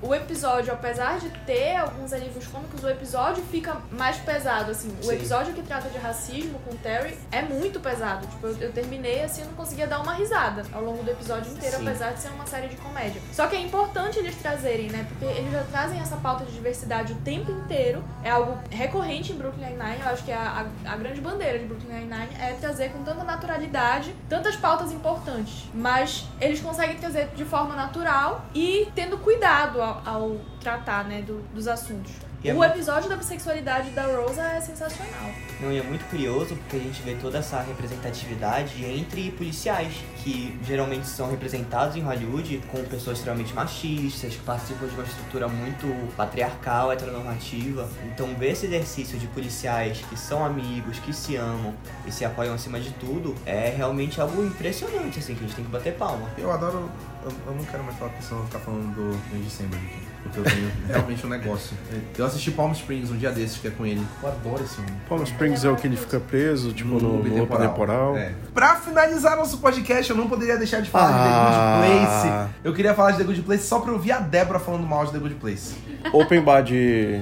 o 0.02 0.14
episódio, 0.14 0.72
apesar 0.72 1.18
de 1.18 1.28
ter 1.46 1.76
alguns 1.76 2.12
alívios 2.12 2.46
cômicos, 2.46 2.82
o 2.82 2.88
episódio 2.88 3.42
fica 3.44 3.76
mais 3.92 4.16
pesado, 4.16 4.70
assim. 4.70 4.88
O 5.00 5.04
Sim. 5.04 5.14
episódio 5.14 5.54
que 5.54 5.62
trata 5.62 5.88
de 5.88 5.98
racismo 5.98 6.58
com 6.60 6.74
o 6.74 6.78
Terry 6.78 7.16
é 7.30 7.42
muito 7.42 7.80
pesado. 7.80 8.26
Tipo, 8.26 8.46
eu, 8.48 8.56
eu 8.58 8.72
terminei 8.72 9.22
assim, 9.22 9.42
eu 9.42 9.48
não 9.48 9.54
conseguia 9.54 9.86
dar 9.86 10.00
uma 10.00 10.14
risada 10.14 10.64
ao 10.72 10.82
longo 10.82 11.02
do 11.02 11.10
episódio 11.10 11.52
inteiro, 11.52 11.76
Sim. 11.76 11.86
apesar 11.88 12.12
de 12.12 12.20
ser 12.20 12.28
uma 12.30 12.46
série 12.46 12.68
de 12.68 12.76
comédia. 12.76 13.20
Só 13.32 13.46
que 13.46 13.56
é 13.56 13.60
importante 13.60 14.18
eles 14.18 14.34
trazerem, 14.36 14.88
né? 14.90 15.06
Porque 15.08 15.24
eles 15.24 15.52
já 15.52 15.62
trazem 15.64 16.00
essa 16.00 16.16
pauta 16.16 16.44
de 16.44 16.52
diversidade 16.52 17.12
o 17.12 17.16
tempo 17.16 17.50
inteiro. 17.52 18.02
É 18.24 18.30
algo 18.30 18.58
recorrente 18.70 19.32
em 19.32 19.36
Brooklyn 19.36 19.66
Nine-Nine. 19.66 20.00
Eu 20.00 20.08
acho 20.08 20.24
que 20.24 20.32
a, 20.32 20.66
a, 20.86 20.92
a 20.92 20.96
grande 20.96 21.20
bandeira 21.20 21.58
de 21.58 21.66
Brooklyn 21.66 22.00
Nine-Nine 22.00 22.36
é 22.40 22.56
trazer 22.60 22.90
com 22.90 23.02
tanta 23.04 23.22
naturalidade 23.24 24.14
tantas 24.28 24.56
pautas 24.56 24.92
importantes. 24.92 25.68
Mas 25.74 26.26
eles 26.40 26.60
conseguem 26.60 26.96
trazer 26.96 27.28
de 27.34 27.44
forma 27.44 27.74
natural 27.76 28.44
e 28.54 28.88
tendo 28.94 29.19
cuidado 29.20 29.80
ao, 29.80 30.02
ao 30.04 30.36
tratar, 30.60 31.04
né, 31.04 31.22
do- 31.22 31.42
dos 31.54 31.66
assuntos. 31.68 32.12
E 32.42 32.48
é 32.48 32.54
o 32.54 32.56
muito- 32.56 32.72
episódio 32.74 33.06
da 33.10 33.16
bissexualidade 33.16 33.90
da 33.90 34.04
Rosa 34.06 34.40
é 34.42 34.60
sensacional. 34.62 35.30
Não, 35.60 35.70
e 35.70 35.78
é 35.78 35.82
muito 35.82 36.08
curioso 36.08 36.56
porque 36.56 36.76
a 36.76 36.80
gente 36.80 37.02
vê 37.02 37.14
toda 37.16 37.36
essa 37.36 37.60
representatividade 37.60 38.82
entre 38.82 39.30
policiais, 39.32 39.92
que 40.22 40.58
geralmente 40.64 41.06
são 41.06 41.30
representados 41.30 41.96
em 41.96 42.00
Hollywood 42.00 42.62
com 42.72 42.82
pessoas 42.84 43.18
extremamente 43.18 43.52
machistas, 43.52 44.34
que 44.36 44.40
participam 44.42 44.86
de 44.86 44.94
uma 44.94 45.04
estrutura 45.04 45.48
muito 45.48 45.86
patriarcal, 46.16 46.90
heteronormativa. 46.90 47.86
Então 48.06 48.34
ver 48.36 48.52
esse 48.52 48.64
exercício 48.64 49.18
de 49.18 49.26
policiais 49.26 49.98
que 50.08 50.18
são 50.18 50.42
amigos, 50.42 50.98
que 50.98 51.12
se 51.12 51.36
amam 51.36 51.74
e 52.06 52.10
se 52.12 52.24
apoiam 52.24 52.54
acima 52.54 52.80
de 52.80 52.90
tudo, 52.92 53.34
é 53.44 53.68
realmente 53.76 54.18
algo 54.18 54.42
impressionante, 54.42 55.18
assim, 55.18 55.34
que 55.34 55.44
a 55.44 55.46
gente 55.46 55.56
tem 55.56 55.64
que 55.66 55.70
bater 55.70 55.92
palma. 55.94 56.26
Eu 56.38 56.50
adoro. 56.50 56.90
Eu, 57.22 57.30
eu 57.48 57.54
não 57.54 57.64
quero 57.64 57.84
mais 57.84 57.96
falar 57.98 58.10
porque 58.12 58.24
senão 58.24 58.38
eu 58.40 58.44
vou 58.46 58.52
ficar 58.52 58.64
falando 58.64 58.94
do 58.94 59.36
Andy 59.36 59.50
Samberg 59.50 59.84
aqui. 59.86 60.10
Porque 60.22 60.38
eu 60.40 60.44
tenho 60.44 60.72
realmente 60.88 61.26
um 61.26 61.28
negócio. 61.30 61.76
Eu 62.16 62.26
assisti 62.26 62.50
Palm 62.50 62.72
Springs 62.72 63.10
um 63.10 63.16
dia 63.16 63.30
desses, 63.30 63.58
que 63.58 63.68
é 63.68 63.70
com 63.70 63.84
ele. 63.86 64.06
Eu 64.22 64.28
adoro 64.28 64.62
esse 64.64 64.78
homem. 64.80 64.92
Palm 65.08 65.22
Springs 65.22 65.64
é 65.64 65.70
o 65.70 65.76
que 65.76 65.86
ele 65.86 65.96
fica 65.96 66.18
preso, 66.20 66.72
tipo, 66.72 66.88
no, 66.88 67.22
no 67.22 67.36
loop 67.38 67.56
temporal. 67.56 68.16
É. 68.16 68.32
Pra 68.54 68.76
finalizar 68.76 69.36
nosso 69.36 69.58
podcast, 69.58 70.10
eu 70.10 70.16
não 70.16 70.28
poderia 70.28 70.56
deixar 70.56 70.80
de 70.80 70.88
falar 70.90 71.10
Ah. 71.10 71.82
de 71.82 71.88
The 71.88 71.94
Good 71.98 72.06
Place. 72.06 72.50
Eu 72.64 72.74
queria 72.74 72.94
falar 72.94 73.10
de 73.12 73.18
The 73.18 73.24
Good 73.24 73.42
Place 73.42 73.64
só 73.66 73.80
pra 73.80 73.92
ouvir 73.92 74.12
a 74.12 74.18
Débora 74.20 74.58
falando 74.58 74.86
mal 74.86 75.04
de 75.06 75.12
The 75.12 75.18
Good 75.18 75.34
Place. 75.36 75.74
Open 76.12 76.42
bar 76.42 76.62
de. 76.62 77.20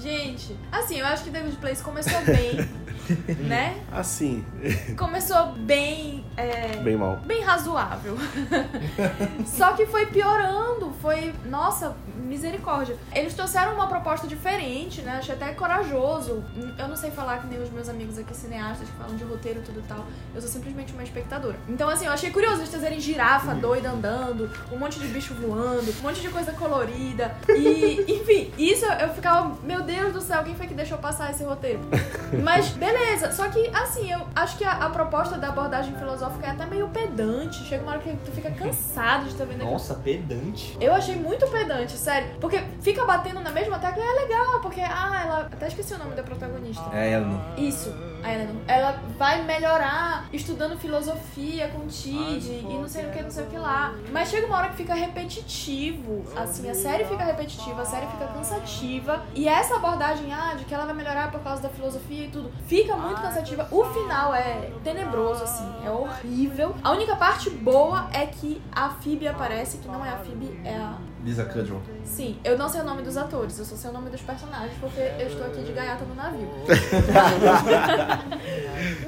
Gente, 0.00 0.54
assim, 0.70 0.98
eu 1.00 1.06
acho 1.06 1.24
que 1.24 1.30
The 1.30 1.40
Good 1.40 1.56
Place 1.56 1.82
começou 1.82 2.20
bem, 2.26 2.68
né? 3.46 3.82
Assim, 3.92 4.44
Começou 4.96 5.52
bem. 5.52 6.24
é, 6.36 6.76
bem 6.78 6.96
mal. 6.96 7.16
bem 7.24 7.42
razoável. 7.42 8.16
Só 9.46 9.72
que 9.72 9.86
foi 9.86 10.06
piorando, 10.06 10.92
foi, 11.00 11.34
nossa, 11.46 11.96
misericórdia. 12.16 12.96
Eles 13.14 13.34
trouxeram 13.34 13.74
uma 13.74 13.86
proposta 13.86 14.26
diferente, 14.26 15.02
né? 15.02 15.18
Achei 15.18 15.34
até 15.34 15.52
corajoso. 15.52 16.42
Eu 16.78 16.88
não 16.88 16.96
sei 16.96 17.10
falar 17.10 17.38
que 17.38 17.46
nem 17.46 17.60
os 17.60 17.70
meus 17.70 17.88
amigos 17.88 18.18
aqui 18.18 18.34
cineastas 18.34 18.88
que 18.88 18.96
falam 18.96 19.16
de 19.16 19.24
roteiro 19.24 19.60
e 19.60 19.62
tudo 19.62 19.80
e 19.80 19.82
tal. 19.82 20.04
Eu 20.34 20.40
sou 20.40 20.50
simplesmente 20.50 20.92
uma 20.92 21.02
espectadora. 21.02 21.56
Então, 21.68 21.88
assim, 21.88 22.06
eu 22.06 22.12
achei 22.12 22.30
curioso 22.30 22.58
eles 22.58 22.70
trazerem 22.70 22.98
girafa 22.98 23.54
doida 23.54 23.90
andando, 23.90 24.50
um 24.72 24.78
monte 24.78 24.98
de 24.98 25.06
bicho 25.08 25.34
voando, 25.34 25.92
um 26.00 26.02
monte 26.02 26.20
de 26.20 26.28
coisa 26.28 26.52
colorida. 26.52 27.34
E, 27.48 28.04
enfim, 28.20 28.52
isso 28.58 28.84
eu 28.86 29.10
ficava, 29.10 29.56
meu 29.62 29.82
Deus 29.82 30.12
do 30.12 30.20
céu, 30.20 30.42
quem 30.42 30.54
foi 30.54 30.66
que 30.66 30.74
deixou 30.74 30.98
passar 30.98 31.30
esse 31.30 31.44
roteiro? 31.44 31.80
Mas 32.42 32.70
beleza. 32.70 32.93
Beleza, 32.94 33.32
só 33.32 33.48
que 33.48 33.68
assim, 33.68 34.10
eu 34.10 34.20
acho 34.34 34.56
que 34.56 34.64
a, 34.64 34.72
a 34.72 34.90
proposta 34.90 35.36
da 35.36 35.48
abordagem 35.48 35.94
filosófica 35.96 36.46
é 36.46 36.50
até 36.50 36.64
meio 36.66 36.88
pedante. 36.88 37.64
Chega 37.64 37.82
uma 37.82 37.92
hora 37.92 38.00
que 38.00 38.14
tu 38.24 38.30
fica 38.30 38.50
cansado 38.50 39.24
de 39.24 39.30
estar 39.30 39.44
vendo 39.44 39.56
aquilo. 39.56 39.72
Nossa, 39.72 39.94
pedante. 39.94 40.76
Eu 40.80 40.94
achei 40.94 41.16
muito 41.16 41.46
pedante, 41.48 41.92
sério. 41.96 42.28
Porque 42.40 42.58
fica 42.80 43.04
batendo 43.04 43.40
na 43.40 43.50
mesma 43.50 43.78
tecla 43.78 44.02
e 44.02 44.06
é 44.06 44.22
legal, 44.22 44.60
porque, 44.60 44.80
ah, 44.80 45.22
ela. 45.24 45.40
Até 45.52 45.68
esqueci 45.68 45.94
o 45.94 45.98
nome 45.98 46.14
da 46.14 46.22
protagonista. 46.22 46.84
É, 46.92 47.12
ela. 47.12 47.54
Isso, 47.56 47.92
a 48.24 48.32
Eleanor. 48.32 48.56
Ela 48.66 48.92
vai 49.18 49.42
melhorar 49.42 50.28
estudando 50.32 50.78
filosofia 50.78 51.68
com 51.68 51.86
Tid 51.86 52.50
e 52.50 52.62
não 52.62 52.88
sei 52.88 53.06
o 53.06 53.10
que, 53.10 53.22
não 53.22 53.30
sei 53.30 53.44
o 53.44 53.46
que 53.48 53.58
lá. 53.58 53.94
Mas 54.10 54.30
chega 54.30 54.46
uma 54.46 54.56
hora 54.56 54.68
que 54.70 54.76
fica 54.76 54.94
repetitivo. 54.94 56.24
Assim, 56.36 56.68
a 56.68 56.74
série 56.74 57.04
fica 57.04 57.22
repetitiva, 57.22 57.82
a 57.82 57.84
série 57.84 58.06
fica 58.06 58.26
cansativa. 58.26 59.24
E 59.34 59.46
essa 59.46 59.76
abordagem, 59.76 60.32
ah, 60.32 60.54
de 60.54 60.64
que 60.64 60.74
ela 60.74 60.86
vai 60.86 60.94
melhorar 60.94 61.30
por 61.30 61.40
causa 61.40 61.62
da 61.62 61.68
filosofia 61.68 62.26
e 62.26 62.28
tudo, 62.30 62.50
fica 62.66 62.96
muito 62.96 63.20
cansativa. 63.20 63.68
O 63.70 63.84
final 63.84 64.34
é 64.34 64.70
tenebroso, 64.82 65.44
assim, 65.44 65.70
é 65.84 65.90
horrível. 65.90 66.74
A 66.82 66.92
única 66.92 67.14
parte 67.16 67.50
boa 67.50 68.08
é 68.12 68.26
que 68.26 68.60
a 68.72 68.88
Phoebe 68.88 69.28
aparece, 69.28 69.78
que 69.78 69.88
não 69.88 70.04
é 70.04 70.10
a 70.10 70.16
Phoebe, 70.18 70.60
é 70.64 70.74
a 70.74 70.96
Lisa 71.24 71.44
Kudrow. 71.44 71.80
Sim, 72.04 72.38
eu 72.44 72.58
não 72.58 72.68
sei 72.68 72.82
o 72.82 72.84
nome 72.84 73.02
dos 73.02 73.16
atores, 73.16 73.58
eu 73.58 73.64
só 73.64 73.74
sei 73.74 73.90
o 73.90 73.92
nome 73.92 74.10
dos 74.10 74.20
personagens 74.20 74.76
porque 74.78 75.00
eu 75.00 75.26
estou 75.26 75.46
aqui 75.46 75.62
de 75.62 75.72
gaiata 75.72 76.04
no 76.04 76.14
navio. 76.14 76.48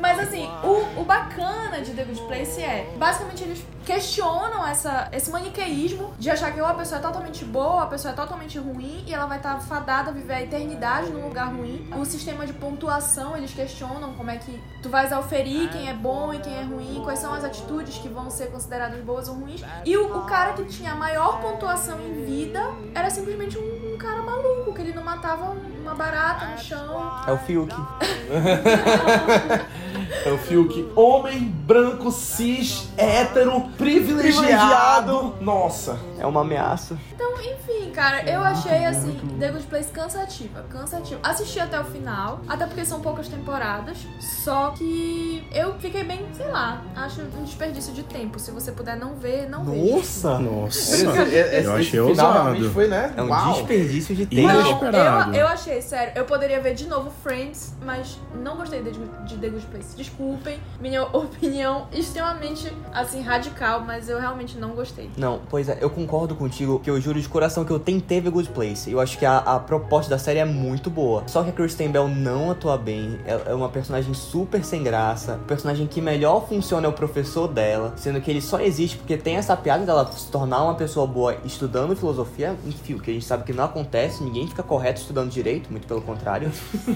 Mas 0.01 0.19
assim, 0.19 0.49
o, 0.64 1.01
o 1.01 1.05
bacana 1.05 1.81
de 1.83 1.93
The 1.93 2.05
Good 2.05 2.23
Place 2.23 2.62
é, 2.62 2.91
basicamente 2.99 3.45
eles 3.45 3.64
questionam 3.85 4.67
essa, 4.67 5.09
esse 5.12 5.31
maniqueísmo 5.31 6.12
de 6.19 6.29
achar 6.29 6.53
que 6.53 6.61
ou 6.61 6.67
a 6.67 6.75
pessoa 6.75 6.99
é 6.99 7.03
totalmente 7.03 7.45
boa, 7.45 7.75
ou 7.75 7.81
a 7.81 7.87
pessoa 7.87 8.12
é 8.12 8.17
totalmente 8.17 8.59
ruim 8.59 9.05
e 9.07 9.14
ela 9.14 9.27
vai 9.27 9.37
estar 9.37 9.61
fadada 9.61 10.11
a 10.11 10.12
viver 10.12 10.35
a 10.35 10.43
eternidade 10.43 11.11
num 11.11 11.29
lugar 11.29 11.55
ruim. 11.55 11.89
O 11.97 12.05
sistema 12.05 12.45
de 12.45 12.53
pontuação, 12.53 13.37
eles 13.37 13.53
questionam 13.53 14.14
como 14.14 14.31
é 14.31 14.39
que 14.39 14.61
tu 14.83 14.89
vais 14.89 15.12
auferir 15.12 15.71
quem 15.71 15.89
é 15.89 15.95
bom 15.95 16.35
e 16.35 16.41
quem 16.41 16.57
é 16.57 16.62
ruim, 16.62 17.01
quais 17.05 17.21
são 17.21 17.33
as 17.33 17.45
atitudes 17.45 17.99
que 17.99 18.09
vão 18.09 18.29
ser 18.29 18.51
consideradas 18.51 19.01
boas 19.05 19.29
ou 19.29 19.37
ruins. 19.37 19.62
E 19.85 19.97
o, 19.97 20.19
o 20.19 20.23
cara 20.23 20.55
que 20.55 20.64
tinha 20.64 20.93
a 20.93 20.97
maior 20.97 21.41
pontuação 21.41 21.97
em 22.07 22.24
vida 22.24 22.72
era 22.94 23.11
simplesmente 23.11 23.59
um, 23.59 23.94
um 23.94 23.98
cara 23.98 24.22
maluco, 24.22 24.72
que 24.72 24.80
ele 24.80 24.92
não 24.92 25.04
matava 25.04 25.57
uma 25.80 25.94
barata 25.94 26.46
no 26.46 26.59
chão. 26.59 27.12
É 27.26 27.32
o 27.32 27.38
Fiuk. 27.38 27.74
É 30.24 30.30
o 30.32 30.38
Fiuk. 30.38 30.88
Homem, 30.94 31.40
branco, 31.66 32.11
cis, 32.11 32.88
hétero, 32.96 33.68
privilegiado. 33.76 35.34
Nossa. 35.40 35.98
É 36.18 36.26
uma 36.26 36.40
ameaça. 36.40 36.96
Então, 37.14 37.32
enfim, 37.40 37.90
cara, 37.90 38.22
eu 38.28 38.40
achei 38.42 38.84
assim, 38.86 39.18
The 39.38 39.50
Good 39.50 39.66
Place 39.66 39.90
cansativa, 39.90 40.62
cansativa. 40.70 41.20
Assisti 41.22 41.61
até 41.61 41.78
o 41.80 41.84
final, 41.84 42.40
até 42.48 42.66
porque 42.66 42.84
são 42.84 43.00
poucas 43.00 43.28
temporadas, 43.28 43.98
só 44.20 44.70
que 44.70 45.46
eu 45.52 45.74
fiquei 45.78 46.04
bem, 46.04 46.24
sei 46.34 46.46
lá, 46.46 46.82
acho 46.96 47.20
um 47.20 47.44
desperdício 47.44 47.92
de 47.92 48.02
tempo. 48.02 48.38
Se 48.38 48.50
você 48.50 48.72
puder 48.72 48.96
não 48.96 49.14
ver, 49.16 49.48
não 49.48 49.64
veja. 49.64 49.96
Nossa! 49.96 50.38
Nossa. 50.38 50.96
Esse, 50.96 51.64
Eu 51.66 51.72
achei 51.74 51.84
final 51.84 52.09
ousado. 52.09 52.70
foi, 52.70 52.88
né? 52.88 53.12
É 53.16 53.22
um 53.22 53.28
Uau. 53.28 53.52
desperdício 53.54 54.14
de 54.14 54.26
tempo. 54.26 54.48
não- 54.48 55.34
eu, 55.34 55.40
eu 55.40 55.46
achei, 55.48 55.80
sério, 55.82 56.12
eu 56.16 56.24
poderia 56.24 56.61
ver 56.61 56.74
de 56.74 56.86
novo 56.86 57.11
Friends, 57.22 57.74
mas 57.84 58.18
não 58.42 58.57
gostei 58.57 58.82
de, 58.82 58.90
de 58.92 59.36
The 59.36 59.48
Good 59.48 59.66
Place. 59.66 59.95
Desculpem, 59.97 60.59
minha 60.80 61.05
opinião 61.16 61.86
extremamente, 61.92 62.72
assim, 62.92 63.22
radical, 63.22 63.80
mas 63.80 64.09
eu 64.09 64.20
realmente 64.20 64.59
não 64.59 64.70
gostei. 64.70 65.11
Não, 65.16 65.40
pois 65.49 65.68
é, 65.68 65.78
eu 65.80 65.88
concordo 65.90 66.34
contigo, 66.34 66.78
que 66.80 66.90
eu 66.90 67.01
juro 67.01 67.20
de 67.20 67.28
coração 67.28 67.64
que 67.64 67.70
eu 67.70 67.78
tentei 67.78 68.20
ver 68.20 68.30
Good 68.30 68.51
Place. 68.51 68.90
Eu 68.90 69.01
acho 69.01 69.18
que 69.18 69.24
a, 69.24 69.38
a 69.38 69.59
proposta 69.59 70.11
da 70.11 70.18
série 70.18 70.38
é 70.38 70.44
muito 70.44 70.90
boa. 70.90 71.22
Só 71.26 71.42
que 71.42 71.51
a 71.51 71.53
Kristen 71.53 71.90
Bell 71.90 72.09
não 72.09 72.51
atua 72.51 72.76
bem. 72.76 73.18
Ela 73.24 73.42
é 73.47 73.55
uma 73.55 73.68
personagem 73.68 74.12
super 74.14 74.64
sem 74.64 74.82
graça. 74.82 75.36
O 75.36 75.47
personagem 75.47 75.86
que 75.86 76.01
melhor 76.01 76.47
funciona 76.47 76.86
é 76.86 76.90
o 76.90 76.92
professor 76.92 77.49
dela. 77.49 77.94
Sendo 77.97 78.20
que 78.20 78.30
ele 78.30 78.40
só 78.40 78.61
existe 78.61 78.97
porque 78.97 79.16
tem 79.16 79.36
essa 79.36 79.57
piada 79.57 79.84
dela 79.84 80.11
se 80.12 80.30
tornar 80.30 80.62
uma 80.62 80.74
pessoa 80.74 81.07
boa 81.07 81.36
estudando 81.44 81.97
filosofia. 81.97 82.57
Enfim, 82.66 82.99
que 82.99 83.11
a 83.11 83.14
gente 83.14 83.24
sabe 83.24 83.44
que 83.44 83.53
não 83.53 83.64
acontece. 83.64 84.22
Ninguém 84.22 84.47
fica 84.47 84.62
correto 84.62 85.01
estudando 85.01 85.30
direito, 85.30 85.70
muito 85.70 85.86
pelo 85.86 86.03
contrário. 86.03 86.51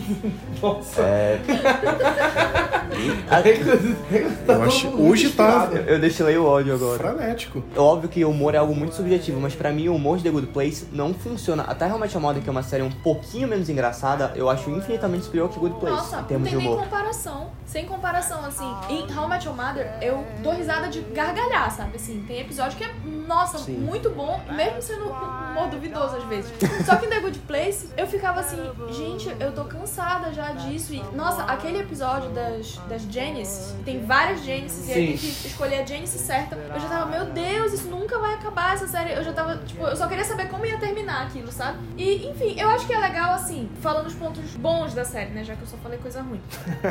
Nossa. 0.61 1.03
É, 1.03 1.41
Eu 4.49 4.63
acho- 4.63 4.89
hoje 5.01 5.31
tá- 5.31 5.69
eu 5.87 5.99
destilei 6.01 6.37
o 6.37 6.45
ódio 6.45 6.75
agora. 6.75 6.99
Frenético. 6.99 7.63
É 7.75 7.79
óbvio 7.79 8.09
que 8.09 8.25
o 8.25 8.31
humor 8.31 8.55
é 8.55 8.59
algo 8.59 8.75
muito 8.75 8.95
subjetivo, 8.95 9.41
mas 9.41 9.55
pra 9.55 9.71
mim 9.73 9.89
o 9.89 9.95
humor 9.95 10.17
de 10.19 10.25
The 10.25 10.31
Good 10.31 10.49
Place 10.49 10.87
não 10.93 11.15
funciona. 11.15 11.63
Até 11.65 11.87
Met 12.01 12.15
Your 12.15 12.23
Mother, 12.23 12.43
que 12.43 12.49
é 12.49 12.53
uma 12.53 12.63
série 12.63 12.83
um 12.83 12.91
pouquinho 12.91 13.47
menos 13.49 13.69
engraçada, 13.69 14.33
eu 14.35 14.49
acho 14.49 14.71
infinitamente 14.71 15.25
superior 15.25 15.49
que 15.51 15.59
Good 15.59 15.77
Place 15.79 15.97
Nossa, 15.97 16.17
em 16.17 16.19
não 16.21 16.25
termos 16.27 16.49
tem 16.49 16.59
de 16.59 16.65
nem 16.65 16.73
humor. 16.75 16.85
comparação. 16.85 17.51
Sem 17.67 17.85
comparação, 17.87 18.45
assim. 18.45 18.69
Em 18.89 19.03
How 19.17 19.29
Met 19.29 19.47
Your 19.47 19.55
Mother, 19.57 19.93
eu 20.03 20.25
dou 20.43 20.53
risada 20.53 20.89
de 20.89 21.01
gargalhar, 21.01 21.71
sabe? 21.71 21.97
Assim, 21.97 22.25
tem 22.27 22.41
episódio 22.41 22.77
que 22.77 22.83
é, 22.83 22.91
nossa, 23.29 23.59
Sim. 23.59 23.75
muito 23.77 24.11
bom, 24.11 24.41
mesmo 24.57 24.83
sendo 24.83 25.05
um 25.05 25.13
humor 25.13 25.69
duvidoso 25.71 26.17
às 26.17 26.25
vezes. 26.25 26.51
Só 26.85 26.97
que 26.97 27.07
em 27.07 27.09
The 27.09 27.21
Good 27.21 27.39
Place, 27.41 27.89
eu 27.97 28.07
ficava 28.09 28.41
assim, 28.41 28.57
gente, 28.91 29.33
eu 29.39 29.53
tô 29.53 29.65
cansada 29.65 30.33
já 30.33 30.51
disso. 30.53 30.93
E, 30.93 31.03
nossa, 31.15 31.45
aquele 31.45 31.79
episódio 31.79 32.31
das, 32.31 32.80
das 32.89 33.03
Genesis, 33.03 33.75
tem 33.85 34.05
várias 34.05 34.43
Genesis, 34.43 34.89
e 34.89 34.93
a 34.93 34.95
Sim. 34.95 35.07
gente 35.17 35.47
escolher 35.47 35.81
a 35.83 35.87
Genesis 35.87 36.21
certa. 36.21 36.57
Eu 36.57 36.81
já 36.81 36.89
tava, 36.89 37.07
meu 37.07 37.25
Deus, 37.27 37.73
isso 37.73 37.89
nunca 37.89 38.19
vai 38.19 38.35
acabar, 38.35 38.75
essa 38.75 38.87
série. 38.87 39.13
Eu 39.13 39.23
já 39.25 39.33
tava, 39.33 39.57
tipo, 39.59 39.83
eu 39.87 39.97
só 39.97 40.07
queria 40.07 40.25
saber 40.25 40.49
como 40.49 40.65
ia 40.67 40.79
terminar 40.79 41.27
aquilo, 41.27 41.51
sabe? 41.53 41.79
E, 41.97 42.29
enfim, 42.29 42.59
eu 42.59 42.69
acho 42.71 42.87
que 42.87 42.93
é 42.93 42.99
legal, 42.99 43.33
assim, 43.33 43.71
falando 43.81 44.07
os 44.07 44.15
pontos 44.15 44.45
bons 44.57 44.95
da 44.95 45.05
série, 45.05 45.31
né? 45.31 45.45
Já 45.45 45.55
que 45.55 45.63
eu 45.63 45.67
só 45.69 45.77
falei 45.79 45.99
coisa 45.99 46.21
ruim. 46.23 46.41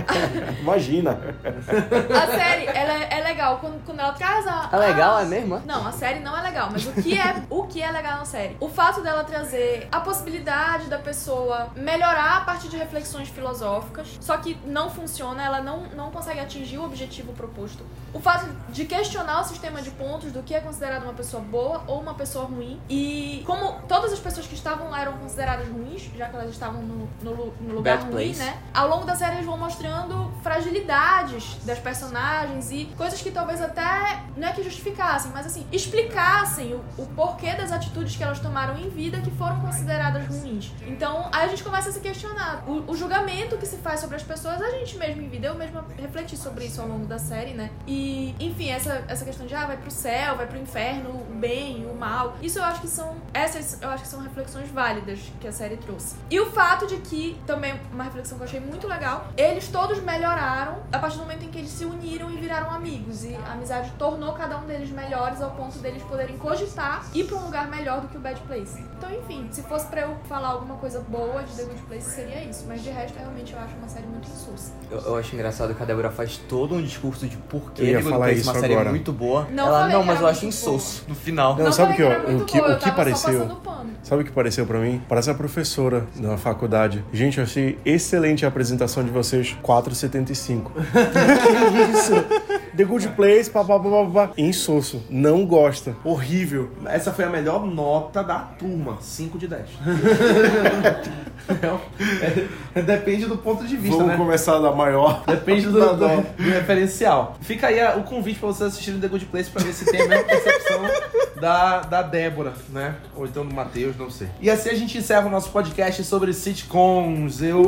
Imagina. 0.61 1.11
A 1.11 2.27
série, 2.27 2.65
ela 2.65 2.93
é, 3.03 3.19
é 3.19 3.23
legal 3.23 3.57
quando, 3.59 3.83
quando 3.85 3.99
ela 3.99 4.13
traz 4.13 4.45
a. 4.47 4.69
É 4.71 4.77
legal, 4.77 5.17
a- 5.17 5.21
é 5.21 5.25
mesmo? 5.25 5.61
Não, 5.65 5.87
a 5.87 5.91
série 5.91 6.19
não 6.19 6.37
é 6.37 6.41
legal, 6.41 6.69
mas 6.71 6.85
o 6.85 6.91
que 6.93 7.17
é, 7.19 7.43
o 7.49 7.63
que 7.67 7.81
é 7.81 7.91
legal 7.91 8.17
na 8.19 8.25
série? 8.25 8.55
O 8.59 8.69
fato 8.69 9.01
dela 9.01 9.23
trazer 9.23 9.87
a 9.91 9.99
possibilidade 9.99 10.87
da 10.87 10.97
pessoa 10.97 11.69
melhorar 11.75 12.37
a 12.37 12.41
partir 12.41 12.69
de 12.69 12.77
reflexões 12.77 13.29
filosóficas, 13.29 14.17
só 14.19 14.37
que 14.37 14.57
não 14.65 14.89
funciona, 14.89 15.43
ela 15.43 15.61
não, 15.61 15.78
não 15.95 16.11
consegue 16.11 16.39
atingir 16.39 16.77
o 16.77 16.85
objetivo 16.85 17.33
proposto. 17.33 17.85
O 18.13 18.19
fato 18.19 18.47
de 18.69 18.85
questionar 18.85 19.41
o 19.41 19.43
sistema 19.43 19.81
de 19.81 19.91
pontos 19.91 20.31
do 20.31 20.41
que 20.43 20.53
é 20.53 20.59
considerado 20.59 21.03
uma 21.03 21.13
pessoa 21.13 21.41
boa 21.41 21.83
ou 21.87 21.99
uma 21.99 22.13
pessoa 22.13 22.45
ruim. 22.45 22.79
E 22.89 23.43
como 23.45 23.81
todas 23.87 24.11
as 24.13 24.19
pessoas 24.19 24.47
que 24.47 24.55
estavam 24.55 24.89
lá 24.89 25.01
eram 25.01 25.13
consideradas 25.13 25.67
ruins, 25.67 26.09
já 26.15 26.27
que 26.27 26.35
elas 26.35 26.49
estavam 26.49 26.81
no, 26.81 27.09
no, 27.21 27.53
no 27.61 27.75
lugar 27.75 27.97
Bad 27.97 28.11
ruim, 28.11 28.33
place. 28.33 28.39
né? 28.39 28.61
Ao 28.73 28.87
longo 28.87 29.05
da 29.05 29.15
série 29.15 29.35
eles 29.35 29.45
vão 29.45 29.57
mostrando 29.57 30.31
fragilidades 30.41 31.55
das 31.65 31.79
personagens 31.79 32.71
e 32.71 32.85
coisas 32.97 33.21
que 33.21 33.31
talvez 33.31 33.61
até 33.61 34.23
não 34.35 34.47
é 34.47 34.51
que 34.51 34.63
justificassem, 34.63 35.31
mas 35.31 35.45
assim, 35.45 35.65
explicassem 35.71 36.73
o, 36.73 36.83
o 36.97 37.05
porquê 37.15 37.53
das 37.53 37.71
atitudes 37.71 38.15
que 38.15 38.23
elas 38.23 38.39
tomaram 38.39 38.77
em 38.77 38.89
vida 38.89 39.21
que 39.21 39.31
foram 39.31 39.59
consideradas 39.61 40.25
ruins. 40.27 40.71
Então, 40.87 41.29
aí 41.31 41.45
a 41.45 41.47
gente 41.47 41.63
começa 41.63 41.89
a 41.89 41.91
se 41.91 41.99
questionar. 41.99 42.63
O, 42.67 42.91
o 42.91 42.95
julgamento 42.95 43.57
que 43.57 43.65
se 43.65 43.77
faz 43.77 43.99
sobre 43.99 44.15
as 44.15 44.23
pessoas, 44.23 44.61
a 44.61 44.69
gente 44.71 44.97
mesmo 44.97 45.21
em 45.21 45.29
vida, 45.29 45.47
eu 45.47 45.55
mesma 45.69 45.85
refleti 45.97 46.35
sobre 46.35 46.65
isso 46.65 46.81
ao 46.81 46.87
longo 46.87 47.05
da 47.05 47.19
série, 47.19 47.53
né? 47.53 47.69
E, 47.87 48.35
enfim, 48.39 48.69
essa, 48.69 49.03
essa 49.07 49.23
questão 49.23 49.45
de 49.45 49.53
ah, 49.55 49.65
vai 49.65 49.77
pro 49.77 49.91
céu, 49.91 50.35
vai 50.35 50.47
pro 50.47 50.57
inferno, 50.57 51.09
o 51.09 51.35
bem, 51.35 51.85
o 51.85 51.95
mal. 51.95 52.35
Isso 52.41 52.59
eu 52.59 52.63
acho 52.63 52.81
que 52.81 52.87
são. 52.87 53.15
Essas 53.33 53.81
eu 53.81 53.89
acho 53.89 54.03
que 54.03 54.09
são 54.09 54.21
reflexões 54.21 54.69
válidas 54.69 55.19
que 55.39 55.47
a 55.47 55.51
série 55.51 55.77
trouxe. 55.77 56.15
E 56.29 56.39
o 56.39 56.47
fato 56.51 56.87
de 56.87 56.97
que, 56.97 57.39
também, 57.45 57.79
uma 57.91 58.03
reflexão 58.03 58.37
que 58.37 58.43
eu 58.43 58.47
achei 58.47 58.59
muito 58.59 58.87
legal, 58.87 59.27
eles 59.37 59.67
todos 59.67 60.01
melhoraram 60.01 60.79
a 60.91 60.99
partir 60.99 61.17
do 61.17 61.23
momento 61.23 61.45
em 61.45 61.49
que 61.49 61.59
eles 61.59 61.71
se 61.71 61.85
uniram 61.85 62.31
e 62.31 62.37
viraram 62.37 62.71
amigos. 62.71 63.23
E 63.23 63.35
a 63.35 63.53
amizade 63.53 63.91
tornou 63.97 64.33
cada 64.33 64.57
um 64.57 64.65
deles 64.65 64.89
melhores 64.89 65.41
ao 65.41 65.51
ponto 65.51 65.77
deles 65.79 66.01
poderem 66.03 66.37
cogitar 66.37 67.05
ir 67.13 67.25
pra 67.25 67.37
um 67.37 67.45
lugar 67.45 67.67
melhor 67.69 68.01
do 68.01 68.07
que 68.07 68.17
o 68.17 68.19
Bad 68.19 68.39
Place. 68.41 68.81
Então, 68.97 69.11
enfim, 69.13 69.47
se 69.51 69.61
fosse 69.63 69.87
pra 69.87 70.01
eu 70.01 70.15
falar 70.27 70.49
alguma 70.49 70.75
coisa 70.75 70.99
boa 71.01 71.43
de 71.43 71.55
The 71.55 71.63
Good 71.63 71.81
Place, 71.83 72.09
seria 72.09 72.43
isso. 72.43 72.65
Mas 72.67 72.83
de 72.83 72.89
resto, 72.89 73.17
realmente, 73.17 73.53
eu 73.53 73.59
acho 73.59 73.75
uma 73.75 73.87
série 73.87 74.07
muito 74.07 74.29
insossa. 74.29 74.71
Eu, 74.89 74.99
eu 74.99 75.15
acho 75.17 75.35
engraçado 75.35 75.58
que 75.67 75.83
a 75.83 75.85
Débora 75.85 76.09
faz 76.11 76.37
todo 76.47 76.75
um 76.75 76.81
discurso 76.81 77.27
de 77.27 77.37
por 77.37 77.71
que 77.71 77.81
Eu 77.81 77.85
ia 77.87 77.97
Good 77.99 78.09
falar 78.09 78.31
isso 78.31 78.49
uma 78.51 78.59
série 78.59 78.73
agora. 78.73 78.89
muito 78.89 79.11
boa. 79.13 79.47
Não 79.51 79.67
Ela, 79.67 79.87
não, 79.87 80.01
que 80.01 80.07
mas 80.07 80.21
eu 80.21 80.27
acho 80.27 80.41
muito 80.43 80.55
insosso 80.55 81.03
no 81.07 81.15
final. 81.15 81.55
Não, 81.57 81.71
sabe 81.71 81.93
o 81.93 81.95
que, 81.95 82.03
o 82.03 82.45
que- 82.45 82.59
boa, 82.59 82.73
o 82.75 82.79
que 82.79 82.91
pareceu? 82.91 83.57
Sabe 84.03 84.21
o 84.21 84.25
que 84.25 84.31
pareceu 84.31 84.65
pra 84.65 84.79
mim? 84.79 85.01
Parece 85.07 85.29
a 85.29 85.33
professora 85.33 86.07
da 86.15 86.37
faculdade. 86.37 87.03
Gente, 87.11 87.37
eu 87.37 87.43
achei 87.43 87.77
excelente 87.85 88.45
a 88.45 88.47
apresentação 88.47 89.03
de 89.03 89.09
vocês. 89.11 89.55
4,75. 89.63 90.71
que 90.73 91.97
isso? 91.97 92.58
The 92.79 92.85
Good 92.85 93.09
Place, 93.09 93.49
papapá, 93.49 93.89
papapá. 93.89 94.33
Insosso. 94.37 95.03
Não 95.09 95.45
gosta. 95.45 95.97
Horrível. 96.01 96.69
Essa 96.85 97.11
foi 97.11 97.25
a 97.25 97.29
melhor 97.29 97.65
nota 97.65 98.23
da 98.23 98.39
turma, 98.39 98.97
5 99.01 99.37
de 99.37 99.49
10. 99.49 99.65
É, 101.49 102.79
é, 102.79 102.81
depende 102.83 103.25
do 103.25 103.35
ponto 103.35 103.65
de 103.65 103.75
vista, 103.75 103.97
Vamos 103.97 104.11
né? 104.11 104.17
começar 104.17 104.59
da 104.59 104.71
maior. 104.71 105.23
Depende 105.25 105.63
do, 105.65 105.71
do- 105.97 105.97
do 105.97 106.43
referencial. 106.51 107.37
Fica 107.41 107.67
aí 107.67 107.79
o 107.97 108.03
convite 108.03 108.37
pra 108.39 108.49
vocês 108.49 108.69
assistirem 108.71 108.99
The 108.99 109.07
Good 109.07 109.25
Place 109.25 109.49
pra 109.49 109.63
ver 109.63 109.73
se 109.73 109.83
tem 109.85 110.01
a 110.01 110.07
mesma 110.07 110.25
percepção 110.25 110.81
da, 111.41 111.79
da 111.81 112.01
Débora, 112.03 112.53
né? 112.69 112.93
Ou 113.15 113.25
então 113.25 113.43
do 113.47 113.55
Matheus, 113.55 113.97
não 113.97 114.11
sei. 114.11 114.27
E 114.39 114.47
assim 114.47 114.69
a 114.69 114.75
gente 114.75 114.95
encerra 114.99 115.25
o 115.25 115.29
nosso 115.31 115.49
podcast 115.49 116.03
sobre 116.03 116.33
sitcoms. 116.33 117.41
Eu, 117.41 117.63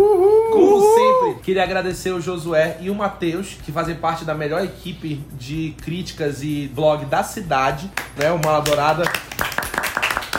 como 0.52 0.82
sempre, 0.94 1.42
queria 1.42 1.64
agradecer 1.64 2.12
o 2.12 2.22
Josué 2.22 2.78
e 2.82 2.90
o 2.92 2.94
Matheus, 2.96 3.58
que 3.64 3.72
fazem 3.72 3.96
parte 3.96 4.24
da 4.24 4.36
melhor 4.36 4.64
equipe 4.64 5.01
de 5.08 5.76
críticas 5.82 6.44
e 6.44 6.70
blog 6.74 7.06
da 7.06 7.24
cidade, 7.24 7.90
né? 8.18 8.32
O 8.32 8.40
Mala 8.44 8.62
Dourada 8.62 9.04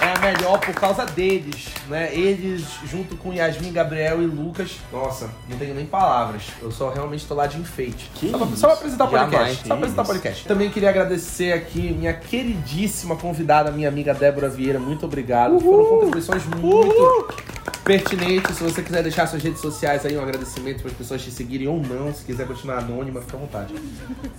é 0.02 0.14
a 0.16 0.20
melhor 0.20 0.58
por 0.58 0.74
causa 0.74 1.06
deles, 1.06 1.68
né? 1.88 2.12
Eles, 2.12 2.64
junto 2.84 3.16
com 3.16 3.32
Yasmin, 3.32 3.72
Gabriel 3.72 4.20
e 4.20 4.26
Lucas. 4.26 4.80
Nossa, 4.92 5.30
não 5.48 5.56
tenho 5.56 5.74
nem 5.74 5.86
palavras. 5.86 6.48
Eu 6.60 6.72
só 6.72 6.90
realmente 6.90 7.24
tô 7.24 7.34
lá 7.34 7.46
de 7.46 7.58
enfeite. 7.58 8.10
só, 8.30 8.38
pra, 8.38 8.46
só 8.56 8.66
pra 8.66 8.76
apresentar 8.76 9.04
o 9.04 9.08
podcast. 9.08 9.32
Jamais, 9.32 9.58
só 9.58 9.64
pra 9.64 9.74
apresentar 9.76 10.02
o 10.02 10.06
podcast. 10.06 10.48
Também 10.48 10.70
queria 10.70 10.90
agradecer 10.90 11.52
aqui 11.52 11.92
minha 11.92 12.12
queridíssima 12.12 13.14
convidada, 13.14 13.70
minha 13.70 13.88
amiga 13.88 14.12
Débora 14.12 14.48
Vieira. 14.48 14.80
Muito 14.80 15.06
obrigado. 15.06 15.60
Foram 15.60 15.86
contribuições 15.86 16.44
muito 16.46 17.52
pertinentes. 17.84 18.56
Se 18.56 18.62
você 18.62 18.82
quiser 18.82 19.02
deixar 19.02 19.26
suas 19.26 19.42
redes 19.42 19.60
sociais 19.60 20.04
aí, 20.06 20.16
um 20.16 20.22
agradecimento 20.22 20.82
para 20.82 20.90
as 20.90 20.96
pessoas 20.96 21.22
te 21.22 21.30
seguirem 21.30 21.68
ou 21.68 21.80
não. 21.80 22.12
Se 22.12 22.24
quiser 22.24 22.46
continuar 22.46 22.78
anônima, 22.78 23.20
fica 23.20 23.36
à 23.36 23.40
vontade. 23.40 23.74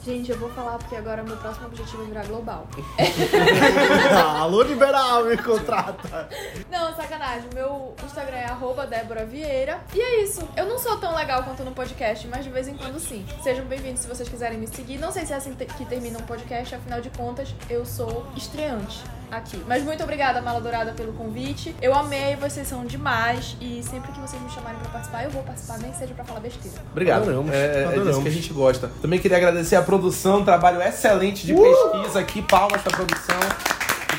Gente, 0.03 0.31
eu 0.31 0.37
vou 0.37 0.49
falar 0.49 0.77
porque 0.77 0.95
agora 0.95 1.23
meu 1.23 1.37
próximo 1.37 1.67
objetivo 1.67 2.03
é 2.03 2.05
virar 2.05 2.25
global. 2.25 2.67
Alô, 4.39 4.63
liberal, 4.63 5.25
me 5.25 5.37
contrata. 5.59 6.29
Não, 6.71 6.95
sacanagem. 6.95 7.49
Meu 7.53 7.93
Instagram 8.03 8.37
é 8.37 8.45
arroba 8.45 8.85
Débora 8.87 9.25
Vieira. 9.25 9.79
E 9.93 9.99
é 10.01 10.23
isso. 10.23 10.47
Eu 10.55 10.65
não 10.65 10.77
sou 10.77 10.97
tão 10.97 11.15
legal 11.15 11.43
quanto 11.43 11.63
no 11.63 11.71
podcast, 11.71 12.27
mas 12.27 12.43
de 12.43 12.49
vez 12.49 12.67
em 12.67 12.75
quando 12.75 12.99
sim. 12.99 13.25
Sejam 13.41 13.65
bem-vindos 13.65 14.01
se 14.01 14.07
vocês 14.07 14.27
quiserem 14.27 14.57
me 14.57 14.67
seguir. 14.67 14.97
Não 14.97 15.11
sei 15.11 15.25
se 15.25 15.33
é 15.33 15.35
assim 15.35 15.53
que 15.53 15.85
termina 15.85 16.17
um 16.19 16.23
podcast, 16.23 16.75
afinal 16.75 17.01
de 17.01 17.09
contas, 17.11 17.53
eu 17.69 17.85
sou 17.85 18.25
estreante 18.35 19.01
aqui. 19.31 19.63
Mas 19.67 19.83
muito 19.83 20.03
obrigada, 20.03 20.41
Mala 20.41 20.61
Dourada, 20.61 20.91
pelo 20.93 21.13
convite. 21.13 21.75
Eu 21.81 21.93
amei, 21.95 22.35
vocês 22.35 22.67
são 22.67 22.85
demais. 22.85 23.55
E 23.59 23.81
sempre 23.83 24.11
que 24.11 24.19
vocês 24.19 24.41
me 24.41 24.49
chamarem 24.49 24.79
pra 24.79 24.89
participar, 24.91 25.23
eu 25.23 25.31
vou 25.31 25.41
participar, 25.43 25.79
nem 25.79 25.93
seja 25.93 26.13
pra 26.13 26.23
falar 26.23 26.39
besteira. 26.39 26.77
Obrigado. 26.91 27.23
Adoramos, 27.23 27.51
É, 27.53 27.57
é- 27.57 27.65
é 27.65 27.71
disso 27.71 27.87
adoramos. 27.93 28.23
que 28.23 28.29
a 28.29 28.31
gente 28.31 28.53
gosta. 28.53 28.91
Também 29.01 29.19
queria 29.19 29.37
agradecer 29.37 29.75
a 29.75 29.81
produção, 29.81 30.39
um 30.39 30.45
trabalho 30.45 30.81
excelente 30.81 31.45
de 31.47 31.53
pesquisa 31.55 32.19
aqui. 32.19 32.41
Palmas 32.43 32.81
pra 32.81 32.91
produção 32.95 33.37